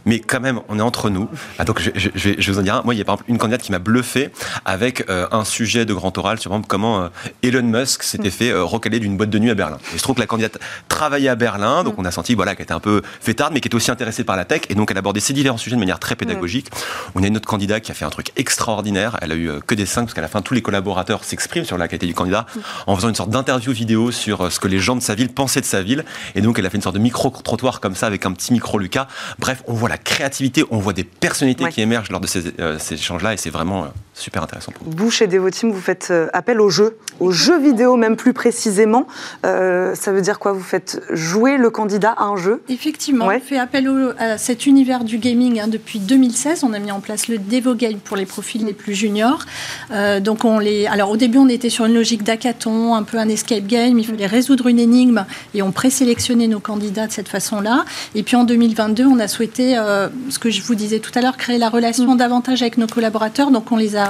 Mais 0.06 0.20
quand 0.20 0.40
même, 0.40 0.60
on 0.68 0.78
est 0.78 0.82
entre 0.82 1.10
nous. 1.10 1.28
Ah, 1.58 1.64
donc 1.64 1.80
je, 1.80 2.08
je, 2.14 2.52
vous 2.52 2.58
en 2.58 2.62
dire 2.62 2.76
un. 2.76 2.82
Moi, 2.82 2.94
il 2.94 2.98
y 2.98 3.00
a 3.00 3.04
par 3.04 3.16
exemple 3.16 3.30
une 3.30 3.38
candidate 3.38 3.62
qui 3.62 3.72
m'a 3.72 3.78
bluffé 3.78 4.30
avec 4.64 5.04
un 5.08 5.44
sujet 5.44 5.84
de 5.84 5.94
grand 5.94 6.16
oral 6.16 6.38
sur 6.38 6.58
comment 6.66 7.08
Elon 7.42 7.62
Musk 7.62 8.02
s'était 8.02 8.30
fait 8.30 8.50
euh, 8.50 8.64
recalée 8.64 9.00
d'une 9.00 9.16
boîte 9.16 9.30
de 9.30 9.38
nuit 9.38 9.50
à 9.50 9.54
Berlin. 9.54 9.78
Et 9.94 9.98
je 9.98 10.02
trouve 10.02 10.16
que 10.16 10.20
la 10.20 10.26
candidate 10.26 10.58
travaillait 10.88 11.28
à 11.28 11.36
Berlin, 11.36 11.84
donc 11.84 11.96
mm. 11.96 12.00
on 12.00 12.04
a 12.04 12.10
senti 12.10 12.34
voilà, 12.34 12.54
qu'elle 12.54 12.64
était 12.64 12.72
un 12.72 12.80
peu 12.80 13.02
fêtarde, 13.20 13.52
mais 13.52 13.60
qui 13.60 13.68
était 13.68 13.74
aussi 13.74 13.90
intéressée 13.90 14.24
par 14.24 14.36
la 14.36 14.44
tech, 14.44 14.62
et 14.68 14.74
donc 14.74 14.90
elle 14.90 14.98
abordait 14.98 15.20
ces 15.20 15.32
différents 15.32 15.56
sujets 15.56 15.76
de 15.76 15.80
manière 15.80 15.98
très 15.98 16.16
pédagogique. 16.16 16.70
On 17.14 17.22
a 17.28 17.30
une 17.30 17.36
autre 17.36 17.48
candidate 17.48 17.82
qui 17.82 17.90
a 17.90 17.94
fait 17.94 18.04
un 18.04 18.10
truc 18.10 18.32
extraordinaire, 18.36 19.18
elle 19.22 19.32
a 19.32 19.34
eu 19.34 19.48
euh, 19.48 19.60
que 19.60 19.74
des 19.74 19.86
5, 19.86 20.02
parce 20.02 20.14
qu'à 20.14 20.20
la 20.20 20.28
fin, 20.28 20.42
tous 20.42 20.54
les 20.54 20.62
collaborateurs 20.62 21.24
s'expriment 21.24 21.64
sur 21.64 21.78
la 21.78 21.88
qualité 21.88 22.06
du 22.06 22.14
candidat, 22.14 22.46
en 22.86 22.96
faisant 22.96 23.08
une 23.08 23.14
sorte 23.14 23.30
d'interview 23.30 23.72
vidéo 23.72 24.10
sur 24.10 24.46
euh, 24.46 24.50
ce 24.50 24.60
que 24.60 24.68
les 24.68 24.78
gens 24.78 24.96
de 24.96 25.02
sa 25.02 25.14
ville 25.14 25.28
pensaient 25.28 25.60
de 25.60 25.66
sa 25.66 25.82
ville, 25.82 26.04
et 26.34 26.40
donc 26.40 26.58
elle 26.58 26.66
a 26.66 26.70
fait 26.70 26.76
une 26.76 26.82
sorte 26.82 26.96
de 26.96 27.00
micro-trottoir 27.00 27.80
comme 27.80 27.94
ça, 27.94 28.06
avec 28.06 28.26
un 28.26 28.32
petit 28.32 28.52
micro 28.52 28.78
Lucas. 28.78 29.08
Bref, 29.38 29.62
on 29.66 29.74
voit 29.74 29.88
la 29.88 29.98
créativité, 29.98 30.64
on 30.70 30.78
voit 30.78 30.92
des 30.92 31.04
personnalités 31.04 31.68
qui 31.68 31.80
émergent 31.80 32.10
lors 32.10 32.20
de 32.20 32.26
ces, 32.26 32.52
ces 32.78 32.94
échanges-là, 32.94 33.34
et 33.34 33.36
c'est 33.36 33.50
vraiment 33.50 33.88
super 34.20 34.42
intéressant 34.42 34.72
pour 34.72 34.86
nous. 34.86 34.92
Vous, 34.96 35.10
chez 35.10 35.26
Devoteam, 35.26 35.70
vous 35.70 35.80
faites 35.80 36.12
appel 36.32 36.60
aux 36.60 36.70
jeux, 36.70 36.96
aux 37.20 37.32
jeux 37.32 37.58
vidéo 37.58 37.96
même 37.96 38.16
plus 38.16 38.32
précisément. 38.32 39.06
Euh, 39.44 39.94
ça 39.94 40.12
veut 40.12 40.20
dire 40.20 40.38
quoi? 40.38 40.52
Vous 40.52 40.62
faites 40.62 41.02
jouer 41.10 41.56
le 41.56 41.70
candidat 41.70 42.12
à 42.12 42.24
un 42.24 42.36
jeu? 42.36 42.62
Effectivement, 42.68 43.26
on 43.26 43.40
fait 43.40 43.58
appel 43.58 43.88
à 44.18 44.38
cet 44.38 44.66
univers 44.66 45.04
du 45.04 45.18
gaming 45.18 45.60
hein, 45.60 45.68
depuis 45.68 45.98
2016. 45.98 46.64
On 46.64 46.72
a 46.72 46.78
mis 46.78 46.92
en 46.92 47.00
place 47.00 47.28
le 47.28 47.38
Devo 47.38 47.74
Game 47.74 47.98
pour 47.98 48.16
les 48.16 48.26
profils 48.26 48.64
les 48.64 48.72
plus 48.72 48.94
juniors. 48.94 49.44
Euh, 49.90 50.20
donc 50.20 50.44
on 50.44 50.58
les... 50.58 50.86
Alors 50.86 51.10
au 51.10 51.16
début, 51.16 51.38
on 51.38 51.48
était 51.48 51.70
sur 51.70 51.86
une 51.86 51.94
logique 51.94 52.22
d'hackathon, 52.22 52.94
un 52.94 53.02
peu 53.02 53.18
un 53.18 53.28
escape 53.28 53.66
game. 53.66 53.98
Il 53.98 54.06
fallait 54.06 54.26
résoudre 54.26 54.66
une 54.66 54.78
énigme 54.78 55.24
et 55.54 55.62
on 55.62 55.72
présélectionnait 55.72 56.48
nos 56.48 56.60
candidats 56.60 57.06
de 57.06 57.12
cette 57.12 57.28
façon-là. 57.28 57.84
Et 58.14 58.22
puis 58.22 58.36
en 58.36 58.44
2022, 58.44 59.06
on 59.06 59.18
a 59.18 59.28
souhaité, 59.28 59.76
euh, 59.78 60.08
ce 60.30 60.38
que 60.38 60.50
je 60.50 60.62
vous 60.62 60.74
disais 60.74 60.98
tout 60.98 61.12
à 61.14 61.20
l'heure, 61.20 61.36
créer 61.36 61.58
la 61.58 61.68
relation 61.68 62.14
mm. 62.14 62.18
davantage 62.18 62.62
avec 62.62 62.78
nos 62.78 62.86
collaborateurs. 62.86 63.50
Donc 63.50 63.72
on 63.72 63.76
les 63.76 63.96
a, 63.96 64.07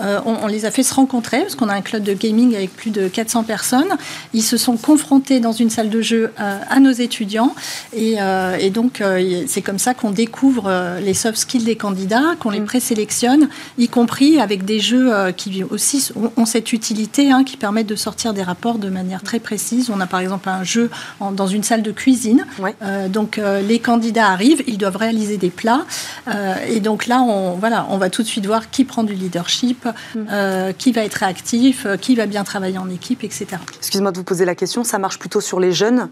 on, 0.00 0.36
on 0.42 0.46
les 0.46 0.64
a 0.64 0.70
fait 0.70 0.82
se 0.82 0.94
rencontrer 0.94 1.40
parce 1.40 1.54
qu'on 1.54 1.68
a 1.68 1.74
un 1.74 1.82
club 1.82 2.02
de 2.02 2.12
gaming 2.12 2.54
avec 2.54 2.74
plus 2.74 2.90
de 2.90 3.08
400 3.08 3.44
personnes. 3.44 3.96
Ils 4.34 4.42
se 4.42 4.56
sont 4.56 4.76
confrontés 4.76 5.40
dans 5.40 5.52
une 5.52 5.70
salle 5.70 5.90
de 5.90 6.00
jeu 6.00 6.32
euh, 6.40 6.58
à, 6.68 6.80
nos 6.80 6.92
étudiants. 6.92 7.54
Et, 7.92 8.16
euh, 8.20 8.70
donc, 8.70 9.00
euh, 9.00 9.44
c'est 9.46 9.62
comme 9.62 9.78
ça 9.78 9.94
qu'on 9.94 10.10
découvre 10.10 10.98
les 11.02 11.14
soft 11.14 11.38
skills 11.38 11.64
des 11.64 11.76
candidats, 11.76 12.34
qu'on 12.38 12.50
les 12.50 12.60
mm. 12.60 12.66
présélectionne, 12.66 13.48
y 13.78 13.88
compris 13.88 14.40
avec 14.40 14.64
des 14.64 14.80
jeux 14.80 15.12
qui 15.36 15.64
aussi 15.64 16.10
ont, 16.36 16.46
cette 16.46 16.72
utilité, 16.72 17.30
hein, 17.32 17.44
qui 17.44 17.56
permettent 17.56 17.86
de 17.86 17.96
sortir 17.96 18.34
des 18.34 18.42
rapports 18.42 18.78
de 18.78 18.88
manière 18.88 19.22
très 19.22 19.38
précise. 19.40 19.90
On 19.90 20.00
a 20.00 20.06
par 20.06 20.20
exemple 20.20 20.48
un 20.48 20.64
jeu 20.64 20.90
dans 21.20 21.46
une 21.46 21.62
salle 21.62 21.82
de 21.82 21.92
cuisine. 21.92 22.46
donc, 23.08 23.40
les 23.62 23.78
candidats 23.78 24.28
arrivent, 24.28 24.62
ils 24.66 24.78
doivent 24.78 24.96
réaliser 24.96 25.36
des 25.36 25.50
plats. 25.50 25.84
et 26.68 26.80
donc 26.80 27.06
là, 27.06 27.22
on, 27.22 27.52
voilà, 27.54 27.86
on 27.90 27.98
va 27.98 28.10
tout 28.10 28.22
de 28.22 28.28
suite 28.28 28.46
voir 28.46 28.70
qui 28.70 28.84
prend 28.84 29.02
du 29.02 29.14
leadership, 29.38 29.86
mm. 30.14 30.72
qui 30.76 30.92
va 30.92 31.04
être 31.04 31.14
réactif, 31.14 31.86
qui 32.00 32.16
va 32.16 32.26
bien 32.26 32.44
travailler 32.44 32.78
en 32.78 32.90
équipe, 32.90 33.24
etc. 33.24 33.46
Excuse-moi 33.76 34.12
de 34.12 34.18
vous 34.18 34.24
poser 34.24 34.44
la 34.44 34.54
question, 34.54 34.84
ça 34.84 34.98
marche 34.98 35.18
plutôt 35.18 35.40
sur 35.40 35.60
les 35.60 35.72
jeunes 35.72 36.08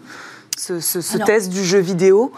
ce, 0.57 1.19
test 1.19 1.51
du 1.51 1.65
jeu 1.65 1.79
vidéo? 1.79 2.33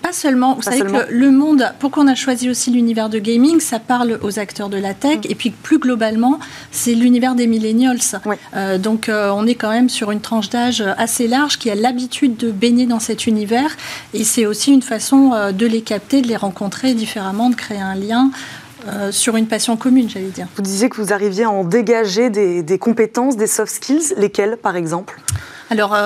pas 0.00 0.14
seulement. 0.14 0.54
Vous 0.54 0.62
savez 0.62 0.80
que 0.80 1.12
le 1.12 1.30
monde, 1.30 1.70
pourquoi 1.80 2.02
on 2.02 2.06
a 2.06 2.14
choisi 2.14 2.48
aussi 2.48 2.70
l'univers 2.70 3.10
de 3.10 3.18
gaming, 3.18 3.60
ça 3.60 3.78
parle 3.78 4.18
aux 4.22 4.38
acteurs 4.38 4.70
de 4.70 4.78
la 4.78 4.94
tech. 4.94 5.18
Mm. 5.18 5.30
Et 5.30 5.34
puis 5.34 5.50
plus 5.50 5.78
globalement, 5.78 6.40
c'est 6.70 6.94
l'univers 6.94 7.34
des 7.34 7.46
millennials. 7.46 7.98
Euh, 8.54 8.78
donc 8.78 9.10
euh, 9.10 9.30
on 9.34 9.46
est 9.46 9.54
quand 9.54 9.68
même 9.68 9.90
sur 9.90 10.12
une 10.12 10.22
tranche 10.22 10.48
d'âge 10.48 10.82
assez 10.96 11.28
large 11.28 11.58
qui 11.58 11.70
a 11.70 11.74
l'habitude 11.74 12.38
de 12.38 12.50
baigner 12.50 12.86
dans 12.86 13.00
cet 13.00 13.26
univers. 13.26 13.76
Et 14.14 14.24
c'est 14.24 14.46
aussi 14.46 14.72
une 14.72 14.80
façon 14.80 15.32
euh, 15.34 15.52
de 15.52 15.66
les 15.66 15.82
capter, 15.82 16.22
de 16.22 16.28
les 16.28 16.36
rencontrer 16.36 16.94
différemment, 16.94 17.50
de 17.50 17.54
créer 17.54 17.80
un 17.80 17.94
lien. 17.94 18.30
Sur 19.10 19.36
une 19.36 19.46
passion 19.46 19.76
commune, 19.76 20.08
j'allais 20.08 20.26
dire. 20.26 20.46
Vous 20.56 20.62
disiez 20.62 20.88
que 20.88 21.00
vous 21.00 21.12
arriviez 21.12 21.44
à 21.44 21.50
en 21.50 21.64
dégager 21.64 22.30
des, 22.30 22.62
des 22.62 22.78
compétences, 22.78 23.36
des 23.36 23.46
soft 23.46 23.72
skills, 23.72 24.14
lesquelles 24.16 24.56
par 24.56 24.76
exemple? 24.76 25.20
Alors, 25.70 25.96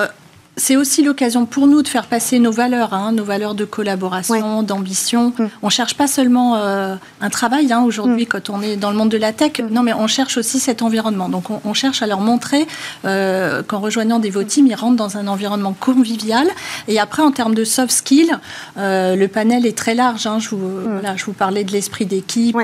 c'est 0.56 0.76
aussi 0.76 1.02
l'occasion 1.02 1.46
pour 1.46 1.66
nous 1.66 1.82
de 1.82 1.88
faire 1.88 2.06
passer 2.06 2.38
nos 2.38 2.50
valeurs, 2.50 2.92
hein, 2.92 3.12
nos 3.12 3.24
valeurs 3.24 3.54
de 3.54 3.64
collaboration, 3.64 4.62
d'ambition. 4.62 5.32
Mm. 5.38 5.48
On 5.62 5.68
cherche 5.70 5.94
pas 5.94 6.06
seulement 6.06 6.56
euh, 6.56 6.96
un 7.20 7.30
travail 7.30 7.72
hein, 7.72 7.82
aujourd'hui 7.82 8.24
mm. 8.24 8.26
quand 8.26 8.50
on 8.50 8.60
est 8.60 8.76
dans 8.76 8.90
le 8.90 8.96
monde 8.96 9.08
de 9.08 9.16
la 9.16 9.32
tech. 9.32 9.52
Mm. 9.58 9.72
Non, 9.72 9.82
mais 9.82 9.94
on 9.94 10.06
cherche 10.06 10.36
aussi 10.36 10.60
cet 10.60 10.82
environnement. 10.82 11.28
Donc, 11.28 11.44
on, 11.64 11.74
cherche 11.74 12.02
à 12.02 12.06
leur 12.06 12.20
montrer 12.20 12.66
euh, 13.04 13.62
qu'en 13.62 13.80
rejoignant 13.80 14.18
des 14.18 14.30
teams, 14.44 14.66
ils 14.66 14.74
rentrent 14.74 14.96
dans 14.96 15.16
un 15.16 15.28
environnement 15.28 15.74
convivial. 15.78 16.46
Et 16.88 16.98
après, 16.98 17.22
en 17.22 17.30
termes 17.30 17.54
de 17.54 17.64
soft 17.64 17.92
skills, 17.92 18.36
euh, 18.76 19.16
le 19.16 19.28
panel 19.28 19.66
est 19.66 19.76
très 19.76 19.94
large. 19.94 20.26
Hein. 20.26 20.40
Je, 20.40 20.50
vous, 20.50 20.80
je 21.16 21.24
vous 21.24 21.32
parlais 21.32 21.64
de 21.64 21.72
l'esprit 21.72 22.06
d'équipe, 22.06 22.56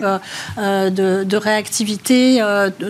de, 0.58 1.36
réactivité, 1.36 2.42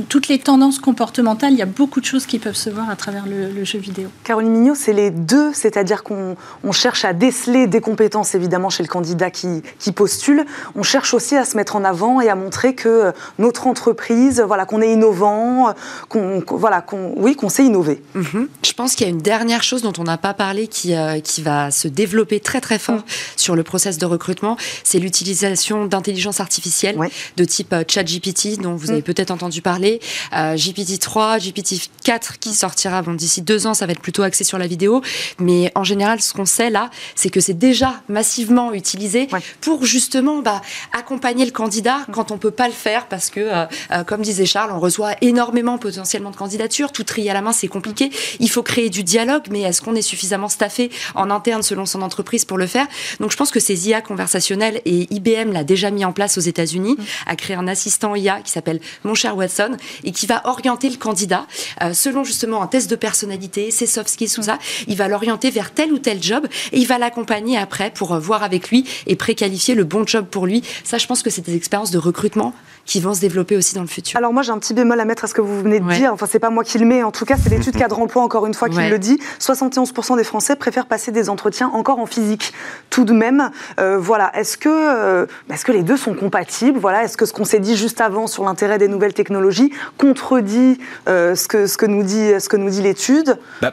toutes 0.09 0.29
les 0.29 0.39
tendances 0.39 0.79
comportementales. 0.79 1.53
Il 1.53 1.59
y 1.59 1.63
a 1.63 1.67
beaucoup 1.67 2.01
de 2.01 2.07
choses 2.07 2.27
qui 2.27 2.39
peuvent 2.39 2.57
se 2.57 2.71
voir 2.71 2.91
à 2.91 2.97
travers 2.97 3.25
le, 3.27 3.65
jeu 3.65 3.79
vidéo. 3.79 4.09
Caroline 4.25 4.53
Mignot, 4.53 4.75
c'est 4.75 4.96
les 4.97 5.11
deux, 5.11 5.53
c'est-à-dire 5.53 6.03
qu'on 6.03 6.37
cherche 6.73 7.05
à 7.05 7.13
déceler 7.13 7.67
des 7.67 7.81
compétences 7.81 8.35
évidemment 8.35 8.71
chez 8.71 8.83
le 8.83 8.89
candidat 8.89 9.31
qui, 9.31 9.63
postule. 9.95 10.45
On 10.75 10.83
cherche 10.83 11.15
aussi 11.15 11.37
à 11.37 11.45
se 11.45 11.57
mettre 11.57 11.77
en 11.77 11.85
avant 11.85 12.21
et 12.21 12.29
à 12.29 12.35
montrer 12.35 12.75
que 12.75 13.13
notre 13.39 13.67
entreprise, 13.67 14.43
voilà, 14.47 14.67
qu'on 14.67 14.83
est 14.83 14.93
innovant, 14.93 15.73
qu'on 16.09 16.43
voilà, 16.49 16.81
qu'on 16.81 17.15
oui, 17.17 17.37
qu'on 17.37 17.49
sait 17.49 17.65
innover. 17.65 18.03
Mhm. 18.15 18.49
Je 18.63 18.73
pense 18.73 18.95
qu'il 18.95 19.07
y 19.07 19.11
a 19.11 19.13
une 19.13 19.23
dernière 19.23 19.63
chose 19.63 19.83
dont 19.83 19.93
on 19.99 20.05
n'a 20.05 20.19
pas 20.19 20.35
parlé 20.35 20.67
qui, 20.67 20.95
euh, 20.95 21.21
qui 21.21 21.43
va 21.43 21.71
se 21.71 21.89
développer 21.89 22.41
très 22.41 22.61
très 22.61 22.79
fort 22.79 22.97
mm. 22.97 23.05
sur 23.37 23.57
le 23.57 23.63
process 23.63 23.99
de 23.99 24.07
recrutement, 24.07 24.57
c'est 24.83 24.99
l'utilisation 24.99 25.87
d'intelligence 25.87 26.41
artificielle 26.41 26.99
de 27.37 27.45
type 27.45 27.73
euh, 27.73 27.85
ChatGPT 27.87 28.61
dont 28.61 28.75
vous 28.75 28.91
avez 28.91 29.01
mm. 29.01 29.05
peut-être 29.05 29.31
entendu 29.31 29.63
parler, 29.63 30.01
euh, 30.35 30.55
GPT-3, 30.55 31.39
GPT-4 31.39 32.39
qui 32.41 32.55
sortira 32.55 33.03
d'ici 33.03 33.43
deux 33.43 33.67
ans, 33.67 33.75
ça 33.75 33.87
va 33.87 33.93
être 33.93 34.01
plutôt 34.01 34.23
axé 34.23 34.45
sur 34.45 34.59
la 34.59 34.67
vidéo 34.77 35.03
mais 35.39 35.73
en 35.75 35.85
général, 35.85 36.21
ce 36.21 36.33
qu'on 36.33 36.45
sait 36.45 36.71
là, 36.71 36.91
c'est 37.15 37.31
que 37.31 37.41
c'est 37.41 37.55
déjà 37.55 38.03
massivement 38.09 38.73
utilisé 38.73 39.29
pour 39.61 39.85
justement 39.85 40.41
bah, 40.41 40.61
accompagner 40.93 41.45
le 41.45 41.51
candidat 41.51 41.99
mm. 41.99 42.13
quand 42.13 42.31
on 42.31 42.39
peut 42.39 42.51
pas 42.51 42.69
le 42.69 42.75
faire 42.75 43.07
parce 43.07 43.31
que, 43.31 43.41
euh, 43.41 43.65
euh, 43.93 44.05
comme 44.05 44.23
disait 44.23 44.47
Charles, 44.47 44.73
on 44.73 44.81
reçoit 44.81 45.15
énormément 45.21 45.79
potentiellement 45.79 46.31
de 46.31 46.37
candidatures, 46.37 46.93
tout 46.93 47.05
trier 47.05 47.31
à 47.31 47.35
la 47.35 47.43
main, 47.43 47.53
c'est 47.53 47.69
compliqué. 47.69 48.07
Mm. 48.07 48.13
Il 48.41 48.51
faut 48.51 48.63
créer 48.63 48.91
du 48.91 49.03
dialogue, 49.03 49.45
mais 49.51 49.63
est-ce 49.63 49.81
qu'on 49.81 49.95
est 49.95 50.03
suffisamment 50.03 50.49
staffé 50.49 50.91
en 51.15 51.31
interne 51.31 51.63
selon 51.63 51.87
son 51.87 52.03
entreprise 52.03 52.45
pour 52.45 52.59
le 52.59 52.67
faire? 52.67 52.87
Donc 53.21 53.31
je 53.31 53.37
pense 53.37 53.51
que 53.51 53.61
ces 53.61 53.89
IA 53.89 54.01
conversationnels 54.01 54.81
et 54.85 55.07
IBM 55.15 55.53
l'a 55.53 55.65
déjà 55.65 55.91
mis 55.91 56.05
en 56.05 56.13
place 56.13 56.39
aux 56.39 56.43
États-Unis, 56.43 56.97
mm. 56.99 57.05
a 57.27 57.37
créé 57.37 57.57
un 57.57 57.69
assistant 57.69 58.15
IA 58.15 58.41
qui 58.41 58.53
s'appelle 58.53 58.81
Mon 59.05 59.15
cher 59.15 59.37
Watson 59.37 59.77
et 60.05 60.13
qui 60.13 60.27
va 60.27 60.43
orienter 60.45 60.89
le 60.91 60.97
candidat 60.97 61.47
euh, 61.83 61.93
selon 61.93 62.25
justement 62.25 62.63
un 62.63 62.67
test 62.67 62.91
de 62.91 62.97
personnalité, 62.97 63.71
ses 63.71 63.87
soft 63.87 64.09
skills, 64.09 64.31
tout 64.31 64.43
ça 64.43 64.59
il 64.87 64.97
va 64.97 65.09
l'orienter 65.09 65.51
vers 65.51 65.73
tel 65.73 65.93
ou 65.93 65.99
tel 65.99 66.23
job 66.23 66.47
et 66.73 66.79
il 66.79 66.87
va 66.87 66.99
l'accompagner 66.99 67.59
après 67.59 67.91
pour 67.91 68.13
euh, 68.13 68.19
voir 68.19 68.43
avec 68.43 68.71
lui 68.71 68.85
et 69.07 69.17
préqualifier 69.17 69.75
le 69.75 69.85
bon 69.85 70.07
job 70.07 70.27
pour 70.31 70.47
lui. 70.47 70.63
Ça, 70.85 70.99
je 70.99 71.07
pense 71.07 71.23
que 71.23 71.31
c'est 71.31 71.45
des 71.45 71.57
expériences 71.57 71.91
de 71.91 71.99
recrutement 71.99 72.55
qui 72.87 73.01
vont 73.01 73.15
se 73.15 73.21
développer 73.21 73.57
aussi 73.57 73.75
dans 73.75 73.83
le 73.83 73.87
futur. 73.87 74.17
Alors 74.17 74.33
moi 74.33 74.43
j'ai 74.43 74.53
un 74.53 74.59
petit 74.59 74.75
bémol 74.75 74.99
à 74.99 75.05
mettre 75.05 75.25
à 75.25 75.27
ce 75.29 75.35
que 75.35 75.41
vous 75.41 75.61
venez 75.61 75.81
de 75.81 75.89
dire, 75.91 76.13
enfin 76.13 76.27
c'est 76.31 76.39
pas 76.39 76.51
moi 76.51 76.65
qui 76.65 76.79
le 76.79 76.87
mets, 76.87 77.03
en 77.03 77.11
tout 77.11 77.25
cas 77.25 77.37
c'est 77.37 77.51
l'étude 77.51 77.77
cadre 77.77 77.99
emploi 77.99 78.23
encore 78.23 78.47
une 78.47 78.55
fois 78.55 78.69
qui 78.69 78.79
le 78.79 78.99
dit, 78.99 79.19
71% 79.41 80.17
des 80.17 80.25
Français 80.25 80.57
préfèrent 80.57 80.87
passer 80.87 81.13
des 81.13 81.29
entretiens 81.29 81.69
encore 81.69 81.99
en 81.99 82.07
physique. 82.07 82.53
Tout 82.91 83.05
de 83.05 83.13
même, 83.13 83.51
euh, 83.81 83.99
voilà, 83.99 84.31
est-ce 84.37 84.57
que, 84.57 84.69
euh, 84.69 85.27
est-ce 85.53 85.65
que 85.65 85.73
les 85.73 85.83
deux 85.83 85.97
sont 85.97 86.15
compatibles? 86.15 86.79
Voilà, 86.79 87.05
est-ce 87.05 87.17
que 87.17 87.27
ce 87.27 87.33
qu'on 87.33 87.45
s'est 87.45 87.61
dit 87.61 87.77
juste 87.77 88.01
avant 88.01 88.27
sur 88.27 88.45
l'intérêt 88.45 88.79
des 88.79 88.89
nouvelles 88.89 89.15
technologies 89.15 89.73
contredit 89.99 90.79
ce, 91.07 91.49
que, 91.49 91.67
ce 91.67 91.77
que 91.77 91.87
nous 91.87 92.03
dit, 92.03 92.31
ce 92.39 92.49
que 92.49 92.57
nous 92.57 92.71
dit 92.71 92.83
l'étude? 92.83 93.39
Bah, 93.61 93.73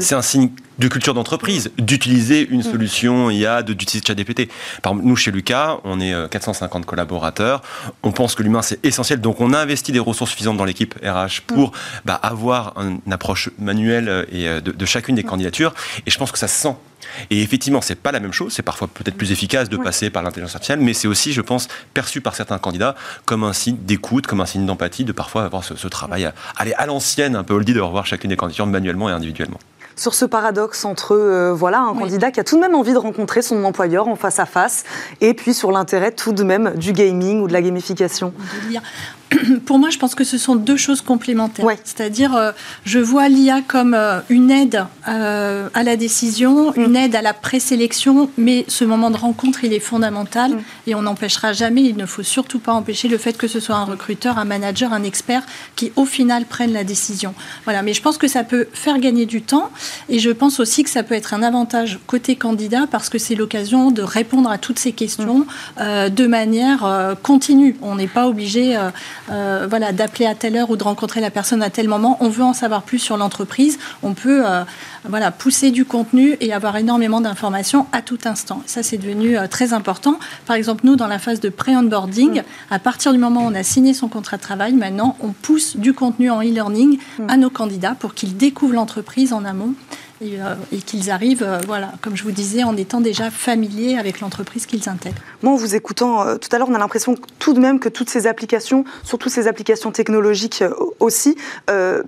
C'est 0.00 0.14
un 0.14 0.22
signe 0.22 0.50
de 0.78 0.88
culture 0.88 1.14
d'entreprise, 1.14 1.70
d'utiliser 1.78 2.46
une 2.48 2.60
mm. 2.60 2.70
solution 2.70 3.30
IA, 3.30 3.62
d'utiliser 3.62 4.04
ChatGPT. 4.06 4.48
Par 4.82 4.94
nous, 4.94 5.16
chez 5.16 5.30
Lucas, 5.30 5.78
on 5.84 6.00
est 6.00 6.14
450 6.30 6.82
euh, 6.82 6.86
collaborateurs. 6.86 7.62
On 8.02 8.12
pense 8.12 8.27
que 8.34 8.42
l'humain, 8.42 8.62
c'est 8.62 8.84
essentiel. 8.84 9.20
Donc, 9.20 9.40
on 9.40 9.52
a 9.52 9.58
investi 9.58 9.92
des 9.92 9.98
ressources 9.98 10.30
suffisantes 10.30 10.56
dans 10.56 10.64
l'équipe 10.64 10.94
RH 11.02 11.42
pour 11.46 11.68
mm. 11.68 11.72
bah, 12.04 12.14
avoir 12.14 12.74
une 12.78 13.12
approche 13.12 13.50
manuelle 13.58 14.08
euh, 14.08 14.24
et 14.32 14.48
euh, 14.48 14.60
de, 14.60 14.86
chacune 14.86 15.14
des 15.14 15.22
mm. 15.22 15.26
candidatures. 15.26 15.74
Et 16.06 16.10
je 16.10 16.18
pense 16.18 16.32
que 16.32 16.38
ça 16.38 16.48
se 16.48 16.58
sent. 16.58 16.76
Et 17.30 17.42
effectivement, 17.42 17.80
c'est 17.80 17.94
pas 17.94 18.12
la 18.12 18.20
même 18.20 18.32
chose. 18.32 18.52
C'est 18.52 18.62
parfois 18.62 18.88
peut-être 18.88 19.16
plus 19.16 19.32
efficace 19.32 19.68
de 19.68 19.76
passer 19.76 20.10
par 20.10 20.22
l'intelligence 20.22 20.54
artificielle, 20.54 20.80
mais 20.80 20.94
c'est 20.94 21.08
aussi, 21.08 21.32
je 21.32 21.40
pense, 21.40 21.68
perçu 21.94 22.20
par 22.20 22.34
certains 22.34 22.58
candidats 22.58 22.96
comme 23.24 23.44
un 23.44 23.52
signe 23.52 23.76
d'écoute, 23.80 24.26
comme 24.26 24.40
un 24.40 24.46
signe 24.46 24.66
d'empathie, 24.66 25.04
de 25.04 25.12
parfois 25.12 25.44
avoir 25.44 25.64
ce, 25.64 25.76
ce 25.76 25.88
travail, 25.88 26.30
aller 26.56 26.74
à 26.74 26.86
l'ancienne, 26.86 27.36
un 27.36 27.44
peu 27.44 27.54
oldie, 27.54 27.72
de 27.72 27.80
revoir 27.80 28.04
chacune 28.04 28.30
des 28.30 28.36
candidatures 28.36 28.66
manuellement 28.66 29.08
et 29.08 29.12
individuellement 29.12 29.58
sur 29.98 30.14
ce 30.14 30.24
paradoxe 30.24 30.84
entre 30.84 31.14
euh, 31.14 31.52
voilà 31.52 31.80
un 31.80 31.94
candidat 31.94 32.30
qui 32.30 32.40
a 32.40 32.44
tout 32.44 32.56
de 32.56 32.60
même 32.60 32.74
envie 32.74 32.92
de 32.92 32.98
rencontrer 32.98 33.42
son 33.42 33.62
employeur 33.64 34.08
en 34.08 34.16
face 34.16 34.38
à 34.38 34.46
face 34.46 34.84
et 35.20 35.34
puis 35.34 35.54
sur 35.54 35.72
l'intérêt 35.72 36.12
tout 36.12 36.32
de 36.32 36.42
même 36.42 36.74
du 36.76 36.92
gaming 36.92 37.40
ou 37.40 37.48
de 37.48 37.52
la 37.52 37.62
gamification. 37.62 38.32
pour 39.66 39.78
moi, 39.78 39.90
je 39.90 39.98
pense 39.98 40.14
que 40.14 40.24
ce 40.24 40.38
sont 40.38 40.56
deux 40.56 40.76
choses 40.76 41.00
complémentaires. 41.00 41.66
C'est-à-dire, 41.84 42.34
euh, 42.34 42.52
je 42.84 42.98
vois 42.98 43.28
l'IA 43.28 43.60
comme 43.66 43.94
euh, 43.94 44.20
une 44.28 44.50
aide 44.50 44.86
euh, 45.06 45.68
à 45.74 45.82
la 45.82 45.96
décision, 45.96 46.70
mm. 46.70 46.80
une 46.80 46.96
aide 46.96 47.14
à 47.14 47.22
la 47.22 47.34
présélection, 47.34 48.30
mais 48.38 48.64
ce 48.68 48.84
moment 48.84 49.10
de 49.10 49.16
rencontre, 49.16 49.64
il 49.64 49.72
est 49.72 49.80
fondamental 49.80 50.52
mm. 50.52 50.62
et 50.86 50.94
on 50.94 51.02
n'empêchera 51.02 51.52
jamais, 51.52 51.82
il 51.82 51.96
ne 51.96 52.06
faut 52.06 52.22
surtout 52.22 52.58
pas 52.58 52.72
empêcher 52.72 53.08
le 53.08 53.18
fait 53.18 53.36
que 53.36 53.48
ce 53.48 53.60
soit 53.60 53.76
un 53.76 53.84
recruteur, 53.84 54.38
un 54.38 54.44
manager, 54.44 54.92
un 54.92 55.02
expert 55.02 55.42
qui, 55.76 55.92
au 55.96 56.04
final, 56.04 56.46
prenne 56.46 56.72
la 56.72 56.84
décision. 56.84 57.34
Voilà, 57.64 57.82
mais 57.82 57.92
je 57.92 58.02
pense 58.02 58.18
que 58.18 58.28
ça 58.28 58.44
peut 58.44 58.68
faire 58.72 58.98
gagner 58.98 59.26
du 59.26 59.42
temps 59.42 59.70
et 60.08 60.18
je 60.18 60.30
pense 60.30 60.60
aussi 60.60 60.84
que 60.84 60.90
ça 60.90 61.02
peut 61.02 61.14
être 61.14 61.34
un 61.34 61.42
avantage 61.42 61.98
côté 62.06 62.36
candidat 62.36 62.86
parce 62.90 63.08
que 63.08 63.18
c'est 63.18 63.34
l'occasion 63.34 63.90
de 63.90 64.02
répondre 64.02 64.50
à 64.50 64.58
toutes 64.58 64.78
ces 64.78 64.92
questions 64.92 65.46
mm. 65.78 66.08
de 66.08 66.26
manière 66.26 67.16
continue. 67.22 67.76
On 67.82 67.96
n'est 67.96 68.06
pas 68.06 68.26
obligé 68.28 68.76
euh, 69.30 69.66
voilà, 69.68 69.92
d'appeler 69.92 70.26
à 70.26 70.34
telle 70.34 70.56
heure 70.56 70.70
ou 70.70 70.76
de 70.76 70.84
rencontrer 70.84 71.20
la 71.20 71.30
personne 71.30 71.62
à 71.62 71.70
tel 71.70 71.88
moment. 71.88 72.16
On 72.20 72.28
veut 72.28 72.44
en 72.44 72.52
savoir 72.52 72.82
plus 72.82 72.98
sur 72.98 73.16
l'entreprise. 73.16 73.78
On 74.02 74.14
peut 74.14 74.42
euh, 74.46 74.64
voilà, 75.04 75.30
pousser 75.30 75.70
du 75.70 75.84
contenu 75.84 76.36
et 76.40 76.52
avoir 76.52 76.76
énormément 76.76 77.20
d'informations 77.20 77.86
à 77.92 78.02
tout 78.02 78.18
instant. 78.24 78.62
Ça, 78.66 78.82
c'est 78.82 78.98
devenu 78.98 79.36
euh, 79.36 79.46
très 79.46 79.72
important. 79.72 80.18
Par 80.46 80.56
exemple, 80.56 80.82
nous, 80.84 80.96
dans 80.96 81.06
la 81.06 81.18
phase 81.18 81.40
de 81.40 81.48
pré-onboarding, 81.48 82.40
mm. 82.40 82.44
à 82.70 82.78
partir 82.78 83.12
du 83.12 83.18
moment 83.18 83.44
où 83.44 83.48
on 83.48 83.54
a 83.54 83.62
signé 83.62 83.94
son 83.94 84.08
contrat 84.08 84.36
de 84.36 84.42
travail, 84.42 84.72
maintenant, 84.72 85.16
on 85.20 85.28
pousse 85.28 85.76
du 85.76 85.92
contenu 85.92 86.30
en 86.30 86.40
e-learning 86.40 86.98
mm. 87.18 87.30
à 87.30 87.36
nos 87.36 87.50
candidats 87.50 87.96
pour 87.98 88.14
qu'ils 88.14 88.36
découvrent 88.36 88.74
l'entreprise 88.74 89.32
en 89.32 89.44
amont 89.44 89.74
euh, 90.20 90.54
et, 90.72 90.78
qu'ils 90.78 91.10
arrivent, 91.10 91.44
euh, 91.44 91.60
voilà, 91.66 91.92
comme 92.02 92.16
je 92.16 92.24
vous 92.24 92.32
disais, 92.32 92.64
en 92.64 92.76
étant 92.76 93.00
déjà 93.00 93.30
familiers 93.30 93.98
avec 93.98 94.20
l'entreprise 94.20 94.66
qu'ils 94.66 94.88
intègrent. 94.88 95.22
Moi, 95.42 95.52
en 95.52 95.56
vous 95.56 95.76
écoutant 95.76 96.26
euh, 96.26 96.36
tout 96.36 96.48
à 96.50 96.58
l'heure, 96.58 96.68
on 96.68 96.74
a 96.74 96.78
l'impression 96.78 97.14
tout 97.38 97.52
de 97.52 97.60
même 97.60 97.78
que 97.78 97.88
toutes 97.88 98.10
ces 98.10 98.26
applications, 98.26 98.84
surtout 99.04 99.28
ces 99.28 99.46
applications 99.46 99.92
technologiques 99.92 100.64
aussi, 100.98 101.36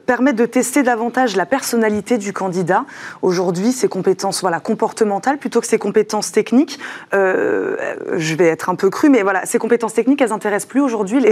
permettent 0.06 0.36
de 0.36 0.46
tester 0.46 0.82
davantage 0.82 1.36
la 1.36 1.46
personnalité 1.46 2.18
du 2.18 2.32
candidat. 2.32 2.84
Aujourd'hui, 3.22 3.72
ses 3.72 3.88
compétences 3.88 4.40
voilà, 4.40 4.58
comportementales 4.60 5.38
plutôt 5.38 5.60
que 5.60 5.66
ses 5.66 5.78
compétences 5.78 6.32
techniques. 6.32 6.78
je 7.12 8.34
vais 8.34 8.46
être 8.46 8.68
un 8.68 8.74
peu 8.74 8.90
cru, 8.90 9.08
mais 9.08 9.22
voilà, 9.22 9.46
ces 9.46 9.58
compétences 9.58 9.94
techniques, 9.94 10.20
elles 10.20 10.32
intéressent 10.32 10.68
plus 10.68 10.80
aujourd'hui 10.80 11.24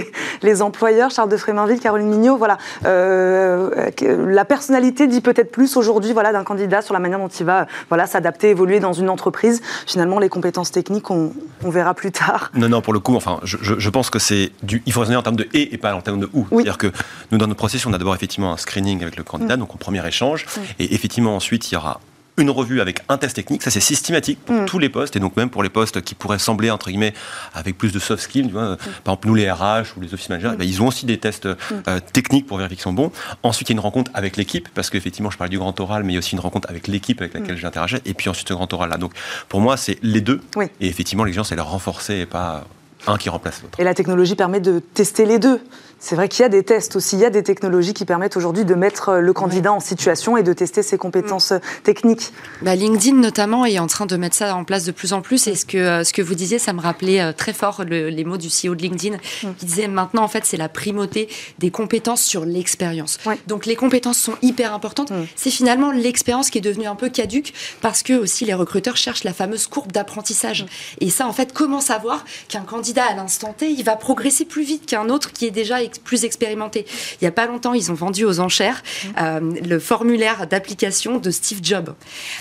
les, 0.42 0.62
employeurs. 0.62 1.10
Charles 1.10 1.28
de 1.28 1.36
Fréminville, 1.36 1.80
Caroline 1.80 2.08
Mignot, 2.08 2.36
voilà, 2.36 2.58
la 2.84 4.44
personnalité 4.44 5.06
dit 5.06 5.20
peut-être 5.20 5.50
plus 5.50 5.76
aujourd'hui 5.76 6.12
voilà, 6.12 6.32
d'un 6.32 6.44
candidat 6.44 6.67
sur 6.82 6.94
la 6.94 7.00
manière 7.00 7.18
dont 7.18 7.28
il 7.28 7.46
va 7.46 7.66
voilà, 7.88 8.06
s'adapter, 8.06 8.50
évoluer 8.50 8.80
dans 8.80 8.92
une 8.92 9.08
entreprise. 9.08 9.62
Finalement, 9.86 10.18
les 10.18 10.28
compétences 10.28 10.70
techniques, 10.70 11.10
on, 11.10 11.32
verra 11.64 11.94
plus 11.94 12.12
tard. 12.12 12.50
Non, 12.54 12.68
non, 12.68 12.80
pour 12.80 12.92
le 12.92 13.00
coup, 13.00 13.14
enfin, 13.16 13.40
je, 13.42 13.90
pense 13.90 14.10
que 14.10 14.18
c'est 14.18 14.52
du. 14.62 14.82
Il 14.86 14.92
faut 14.92 15.00
raisonner 15.00 15.16
en 15.16 15.22
termes 15.22 15.36
de 15.36 15.48
et 15.52 15.74
et 15.74 15.78
pas 15.78 15.94
en 15.94 16.00
termes 16.00 16.20
de 16.20 16.28
où. 16.32 16.46
C'est-à-dire 16.50 16.78
que 16.78 16.92
nous, 17.30 17.38
dans 17.38 17.46
notre 17.46 17.58
processus, 17.58 17.86
on 17.86 17.92
a 17.92 17.98
d'abord 17.98 18.14
effectivement 18.14 18.52
un 18.52 18.56
screening 18.56 19.02
avec 19.02 19.16
le 19.16 19.24
candidat, 19.24 19.56
mm. 19.56 19.60
donc 19.60 19.74
au 19.74 19.78
premier 19.78 20.06
échange. 20.06 20.46
Et 20.78 20.94
effectivement, 20.94 21.36
ensuite, 21.36 21.70
il 21.70 21.74
y 21.74 21.76
aura 21.76 22.00
une 22.38 22.50
revue 22.50 22.80
avec 22.80 23.00
un 23.08 23.18
test 23.18 23.36
technique. 23.36 23.62
Ça, 23.62 23.70
c'est 23.70 23.80
systématique 23.80 24.38
pour 24.44 24.54
mm. 24.54 24.66
tous 24.66 24.78
les 24.78 24.88
postes 24.88 25.16
et 25.16 25.20
donc 25.20 25.36
même 25.36 25.50
pour 25.50 25.62
les 25.62 25.68
postes 25.68 26.00
qui 26.02 26.14
pourraient 26.14 26.38
sembler, 26.38 26.70
entre 26.70 26.88
guillemets, 26.88 27.14
avec 27.52 27.76
plus 27.76 27.92
de 27.92 27.98
soft 27.98 28.22
skills. 28.22 28.46
Tu 28.46 28.52
vois, 28.52 28.72
mm. 28.72 28.76
Par 29.04 29.14
exemple, 29.14 29.28
nous, 29.28 29.34
les 29.34 29.50
RH 29.50 29.96
ou 29.96 30.00
les 30.00 30.14
office 30.14 30.28
managers, 30.28 30.56
ben, 30.56 30.66
ils 30.66 30.82
ont 30.82 30.88
aussi 30.88 31.06
des 31.06 31.18
tests 31.18 31.46
euh, 31.46 32.00
techniques 32.12 32.46
pour 32.46 32.58
vérifier 32.58 32.76
qu'ils 32.76 32.82
sont 32.84 32.92
bons. 32.92 33.12
Ensuite, 33.42 33.68
il 33.68 33.72
y 33.72 33.74
a 33.74 33.78
une 33.78 33.80
rencontre 33.80 34.10
avec 34.14 34.36
l'équipe 34.36 34.68
parce 34.74 34.90
qu'effectivement, 34.90 35.30
je 35.30 35.36
parlais 35.36 35.50
du 35.50 35.58
grand 35.58 35.78
oral, 35.80 36.04
mais 36.04 36.12
il 36.12 36.14
y 36.14 36.18
a 36.18 36.20
aussi 36.20 36.34
une 36.34 36.40
rencontre 36.40 36.68
avec 36.70 36.88
l'équipe 36.88 37.20
avec 37.20 37.34
laquelle 37.34 37.56
j'interagis. 37.56 37.96
Et 38.04 38.14
puis 38.14 38.28
ensuite, 38.28 38.48
le 38.50 38.56
grand 38.56 38.72
oral 38.72 38.90
là. 38.90 38.96
Donc, 38.96 39.12
pour 39.48 39.60
moi, 39.60 39.76
c'est 39.76 39.98
les 40.02 40.20
deux. 40.20 40.40
Et 40.80 40.88
effectivement, 40.88 41.24
l'exigence, 41.24 41.52
elle 41.52 41.58
est 41.58 41.62
renforcée 41.62 42.18
et 42.18 42.26
pas 42.26 42.64
un 43.06 43.16
qui 43.16 43.28
remplace 43.28 43.62
l'autre. 43.62 43.78
Et 43.80 43.84
la 43.84 43.94
technologie 43.94 44.34
permet 44.34 44.60
de 44.60 44.80
tester 44.80 45.24
les 45.24 45.38
deux. 45.38 45.60
C'est 46.00 46.14
vrai 46.14 46.28
qu'il 46.28 46.42
y 46.42 46.46
a 46.46 46.48
des 46.48 46.62
tests 46.62 46.94
aussi, 46.94 47.16
il 47.16 47.20
y 47.20 47.24
a 47.24 47.30
des 47.30 47.42
technologies 47.42 47.92
qui 47.92 48.04
permettent 48.04 48.36
aujourd'hui 48.36 48.64
de 48.64 48.74
mettre 48.74 49.08
euh, 49.08 49.20
le 49.20 49.32
candidat 49.32 49.72
en 49.72 49.80
situation 49.80 50.36
et 50.36 50.44
de 50.44 50.52
tester 50.52 50.84
ses 50.84 50.96
compétences 50.96 51.50
euh, 51.50 51.58
techniques. 51.82 52.32
Bah, 52.62 52.76
LinkedIn 52.76 53.16
notamment 53.16 53.66
est 53.66 53.80
en 53.80 53.88
train 53.88 54.06
de 54.06 54.16
mettre 54.16 54.36
ça 54.36 54.54
en 54.54 54.62
place 54.62 54.84
de 54.84 54.92
plus 54.92 55.12
en 55.12 55.22
plus 55.22 55.48
et 55.48 55.56
ce 55.56 55.66
que, 55.66 55.76
euh, 55.76 56.04
ce 56.04 56.12
que 56.12 56.22
vous 56.22 56.36
disiez, 56.36 56.60
ça 56.60 56.72
me 56.72 56.80
rappelait 56.80 57.32
très 57.32 57.52
fort 57.52 57.82
les 57.84 58.24
mots 58.24 58.36
du 58.36 58.46
CEO 58.48 58.76
de 58.76 58.82
LinkedIn 58.82 59.16
mm. 59.16 59.54
qui 59.58 59.66
disait 59.66 59.88
maintenant 59.88 60.22
en 60.22 60.28
fait 60.28 60.44
c'est 60.44 60.56
la 60.56 60.68
primauté 60.68 61.28
des 61.58 61.72
compétences 61.72 62.22
sur 62.22 62.44
l'expérience. 62.44 63.18
Donc 63.48 63.66
les 63.66 63.74
compétences 63.74 64.18
sont 64.18 64.36
hyper 64.40 64.72
importantes. 64.72 65.10
Mm. 65.10 65.26
C'est 65.34 65.50
finalement 65.50 65.90
l'expérience 65.90 66.50
qui 66.50 66.58
est 66.58 66.62
devenue 66.62 66.86
un 66.86 66.94
peu 66.94 67.08
caduque 67.08 67.52
parce 67.80 68.04
que 68.04 68.12
aussi 68.12 68.44
les 68.44 68.54
recruteurs 68.54 68.96
cherchent 68.96 69.24
la 69.24 69.32
fameuse 69.32 69.66
courbe 69.66 69.90
d'apprentissage. 69.90 70.62
Mm. 70.62 70.66
Et 71.00 71.10
ça 71.10 71.26
en 71.26 71.32
fait 71.32 71.52
comment 71.52 71.80
savoir 71.80 72.24
qu'un 72.48 72.60
candidat 72.60 73.04
à 73.04 73.14
l'instant 73.14 73.52
T 73.52 73.70
il 73.70 73.82
va 73.82 73.96
progresser 73.96 74.44
plus 74.44 74.62
vite 74.62 74.86
qu'un 74.86 75.08
autre 75.08 75.32
qui 75.32 75.44
est 75.44 75.50
déjà 75.50 75.82
plus 76.04 76.24
expérimenté. 76.24 76.86
Il 77.14 77.24
n'y 77.24 77.28
a 77.28 77.32
pas 77.32 77.46
longtemps, 77.46 77.74
ils 77.74 77.90
ont 77.90 77.94
vendu 77.94 78.24
aux 78.24 78.40
enchères 78.40 78.82
euh, 79.20 79.40
le 79.40 79.78
formulaire 79.78 80.46
d'application 80.46 81.18
de 81.18 81.30
Steve 81.30 81.60
Jobs. 81.62 81.94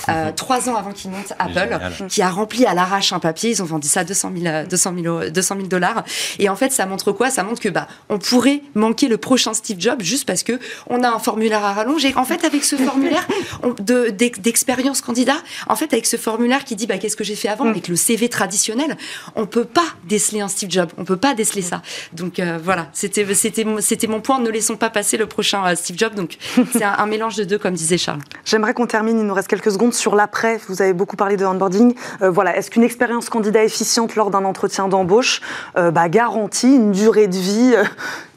Euh, 0.09 0.31
trois 0.35 0.69
ans 0.69 0.75
avant 0.75 0.91
qu'il 0.91 1.11
monte 1.11 1.33
Apple, 1.39 1.79
qui 2.09 2.21
a 2.21 2.29
rempli 2.29 2.65
à 2.65 2.73
l'arrache 2.73 3.13
un 3.13 3.19
papier. 3.19 3.51
Ils 3.51 3.61
ont 3.61 3.65
vendu 3.65 3.87
ça 3.87 4.03
200 4.03 4.31
000, 4.35 4.65
200 4.69 4.93
200 5.31 5.55
000 5.55 5.67
dollars. 5.67 6.03
Et 6.39 6.49
en 6.49 6.55
fait, 6.55 6.71
ça 6.71 6.85
montre 6.85 7.11
quoi? 7.11 7.29
Ça 7.29 7.43
montre 7.43 7.61
que 7.61 7.69
bah, 7.69 7.87
on 8.09 8.19
pourrait 8.19 8.61
manquer 8.75 9.07
le 9.07 9.17
prochain 9.17 9.53
Steve 9.53 9.79
Jobs 9.79 10.01
juste 10.01 10.25
parce 10.25 10.43
que 10.43 10.59
on 10.87 11.03
a 11.03 11.09
un 11.09 11.19
formulaire 11.19 11.63
à 11.63 11.73
rallonger. 11.73 12.13
En 12.15 12.25
fait, 12.25 12.43
avec 12.43 12.63
ce 12.63 12.75
formulaire 12.87 13.27
d'expérience 13.79 15.01
candidat, 15.01 15.37
en 15.67 15.75
fait, 15.75 15.93
avec 15.93 16.05
ce 16.05 16.17
formulaire 16.17 16.63
qui 16.63 16.75
dit 16.75 16.87
bah, 16.87 16.97
qu'est-ce 16.97 17.15
que 17.15 17.23
j'ai 17.23 17.35
fait 17.35 17.49
avant, 17.49 17.65
mm. 17.65 17.69
avec 17.69 17.87
le 17.87 17.95
CV 17.95 18.29
traditionnel, 18.29 18.97
on 19.35 19.45
peut 19.45 19.65
pas 19.65 19.87
déceler 20.07 20.41
un 20.41 20.47
Steve 20.47 20.69
Jobs. 20.69 20.89
On 20.97 21.05
peut 21.05 21.17
pas 21.17 21.33
déceler 21.33 21.61
ça. 21.61 21.81
Donc 22.13 22.39
euh, 22.39 22.59
voilà, 22.61 22.89
c'était 22.93 23.23
c'était 23.37 24.07
mon 24.07 24.21
point. 24.21 24.39
Ne 24.39 24.49
laissons 24.49 24.75
pas 24.75 24.89
passer 24.89 25.17
le 25.17 25.27
prochain 25.27 25.65
euh, 25.65 25.75
Steve 25.75 25.97
Jobs. 25.97 26.15
Donc, 26.15 26.37
c'est 26.73 26.83
un, 26.83 27.05
mélange 27.05 27.35
de 27.35 27.43
deux, 27.43 27.57
comme 27.57 27.73
disait 27.73 27.97
Charles. 27.97 28.19
J'aimerais 28.45 28.73
qu'on 28.73 28.87
termine. 28.87 29.19
Il 29.19 29.25
nous 29.25 29.33
reste 29.33 29.47
quelques 29.47 29.71
secondes 29.71 29.93
sur 29.93 30.15
l'après. 30.15 30.59
Vous 30.67 30.81
avez 30.81 30.93
beaucoup 30.93 31.15
parlé 31.15 31.37
de 31.37 31.45
onboarding. 31.45 31.95
Euh, 32.21 32.29
voilà. 32.29 32.57
Est-ce 32.57 32.69
qu'une 32.69 32.83
expérience 32.83 33.29
candidat 33.29 33.63
efficiente 33.63 34.15
lors 34.15 34.31
d'un 34.31 34.45
entretien 34.45 34.87
d'embauche 34.87 35.41
euh, 35.77 35.91
bah, 35.91 36.09
garantit 36.09 36.75
une 36.75 36.91
durée 36.91 37.27
de 37.27 37.37
vie 37.37 37.75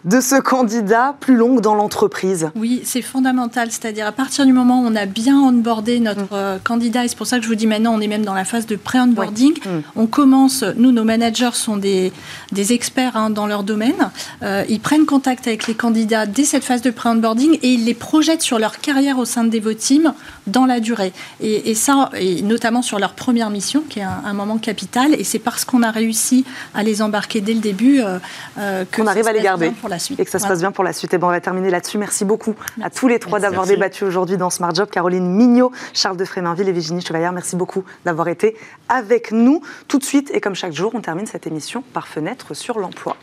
de 0.04 0.20
ce 0.20 0.40
candidat 0.40 1.14
plus 1.20 1.36
longue 1.36 1.60
dans 1.60 1.74
l'entreprise 1.74 2.50
Oui, 2.56 2.80
c'est 2.84 3.02
fondamental. 3.02 3.70
C'est-à-dire 3.70 4.06
à 4.06 4.12
partir 4.12 4.46
du 4.46 4.52
moment 4.52 4.82
où 4.82 4.86
on 4.86 4.96
a 4.96 5.06
bien 5.06 5.38
onboardé 5.38 6.00
notre 6.00 6.22
mm. 6.22 6.28
euh, 6.32 6.58
candidat, 6.62 7.04
et 7.04 7.08
c'est 7.08 7.18
pour 7.18 7.26
ça 7.26 7.36
que 7.36 7.42
je 7.42 7.48
vous 7.48 7.54
dis 7.54 7.66
maintenant, 7.66 7.94
on 7.94 8.00
est 8.00 8.06
même 8.06 8.24
dans 8.24 8.34
la 8.34 8.44
phase 8.44 8.66
de 8.66 8.76
pré-onboarding. 8.76 9.54
Mm. 9.58 9.68
On 9.96 10.06
commence, 10.06 10.64
nous, 10.76 10.92
nos 10.92 11.04
managers 11.04 11.50
sont 11.54 11.76
des, 11.76 12.12
des 12.52 12.72
experts 12.72 13.16
hein, 13.16 13.30
dans 13.30 13.46
leur 13.46 13.62
domaine. 13.62 14.10
Euh, 14.42 14.64
ils 14.68 14.80
prennent 14.80 15.04
contact 15.04 15.46
avec 15.46 15.66
les 15.66 15.74
candidats 15.74 16.26
dès 16.26 16.44
cette 16.44 16.64
phase 16.64 16.82
de 16.82 16.90
pré-onboarding 16.90 17.58
et 17.62 17.68
ils 17.68 17.84
les 17.84 17.94
projettent 17.94 18.42
sur 18.42 18.58
leur 18.58 18.78
carrière 18.78 19.18
au 19.18 19.26
sein 19.26 19.44
de 19.44 19.50
Devoteam 19.50 20.14
dans 20.46 20.64
la 20.64 20.80
durée. 20.80 21.12
Et, 21.40 21.74
ça, 21.74 22.10
et 22.16 22.42
notamment 22.42 22.82
sur 22.82 22.98
leur 22.98 23.12
première 23.12 23.50
mission, 23.50 23.82
qui 23.88 24.00
est 24.00 24.04
un, 24.04 24.32
moment 24.32 24.58
capital. 24.58 25.14
Et 25.14 25.24
c'est 25.24 25.38
parce 25.38 25.64
qu'on 25.64 25.82
a 25.82 25.90
réussi 25.90 26.44
à 26.74 26.82
les 26.82 27.02
embarquer 27.02 27.40
dès 27.40 27.52
le 27.52 27.60
début 27.60 28.00
euh, 28.00 28.84
qu'on 28.94 29.06
arrive 29.06 29.26
à 29.26 29.32
les 29.32 29.42
garder 29.42 29.72
et 30.18 30.24
que 30.24 30.30
ça 30.30 30.38
se 30.38 30.46
passe 30.46 30.60
bien 30.60 30.72
pour 30.72 30.84
la 30.84 30.92
suite. 30.92 31.14
Et 31.14 31.18
bon, 31.18 31.28
on 31.28 31.30
va 31.30 31.40
terminer 31.40 31.70
là-dessus. 31.70 31.98
Merci 31.98 32.24
beaucoup 32.24 32.54
à 32.82 32.90
tous 32.90 33.08
les 33.08 33.18
trois 33.18 33.40
d'avoir 33.40 33.66
débattu 33.66 34.04
aujourd'hui 34.04 34.36
dans 34.36 34.50
Smart 34.50 34.74
Job. 34.74 34.88
Caroline 34.90 35.26
Mignot, 35.26 35.72
Charles 35.92 36.16
de 36.16 36.24
Fréminville 36.24 36.68
et 36.68 36.72
Virginie 36.72 37.00
Chevalier, 37.00 37.30
merci 37.32 37.56
beaucoup 37.56 37.84
d'avoir 38.04 38.28
été 38.28 38.56
avec 38.88 39.32
nous. 39.32 39.62
Tout 39.88 39.98
de 39.98 40.04
suite, 40.04 40.30
et 40.32 40.40
comme 40.40 40.54
chaque 40.54 40.72
jour, 40.72 40.92
on 40.94 41.00
termine 41.00 41.26
cette 41.26 41.46
émission 41.46 41.82
par 41.92 42.08
fenêtre 42.08 42.54
sur 42.54 42.78
l'emploi. 42.78 43.16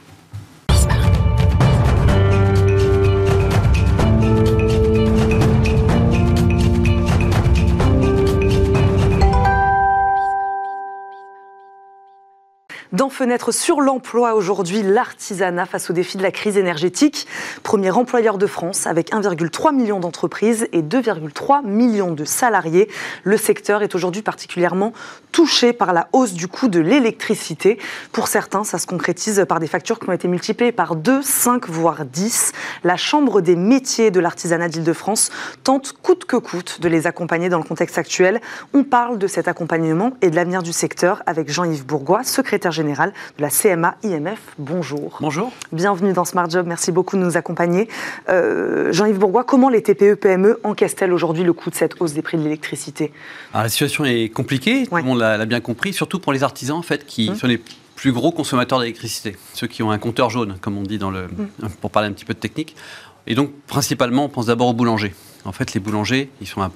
Dans 12.98 13.10
Fenêtre 13.10 13.54
sur 13.54 13.80
l'emploi 13.80 14.34
aujourd'hui, 14.34 14.82
l'artisanat 14.82 15.68
face 15.68 15.92
au 15.92 15.94
défi 15.94 16.18
de 16.18 16.24
la 16.24 16.32
crise 16.32 16.58
énergétique. 16.58 17.28
Premier 17.62 17.92
employeur 17.92 18.40
de 18.40 18.48
France 18.48 18.88
avec 18.88 19.12
1,3 19.12 19.72
million 19.76 20.00
d'entreprises 20.00 20.68
et 20.74 20.82
2,3 20.82 21.64
millions 21.64 22.14
de 22.14 22.26
salariés. 22.26 22.90
Le 23.24 23.38
secteur 23.38 23.84
est 23.84 23.94
aujourd'hui 23.94 24.24
particulièrement 24.24 24.94
touché 25.32 25.74
par 25.74 25.94
la 25.94 26.08
hausse 26.12 26.34
du 26.34 26.48
coût 26.48 26.70
de 26.70 26.80
l'électricité. 26.80 27.78
Pour 28.12 28.28
certains, 28.28 28.64
ça 28.64 28.80
se 28.80 28.88
concrétise 28.88 29.46
par 29.48 29.60
des 29.60 29.68
factures 29.68 30.00
qui 30.00 30.10
ont 30.10 30.14
été 30.14 30.28
multipliées 30.28 30.72
par 30.72 30.96
2, 30.96 31.22
5, 31.22 31.70
voire 31.70 32.04
10. 32.04 32.52
La 32.84 32.98
Chambre 32.98 33.42
des 33.42 33.56
métiers 33.56 34.10
de 34.10 34.20
l'artisanat 34.20 34.70
d'Île-de-France 34.70 35.30
tente 35.64 35.94
coûte 36.02 36.26
que 36.26 36.38
coûte 36.38 36.82
de 36.82 36.90
les 36.90 37.06
accompagner 37.06 37.50
dans 37.50 37.60
le 37.60 37.64
contexte 37.64 38.00
actuel. 38.00 38.42
On 38.74 38.84
parle 38.84 39.20
de 39.20 39.28
cet 39.28 39.48
accompagnement 39.48 40.14
et 40.24 40.32
de 40.32 40.36
l'avenir 40.36 40.64
du 40.64 40.74
secteur 40.74 41.22
avec 41.28 41.52
Jean-Yves 41.52 41.86
Bourgois, 41.86 42.24
secrétaire 42.24 42.72
général 42.72 42.87
de 42.94 43.42
la 43.42 43.50
CMA 43.50 43.96
IMF. 44.04 44.40
Bonjour. 44.58 45.18
Bonjour. 45.20 45.52
Bienvenue 45.72 46.14
dans 46.14 46.26
Smart 46.26 46.50
Job. 46.50 46.66
Merci 46.68 46.92
beaucoup 46.92 47.18
de 47.18 47.22
nous 47.22 47.36
accompagner. 47.36 47.90
Euh, 48.30 48.94
Jean-Yves 48.94 49.20
Bourgois, 49.20 49.44
comment 49.44 49.70
les 49.70 49.82
TPE-PME 49.82 50.60
encaissent-elles 50.64 51.12
aujourd'hui 51.12 51.44
le 51.44 51.54
coût 51.54 51.70
de 51.70 51.76
cette 51.76 52.02
hausse 52.02 52.14
des 52.14 52.22
prix 52.22 52.38
de 52.38 52.44
l'électricité? 52.44 53.12
La 53.54 53.68
situation 53.70 54.06
est 54.06 54.30
compliquée, 54.30 54.88
tout 54.88 54.96
le 54.96 55.04
monde 55.04 55.20
l'a 55.20 55.46
bien 55.46 55.60
compris, 55.60 55.94
surtout 55.94 56.20
pour 56.20 56.32
les 56.32 56.44
artisans 56.44 56.78
en 56.78 56.82
fait, 56.82 57.06
qui 57.06 57.30
hum. 57.30 57.36
sont 57.36 57.48
les 57.48 57.62
plus 57.96 58.12
gros 58.12 58.32
consommateurs 58.32 58.80
d'électricité, 58.80 59.36
ceux 59.54 59.68
qui 59.68 59.84
ont 59.84 59.92
un 59.92 59.98
compteur 59.98 60.30
jaune, 60.30 60.58
comme 60.62 60.78
on 60.78 60.84
dit 60.84 60.98
dans 60.98 61.12
le, 61.12 61.24
hum. 61.24 61.70
pour 61.82 61.92
parler 61.92 62.08
un 62.08 62.14
petit 62.14 62.26
peu 62.26 62.34
de 62.34 62.40
technique. 62.40 62.76
Et 63.26 63.36
donc, 63.36 63.52
principalement, 63.68 64.26
on 64.26 64.30
pense 64.30 64.46
d'abord 64.46 64.68
aux 64.68 64.74
boulangers. 64.74 65.14
En 65.44 65.52
fait, 65.52 65.74
les 65.74 65.82
boulangers, 65.82 66.30
ils 66.40 66.48
sont 66.48 66.62
un 66.62 66.72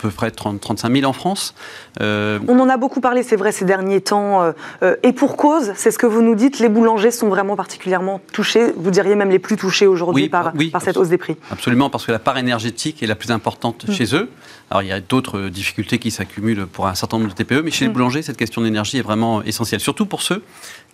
peu 0.00 0.10
près 0.10 0.30
30, 0.30 0.60
35 0.60 0.92
000 0.92 1.08
en 1.08 1.12
France. 1.12 1.54
Euh, 2.00 2.38
On 2.48 2.58
en 2.58 2.68
a 2.68 2.76
beaucoup 2.76 3.00
parlé, 3.00 3.22
c'est 3.22 3.36
vrai, 3.36 3.52
ces 3.52 3.64
derniers 3.64 4.00
temps. 4.00 4.42
Euh, 4.42 4.52
euh, 4.82 4.96
et 5.02 5.12
pour 5.12 5.36
cause, 5.36 5.72
c'est 5.76 5.90
ce 5.90 5.98
que 5.98 6.06
vous 6.06 6.22
nous 6.22 6.34
dites, 6.34 6.58
les 6.58 6.68
boulangers 6.68 7.10
sont 7.10 7.28
vraiment 7.28 7.56
particulièrement 7.56 8.20
touchés, 8.32 8.72
vous 8.76 8.90
diriez 8.90 9.14
même 9.14 9.30
les 9.30 9.38
plus 9.38 9.56
touchés 9.56 9.86
aujourd'hui 9.86 10.28
par, 10.28 10.52
par, 10.72 10.82
cette 10.82 10.96
hausse 10.96 11.08
des 11.08 11.18
prix. 11.18 11.36
Absolument, 11.50 11.90
parce 11.90 12.06
que 12.06 12.12
la 12.12 12.18
part 12.18 12.38
énergétique 12.38 13.02
est 13.02 13.06
la 13.06 13.14
plus 13.14 13.30
importante 13.30 13.86
mm. 13.88 13.92
chez 13.92 14.14
eux. 14.14 14.28
Alors 14.70 14.82
il 14.82 14.88
y 14.88 14.92
a 14.92 15.00
d'autres 15.00 15.48
difficultés 15.48 15.98
qui 15.98 16.10
s'accumulent 16.10 16.66
pour 16.66 16.86
un 16.86 16.94
certain 16.94 17.18
nombre 17.18 17.30
de 17.30 17.34
TPE, 17.34 17.62
mais 17.62 17.70
chez 17.70 17.84
les 17.84 17.90
mm. 17.90 17.94
boulangers, 17.94 18.22
cette 18.22 18.36
question 18.36 18.62
d'énergie 18.62 18.98
est 18.98 19.02
vraiment 19.02 19.42
essentielle, 19.42 19.80
surtout 19.80 20.06
pour 20.06 20.22
ceux 20.22 20.42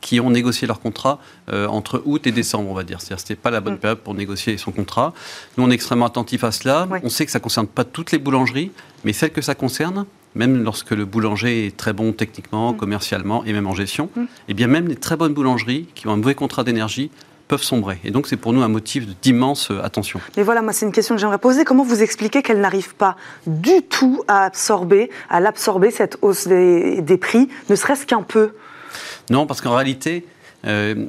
qui 0.01 0.21
ont 0.21 0.31
négocié 0.31 0.67
leur 0.67 0.81
contrat 0.81 1.19
entre 1.49 2.03
août 2.05 2.27
et 2.27 2.33
décembre, 2.33 2.71
on 2.71 2.75
va 2.75 2.85
dire. 2.85 3.01
C'est-à-dire 3.01 3.17
que 3.17 3.23
ce 3.23 3.33
n'était 3.33 3.43
pas 3.43 3.51
la 3.51 3.61
bonne 3.61 3.75
mm. 3.75 3.79
période 3.79 3.99
pour 3.99 4.15
négocier 4.15 4.57
son 4.57 4.73
contrat. 4.73 5.13
Nous, 5.57 5.65
on 5.65 5.71
est 5.71 5.75
extrêmement 5.75 6.07
attentifs 6.07 6.45
à 6.45 6.53
cela. 6.53 6.89
On 7.03 7.09
sait 7.09 7.25
que 7.25 7.33
ça 7.33 7.39
ne 7.39 7.43
concerne 7.43 7.67
pas 7.67 7.85
toutes 7.85 8.13
les 8.13 8.19
boulangeries, 8.19 8.71
mais 9.05 9.13
celles 9.13 9.33
que 9.33 9.43
ça 9.43 9.55
concerne, 9.55 10.07
même 10.35 10.63
lorsque 10.63 10.91
le 10.91 11.05
boulanger 11.05 11.67
est 11.67 11.77
très 11.77 11.93
bon 11.93 12.13
techniquement, 12.13 12.73
mm. 12.73 12.77
commercialement 12.77 13.45
et 13.45 13.53
même 13.53 13.67
en 13.67 13.75
gestion, 13.75 14.11
mm. 14.15 14.21
et 14.21 14.27
eh 14.49 14.55
bien 14.55 14.67
même 14.67 14.89
les 14.89 14.97
très 14.97 15.17
bonnes 15.17 15.35
boulangeries 15.35 15.87
qui 15.95 16.07
ont 16.07 16.13
un 16.13 16.17
mauvais 16.17 16.35
contrat 16.35 16.63
d'énergie 16.63 17.11
peuvent 17.49 17.63
sombrer. 17.63 17.99
Et 18.05 18.11
donc 18.11 18.27
c'est 18.27 18.37
pour 18.37 18.53
nous 18.53 18.63
un 18.63 18.69
motif 18.69 19.07
d'immense 19.23 19.71
euh, 19.71 19.85
attention. 19.85 20.21
Mais 20.37 20.43
voilà, 20.43 20.63
moi 20.63 20.73
c'est 20.73 20.87
une 20.87 20.93
question 20.93 21.15
que 21.15 21.21
j'aimerais 21.21 21.39
poser. 21.39 21.65
Comment 21.65 21.85
vous 21.85 22.03
expliquez 22.03 22.43
qu'elle 22.43 22.61
n'arrive 22.61 22.95
pas 22.95 23.17
du 23.47 23.83
tout 23.83 24.23
à 24.29 24.45
absorber, 24.45 25.11
à 25.31 25.41
l'absorber 25.41 25.91
cette 25.91 26.19
hausse 26.23 26.47
des, 26.49 27.19
prix, 27.21 27.49
ne 27.71 27.75
serait-ce 27.75 28.07
qu'un 28.07 28.23
peu? 28.23 28.51
Non, 29.31 29.47
parce 29.47 29.61
qu'en 29.61 29.75
réalité, 29.75 30.25
euh, 30.67 31.07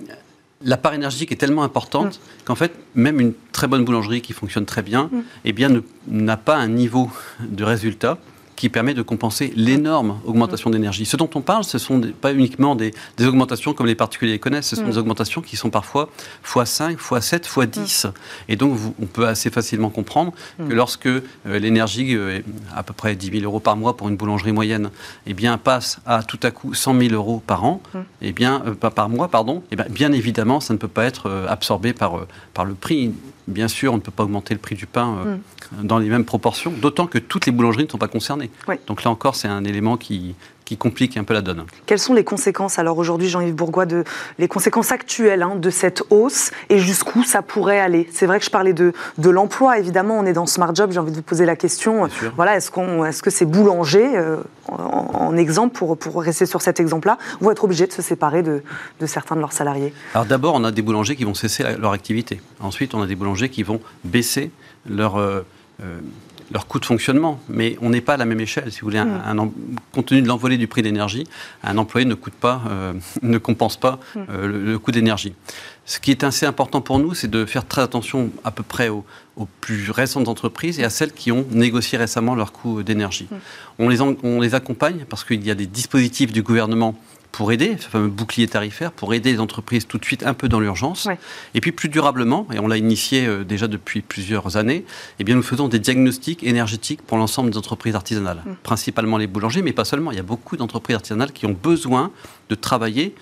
la 0.64 0.78
part 0.78 0.94
énergétique 0.94 1.32
est 1.32 1.38
tellement 1.38 1.64
importante 1.64 2.16
mm. 2.16 2.44
qu'en 2.46 2.56
fait, 2.56 2.74
même 2.96 3.20
une 3.20 3.34
très 3.52 3.68
bonne 3.68 3.86
boulangerie 3.86 4.22
qui 4.22 4.34
fonctionne 4.34 4.66
très 4.66 4.82
bien, 4.82 5.10
mm. 5.12 5.24
eh 5.46 5.54
bien, 5.54 5.70
n'a 6.08 6.38
pas 6.38 6.56
un 6.56 6.68
niveau 6.68 7.12
de 7.42 7.64
résultat 7.64 8.18
qui 8.58 8.70
permet 8.70 8.96
de 8.96 9.04
compenser 9.04 9.54
l'énorme 9.56 10.20
augmentation 10.26 10.70
d'énergie. 10.72 11.06
Ce 11.06 11.16
dont 11.16 11.30
on 11.36 11.42
parle, 11.42 11.64
ce 11.64 11.78
sont 11.78 12.02
pas 12.20 12.34
uniquement 12.34 12.76
des, 12.76 12.92
augmentations 13.22 13.74
comme 13.74 13.86
les 13.86 13.96
particuliers 13.96 14.40
connaissent, 14.40 14.68
ce 14.68 14.76
sont 14.76 14.84
mm. 14.84 14.90
des 14.90 14.98
augmentations 14.98 15.42
qui 15.42 15.56
sont 15.56 15.70
parfois 15.70 16.10
x5, 16.44 16.98
x7, 16.98 17.44
x10. 17.44 18.12
Et 18.50 18.56
donc, 18.56 18.78
on 19.00 19.06
peut 19.06 19.28
assez 19.28 19.52
facilement 19.52 19.90
comprendre 19.90 20.34
que 20.58 20.64
mm. 20.64 20.74
lorsque 20.74 21.06
euh, 21.06 21.22
l'énergie, 21.46 22.16
euh, 22.16 22.42
à 22.76 22.82
peu 22.82 22.94
près 22.94 23.16
10 23.16 23.40
000 23.40 23.44
euros 23.44 23.60
par 23.60 23.78
mois 23.78 23.96
pour 23.96 24.10
une 24.10 24.18
boulangerie 24.18 24.54
moyenne, 24.54 24.90
eh 25.28 25.36
bien, 25.36 25.60
passe 25.60 26.00
à 26.08 26.24
tout 26.24 26.40
à 26.42 26.50
coup 26.50 26.74
100 26.74 27.00
000 27.00 27.14
euros 27.14 27.44
par 27.46 27.64
an, 27.64 27.82
mm. 27.94 28.00
eh 28.24 28.32
bien, 28.32 28.64
euh, 28.66 28.74
pas 28.74 28.90
par 28.90 29.08
mois, 29.08 29.28
pardon, 29.28 29.62
eh 29.72 29.76
bien, 29.76 29.86
bien 29.88 30.12
évidemment, 30.12 30.60
ça 30.60 30.74
ne 30.74 30.80
peut 30.80 30.88
pas 30.88 31.06
être 31.06 31.46
absorbé 31.48 31.94
par, 31.94 32.26
par 32.56 32.66
le 32.66 32.74
prix. 32.74 33.14
Bien 33.48 33.68
sûr, 33.68 33.94
on 33.94 33.98
ne 33.98 34.02
peut 34.02 34.12
pas 34.12 34.24
augmenter 34.24 34.56
le 34.56 34.60
prix 34.60 34.76
du 34.76 34.88
pain 34.88 35.40
dans 35.82 36.00
les 36.00 36.10
mêmes 36.10 36.26
proportions, 36.26 36.72
d'autant 36.72 37.08
que 37.08 37.18
toutes 37.18 37.46
les 37.46 37.52
boulangeries 37.52 37.86
ne 37.86 37.90
sont 37.90 37.98
pas 37.98 38.08
concernées. 38.08 38.47
Donc 38.88 39.04
là 39.04 39.12
encore, 39.12 39.36
c'est 39.36 39.48
un 39.48 39.64
élément 39.64 39.98
qui, 39.98 40.36
qui 40.68 40.76
complique 40.76 41.16
un 41.16 41.24
peu 41.24 41.34
la 41.34 41.42
donne. 41.42 41.64
Quelles 41.86 41.98
sont 41.98 42.14
les 42.14 42.26
conséquences 42.26 42.78
alors 42.78 42.98
aujourd'hui, 42.98 43.30
Jean-Yves 43.30 43.56
Bourgois, 43.56 43.86
de, 43.86 44.04
les 44.38 44.50
conséquences 44.50 44.92
actuelles 44.92 45.42
hein, 45.42 45.56
de 45.56 45.70
cette 45.70 46.04
hausse 46.10 46.52
et 46.70 46.78
jusqu'où 46.78 47.24
ça 47.24 47.42
pourrait 47.42 47.80
aller? 47.80 48.10
C'est 48.12 48.26
vrai 48.26 48.38
que 48.38 48.44
je 48.44 48.50
parlais 48.50 48.74
de, 48.74 48.92
de 49.18 49.30
l'emploi, 49.30 49.80
évidemment, 49.80 50.20
on 50.20 50.26
est 50.26 50.34
dans 50.34 50.46
Smart 50.46 50.76
Job, 50.76 50.92
j'ai 50.92 51.00
envie 51.00 51.12
de 51.12 51.16
vous 51.16 51.22
poser 51.22 51.46
la 51.46 51.56
question. 51.56 52.10
Voilà, 52.36 52.58
est-ce, 52.58 52.70
qu'on, 52.70 53.06
est-ce 53.06 53.24
que 53.24 53.30
c'est 53.30 53.46
boulanger, 53.46 54.18
euh, 54.18 54.36
en, 54.68 55.38
exemple, 55.38 55.74
pour, 55.74 55.98
pour 55.98 56.22
rester 56.22 56.46
sur 56.46 56.62
cet 56.62 56.82
exemple-là, 56.82 57.18
vont 57.40 57.52
être 57.52 57.64
obligés 57.64 57.88
de 57.88 57.94
se 57.94 58.02
séparer 58.02 58.44
de, 58.44 58.62
de 59.00 59.06
certains 59.06 59.36
de 59.36 59.40
leurs 59.40 59.54
salariés? 59.54 59.94
Alors 60.16 60.26
d'abord, 60.26 60.56
on 60.56 60.66
a 60.66 60.72
des 60.72 60.82
boulangers 60.82 61.16
qui 61.16 61.24
vont 61.24 61.34
cesser 61.34 61.64
leur 61.80 61.94
activité. 61.94 62.42
Ensuite, 62.60 62.94
on 62.94 63.02
a 63.02 63.08
des 63.08 63.16
boulangers 63.16 63.48
qui 63.48 63.64
vont 63.64 63.80
baisser 64.04 64.52
leur... 64.86 65.16
Euh, 65.16 65.46
euh, 65.82 66.00
leur 66.52 66.68
coût 66.68 66.80
de 66.80 66.86
fonctionnement, 66.86 67.40
mais 67.50 67.78
on 67.82 67.90
n'est 67.90 68.02
pas 68.02 68.14
à 68.14 68.18
la 68.18 68.26
même 68.26 68.40
échelle. 68.40 68.72
Si 68.72 68.82
vous 68.82 68.88
voulez, 68.88 69.00
un, 69.00 69.34
mm. 69.34 69.52
compte 69.92 70.08
tenu 70.08 70.22
de 70.22 70.28
l'envolée 70.28 70.58
du 70.58 70.68
prix 70.68 70.82
d'énergie, 70.82 71.26
un 71.64 71.78
employé 71.78 72.06
ne 72.06 72.14
coûte 72.14 72.34
pas, 72.34 72.62
euh, 72.70 72.94
ne 73.22 73.38
compense 73.38 73.78
pas 73.78 74.00
mm. 74.16 74.20
euh, 74.30 74.64
le, 74.66 74.80
coût 74.80 74.92
d'énergie. 74.92 75.34
Ce 75.86 76.00
qui 76.00 76.12
est 76.12 76.24
assez 76.24 76.46
important 76.46 76.82
pour 76.82 77.00
nous, 77.00 77.14
c'est 77.14 77.30
de 77.30 77.46
faire 77.46 77.66
très 77.66 77.82
attention 77.82 78.32
à 78.44 78.52
peu 78.52 78.64
près 78.64 78.90
aux, 78.90 79.06
plus 79.62 79.92
récentes 79.92 80.28
entreprises 80.30 80.80
et 80.80 80.84
à 80.84 80.90
celles 80.90 81.12
qui 81.12 81.32
ont 81.32 81.46
négocié 81.52 81.98
récemment 82.00 82.34
leur 82.34 82.52
coût 82.52 82.82
d'énergie. 82.82 83.28
Mm. 83.30 83.36
On, 83.80 83.90
les 83.90 84.02
on 84.02 84.42
les 84.42 84.56
accompagne 84.56 85.06
parce 85.10 85.24
qu'il 85.24 85.46
y 85.46 85.52
a 85.52 85.56
des 85.56 85.68
dispositifs 85.68 86.32
du 86.32 86.42
gouvernement 86.42 86.96
pour 87.32 87.52
aider, 87.52 87.76
ce 87.80 87.88
fameux 87.88 88.08
bouclier 88.08 88.48
tarifaire, 88.48 88.92
pour 88.92 89.14
aider 89.14 89.32
les 89.32 89.40
entreprises 89.40 89.88
tout 89.88 89.98
de 89.98 90.06
suite 90.06 90.26
un 90.26 90.34
peu 90.34 90.50
dans 90.50 90.60
l'urgence. 90.60 91.08
Et 91.54 91.62
puis 91.62 91.72
plus 91.72 91.90
durablement, 91.90 92.48
et 92.54 92.60
on 92.60 92.68
l'a 92.68 92.78
initié 92.78 93.26
euh, 93.26 93.44
déjà 93.44 93.68
depuis 93.68 94.02
plusieurs 94.02 94.58
années, 94.58 94.86
eh 95.20 95.24
bien 95.24 95.36
nous 95.36 95.44
faisons 95.44 95.68
des 95.68 95.80
diagnostics 95.80 96.44
énergétiques 96.44 97.02
pour 97.02 97.18
l'ensemble 97.18 97.52
des 97.52 97.58
entreprises 97.58 97.96
artisanales, 97.96 98.42
mm. 98.46 98.56
principalement 98.64 99.18
les 99.18 99.28
boulangers, 99.28 99.62
mais 99.62 99.74
pas 99.74 99.86
seulement. 99.86 100.12
Il 100.12 100.18
y 100.18 100.20
a 100.20 100.24
beaucoup 100.24 100.58
d'entreprises 100.58 100.96
artisanales 100.96 101.32
qui 101.32 101.46
ont 101.46 101.58
besoin 101.62 102.12
de 102.50 102.56
travailler 102.56 103.14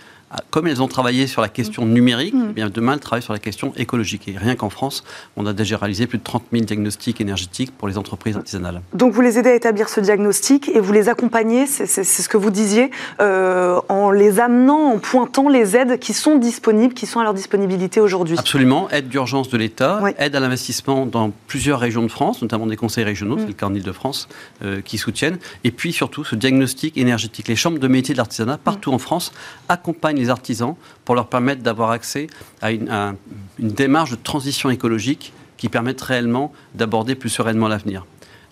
comme 0.51 0.67
elles 0.67 0.81
ont 0.81 0.87
travaillé 0.87 1.27
sur 1.27 1.41
la 1.41 1.49
question 1.49 1.85
numérique, 1.85 2.33
mm. 2.33 2.47
eh 2.49 2.53
bien 2.53 2.69
demain 2.69 2.93
elles 2.93 2.99
travaillent 2.99 3.23
sur 3.23 3.33
la 3.33 3.39
question 3.39 3.73
écologique. 3.77 4.27
Et 4.27 4.37
rien 4.37 4.55
qu'en 4.55 4.69
France, 4.69 5.03
on 5.35 5.45
a 5.45 5.53
déjà 5.53 5.77
réalisé 5.77 6.07
plus 6.07 6.17
de 6.17 6.23
30 6.23 6.43
000 6.51 6.65
diagnostics 6.65 7.21
énergétiques 7.21 7.71
pour 7.77 7.87
les 7.87 7.97
entreprises 7.97 8.37
artisanales. 8.37 8.81
Donc 8.93 9.13
vous 9.13 9.21
les 9.21 9.37
aidez 9.37 9.49
à 9.49 9.55
établir 9.55 9.89
ce 9.89 9.99
diagnostic 9.99 10.69
et 10.69 10.79
vous 10.79 10.93
les 10.93 11.09
accompagnez, 11.09 11.67
c'est 11.67 12.03
ce 12.03 12.29
que 12.29 12.37
vous 12.37 12.51
disiez, 12.51 12.91
euh, 13.21 13.79
en 13.89 14.11
les 14.11 14.39
amenant, 14.39 14.93
en 14.93 14.97
pointant 14.97 15.49
les 15.49 15.75
aides 15.75 15.99
qui 15.99 16.13
sont 16.13 16.37
disponibles, 16.37 16.93
qui 16.93 17.05
sont 17.05 17.19
à 17.19 17.23
leur 17.23 17.33
disponibilité 17.33 17.99
aujourd'hui. 17.99 18.37
Absolument, 18.37 18.89
aide 18.89 19.07
d'urgence 19.07 19.49
de 19.49 19.57
l'État, 19.57 20.01
aide 20.17 20.35
à 20.35 20.39
l'investissement 20.39 21.05
dans 21.05 21.31
plusieurs 21.47 21.79
régions 21.79 22.03
de 22.03 22.07
France, 22.07 22.41
notamment 22.41 22.67
des 22.67 22.77
conseils 22.77 23.03
régionaux, 23.03 23.35
mm. 23.35 23.39
c'est 23.39 23.47
le 23.47 23.53
cas 23.53 23.65
en 23.67 23.73
Ile-de-France, 23.73 24.27
euh, 24.63 24.81
qui 24.81 24.97
soutiennent. 24.97 25.37
Et 25.63 25.71
puis 25.71 25.93
surtout 25.93 26.23
ce 26.23 26.35
diagnostic 26.35 26.97
énergétique. 26.97 27.47
Les 27.47 27.55
chambres 27.55 27.79
de 27.79 27.87
métiers 27.87 28.13
de 28.13 28.17
l'artisanat 28.17 28.57
partout 28.57 28.91
mm. 28.91 28.95
en 28.95 28.99
France 28.99 29.31
accompagnent 29.69 30.17
les 30.17 30.24
artisans 30.29 30.75
pour 31.03 31.15
leur 31.15 31.27
permettre 31.27 31.61
d'avoir 31.61 31.91
accès 31.91 32.27
à 32.61 32.71
une, 32.71 33.15
démarche 33.59 34.11
de 34.11 34.15
transition 34.15 34.69
écologique 34.69 35.33
qui 35.57 35.69
permette 35.69 36.01
réellement 36.01 36.51
d'aborder 36.73 37.15
plus 37.15 37.29
sereinement 37.29 37.67
l'avenir. 37.67 38.05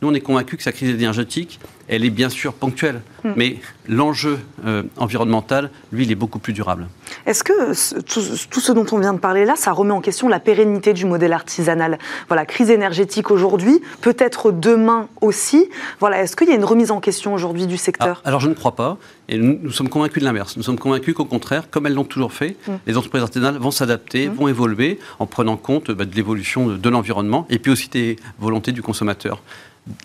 Nous, 0.03 0.09
on 0.09 0.13
est 0.13 0.19
convaincus 0.19 0.57
que 0.57 0.63
sa 0.63 0.73
crise 0.73 0.89
énergétique, 0.89 1.61
elle 1.87 2.03
est 2.03 2.09
bien 2.09 2.27
sûr 2.27 2.53
ponctuelle, 2.53 3.01
hmm. 3.23 3.31
mais 3.37 3.55
l'enjeu 3.87 4.37
euh, 4.65 4.83
environnemental, 4.97 5.69
lui, 5.93 6.03
il 6.03 6.11
est 6.11 6.15
beaucoup 6.15 6.39
plus 6.39 6.51
durable. 6.51 6.87
Est-ce 7.25 7.41
que 7.41 8.01
tout, 8.01 8.59
ce 8.59 8.71
dont 8.73 8.85
on 8.91 8.99
vient 8.99 9.13
de 9.13 9.19
parler 9.19 9.45
là, 9.45 9.55
ça 9.55 9.71
remet 9.71 9.93
en 9.93 10.01
question 10.01 10.27
la 10.27 10.41
pérennité 10.41 10.91
du 10.91 11.05
modèle 11.05 11.31
artisanal? 11.31 11.99
Voilà, 12.27 12.45
crise 12.45 12.69
énergétique 12.69 13.31
aujourd'hui, 13.31 13.79
peut-être 14.01 14.51
demain 14.51 15.07
aussi. 15.21 15.69
Voilà, 16.01 16.21
est-ce 16.21 16.35
qu'il 16.35 16.49
y 16.49 16.51
a 16.51 16.55
une 16.55 16.65
remise 16.65 16.91
en 16.91 16.99
question 16.99 17.33
aujourd'hui 17.33 17.65
du 17.65 17.77
secteur? 17.77 18.21
Alors, 18.25 18.41
je 18.41 18.49
ne 18.49 18.55
crois 18.55 18.75
pas, 18.75 18.97
et 19.29 19.37
nous, 19.37 19.71
sommes 19.71 19.87
convaincus 19.87 20.21
de 20.21 20.25
l'inverse. 20.25 20.57
Nous 20.57 20.63
sommes 20.63 20.79
convaincus 20.79 21.13
qu'au 21.13 21.23
contraire, 21.23 21.69
comme 21.69 21.87
elles 21.87 21.93
l'ont 21.93 22.03
toujours 22.03 22.33
fait, 22.33 22.57
hmm. 22.67 22.73
les 22.87 22.97
entreprises 22.97 23.23
artisanales 23.23 23.57
vont 23.57 23.71
s'adapter, 23.71 24.27
hmm. 24.27 24.33
vont 24.33 24.49
évoluer 24.49 24.99
en 25.19 25.27
prenant 25.27 25.55
compte 25.55 25.91
bah, 25.91 26.03
de 26.03 26.13
l'évolution 26.13 26.67
de 26.67 26.89
l'environnement 26.89 27.47
et 27.49 27.57
puis 27.57 27.71
aussi 27.71 27.87
des 27.87 28.17
volontés 28.37 28.73
du 28.73 28.81
consommateur 28.81 29.41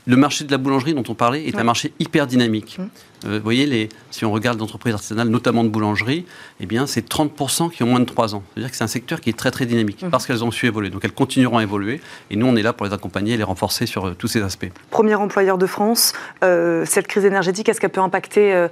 le 0.07 0.17
marché 0.17 0.45
de 0.45 0.51
la 0.51 0.59
boulangerie 0.59 0.95
dont 0.95 1.05
on 1.09 1.15
parlait 1.15 1.47
est 1.47 1.57
un 1.57 1.65
marché 1.65 1.93
hyper 1.99 2.27
dynamique. 2.27 2.79
Mmh. 2.79 2.83
Euh, 3.27 3.39
vous 3.39 3.45
voyez, 3.45 3.67
les, 3.67 3.89
si 4.11 4.25
on 4.25 4.33
regarde 4.33 4.59
l'entreprise 4.59 4.95
artisanale, 4.95 5.29
notamment 5.29 5.65
de 5.65 5.69
boulangerie, 5.69 6.25
eh 6.61 6.67
bien, 6.67 6.87
c'est 6.87 7.09
30% 7.09 7.71
qui 7.71 7.83
ont 7.83 7.87
moins 7.87 8.01
de 8.01 8.05
3 8.05 8.35
ans. 8.35 8.43
C'est-à-dire 8.55 8.71
que 8.71 8.77
c'est 8.77 8.85
un 8.85 8.89
secteur 8.89 9.21
qui 9.21 9.31
est 9.31 9.39
très 9.39 9.51
très 9.51 9.67
dynamique 9.67 10.03
mmh. 10.03 10.11
parce 10.11 10.27
qu'elles 10.27 10.45
ont 10.45 10.51
su 10.51 10.67
évoluer. 10.67 10.91
Donc 10.91 11.05
elles 11.05 11.13
continueront 11.13 11.59
à 11.59 11.63
évoluer 11.63 12.01
et 12.31 12.37
nous, 12.37 12.47
on 12.47 12.57
est 12.57 12.63
là 12.63 12.73
pour 12.73 12.87
les 12.87 12.93
accompagner 12.93 13.35
et 13.35 13.37
les 13.37 13.45
renforcer 13.45 13.87
sur 13.87 14.07
euh, 14.07 14.15
tous 14.15 14.29
ces 14.29 14.43
aspects. 14.43 14.71
Premier 14.91 15.15
employeur 15.15 15.59
de 15.59 15.67
France, 15.67 16.13
euh, 16.43 16.85
cette 16.85 17.07
crise 17.07 17.25
énergétique, 17.25 17.69
est-ce 17.69 17.81
qu'elle 17.81 17.91
peut 17.91 18.01
impacter 18.01 18.69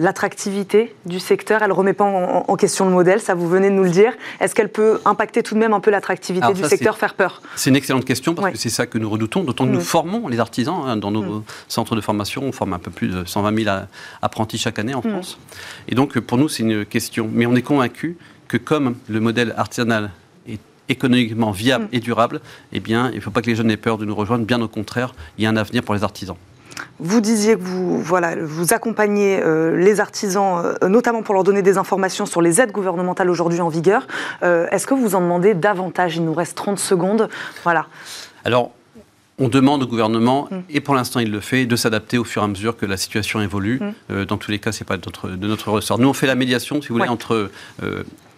l'attractivité 0.00 0.94
du 1.04 1.20
secteur 1.20 1.62
Elle 1.62 1.68
ne 1.68 1.74
remet 1.74 1.92
pas 1.92 2.04
en, 2.04 2.56
question 2.56 2.86
le 2.86 2.90
modèle, 2.90 3.20
ça 3.20 3.34
vous 3.34 3.48
venez 3.48 3.70
de 3.70 3.74
nous 3.74 3.84
le 3.84 3.90
dire. 3.90 4.12
Est-ce 4.40 4.54
qu'elle 4.54 4.70
peut 4.70 5.00
impacter 5.04 5.42
tout 5.42 5.54
de 5.54 5.60
même 5.60 5.72
un 5.72 5.80
peu 5.80 5.90
l'attractivité 5.90 6.52
du 6.52 6.64
secteur, 6.64 6.98
faire 6.98 7.14
peur? 7.14 7.42
C'est 7.54 7.70
une 7.70 7.76
excellente 7.76 8.04
question 8.04 8.34
parce 8.34 8.52
que 8.52 8.58
c'est 8.58 8.70
ça 8.70 8.86
que 8.86 8.98
nous 8.98 9.08
redoutons, 9.08 9.44
d'autant 9.44 9.66
que 9.66 9.70
nous 9.70 9.78
mm. 9.78 9.82
formons 9.82 10.28
les 10.28 10.40
artisans 10.40 10.82
hein, 10.86 10.96
dans 10.96 11.10
nos 11.10 11.22
mm. 11.22 11.44
centres 11.68 11.94
de 11.94 12.00
formation. 12.00 12.42
On 12.42 12.52
forme 12.52 12.72
un 12.72 12.78
peu 12.78 12.90
plus 12.90 13.08
de 13.08 13.24
120 13.24 13.64
000 13.64 13.76
apprentis 14.22 14.58
chaque 14.58 14.78
année 14.78 14.94
en 14.94 15.00
mm. 15.00 15.10
France. 15.10 15.38
Et 15.86 15.94
donc 15.94 16.18
pour 16.18 16.38
nous, 16.38 16.48
c'est 16.48 16.62
une 16.62 16.84
question. 16.86 17.28
Mais 17.32 17.46
on 17.46 17.54
est 17.54 17.62
convaincu 17.62 18.16
que 18.48 18.56
comme 18.56 18.96
le 19.08 19.20
modèle 19.20 19.54
artisanal 19.58 20.10
est 20.48 20.60
économiquement 20.88 21.50
viable 21.50 21.88
et 21.92 22.00
durable, 22.00 22.40
eh 22.72 22.80
bien, 22.80 23.10
il 23.10 23.16
ne 23.16 23.20
faut 23.20 23.30
pas 23.30 23.42
que 23.42 23.46
les 23.46 23.54
jeunes 23.54 23.70
aient 23.70 23.76
peur 23.76 23.98
de 23.98 24.06
nous 24.06 24.14
rejoindre. 24.14 24.46
Bien 24.46 24.60
au 24.62 24.68
contraire, 24.68 25.14
il 25.36 25.44
y 25.44 25.46
a 25.46 25.50
un 25.50 25.56
avenir 25.56 25.82
pour 25.82 25.94
les 25.94 26.04
artisans. 26.04 26.36
Vous 26.98 27.20
disiez 27.20 27.56
que 27.56 27.62
vous, 27.62 28.00
voilà, 28.00 28.36
vous 28.36 28.72
accompagnez 28.72 29.40
euh, 29.42 29.76
les 29.76 30.00
artisans, 30.00 30.62
euh, 30.64 30.88
notamment 30.88 31.22
pour 31.22 31.34
leur 31.34 31.44
donner 31.44 31.62
des 31.62 31.78
informations 31.78 32.26
sur 32.26 32.42
les 32.42 32.60
aides 32.60 32.72
gouvernementales 32.72 33.30
aujourd'hui 33.30 33.60
en 33.60 33.68
vigueur. 33.68 34.06
Euh, 34.42 34.66
est-ce 34.70 34.86
que 34.86 34.94
vous 34.94 35.14
en 35.14 35.20
demandez 35.20 35.54
davantage? 35.54 36.16
Il 36.16 36.24
nous 36.24 36.34
reste 36.34 36.56
30 36.56 36.78
secondes. 36.78 37.28
Voilà. 37.64 37.86
Alors, 38.44 38.72
on 39.38 39.48
demande 39.48 39.82
au 39.82 39.86
gouvernement, 39.86 40.48
mm. 40.50 40.56
et 40.68 40.80
pour 40.80 40.94
l'instant 40.94 41.20
il 41.20 41.30
le 41.30 41.40
fait, 41.40 41.64
de 41.64 41.76
s'adapter 41.76 42.18
au 42.18 42.24
fur 42.24 42.42
et 42.42 42.44
à 42.44 42.48
mesure 42.48 42.76
que 42.76 42.84
la 42.84 42.96
situation 42.96 43.40
évolue. 43.40 43.80
Mm. 44.08 44.24
dans 44.24 44.36
tous 44.36 44.50
les 44.50 44.58
cas, 44.58 44.72
ce 44.72 44.82
n'est 44.82 44.86
pas 44.86 44.96
de 44.96 45.02
notre, 45.06 45.30
de 45.30 45.46
notre, 45.46 45.70
ressort. 45.70 45.98
Nous, 45.98 46.08
on 46.08 46.12
fait 46.12 46.26
la 46.26 46.34
médiation, 46.34 46.82
si 46.82 46.88
vous 46.88 46.94
voulez, 46.96 47.08
entre 47.08 47.50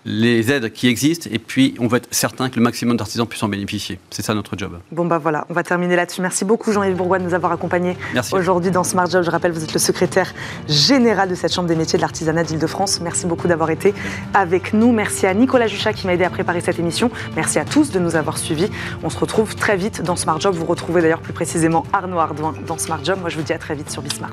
les 0.04 0.50
aides 0.50 0.72
qui 0.72 0.88
existent 0.88 1.28
et 1.32 1.38
puis 1.38 1.74
on 1.78 1.86
va 1.86 1.98
être 1.98 2.08
certain 2.10 2.50
que 2.50 2.56
le 2.56 2.62
maximum 2.62 2.96
d'artisans 2.96 3.26
puissent 3.26 3.42
en 3.42 3.48
bénéficier. 3.48 3.98
C'est 4.10 4.22
ça 4.22 4.34
notre 4.34 4.56
job. 4.58 4.78
Bon 4.90 5.04
bah 5.04 5.18
voilà, 5.18 5.46
on 5.48 5.54
va 5.54 5.62
terminer 5.62 5.96
là-dessus. 5.96 6.20
Merci 6.20 6.44
beaucoup 6.44 6.72
Jean-Yves 6.72 6.96
Bourgois 6.96 7.18
de 7.18 7.24
nous 7.24 7.34
avoir 7.34 7.52
accompagnés 7.52 7.96
aujourd'hui 8.32 8.70
dans 8.70 8.84
Smart 8.84 9.08
Job. 9.08 9.22
Je 9.22 9.30
rappelle, 9.30 9.52
vous 9.52 9.62
êtes 9.62 9.72
le 9.72 9.78
secrétaire 9.78 10.34
général 10.68 11.28
de 11.28 11.34
cette 11.34 11.52
Chambre 11.52 11.68
des 11.68 11.76
métiers 11.76 11.98
de 11.98 12.02
l'artisanat 12.02 12.44
d'Île-de-France. 12.44 13.00
Merci 13.00 13.26
beaucoup 13.26 13.46
d'avoir 13.46 13.70
été 13.70 13.94
avec 14.34 14.72
nous. 14.72 14.92
Merci 14.92 15.26
à 15.26 15.34
Nicolas 15.34 15.66
Juchat 15.66 15.92
qui 15.92 16.06
m'a 16.06 16.14
aidé 16.14 16.24
à 16.24 16.30
préparer 16.30 16.60
cette 16.60 16.78
émission. 16.78 17.10
Merci 17.36 17.58
à 17.58 17.64
tous 17.64 17.90
de 17.90 17.98
nous 17.98 18.16
avoir 18.16 18.38
suivis. 18.38 18.70
On 19.02 19.10
se 19.10 19.18
retrouve 19.18 19.54
très 19.54 19.76
vite 19.76 20.02
dans 20.02 20.16
Smart 20.16 20.40
Job. 20.40 20.54
Vous 20.54 20.66
retrouvez 20.66 21.02
d'ailleurs 21.02 21.20
plus 21.20 21.32
précisément 21.32 21.84
Arnaud 21.92 22.18
Ardouin 22.18 22.54
dans 22.66 22.78
Smart 22.78 23.04
Job. 23.04 23.18
Moi 23.20 23.28
je 23.28 23.36
vous 23.36 23.44
dis 23.44 23.52
à 23.52 23.58
très 23.58 23.74
vite 23.74 23.90
sur 23.90 24.02
Bismart. 24.02 24.32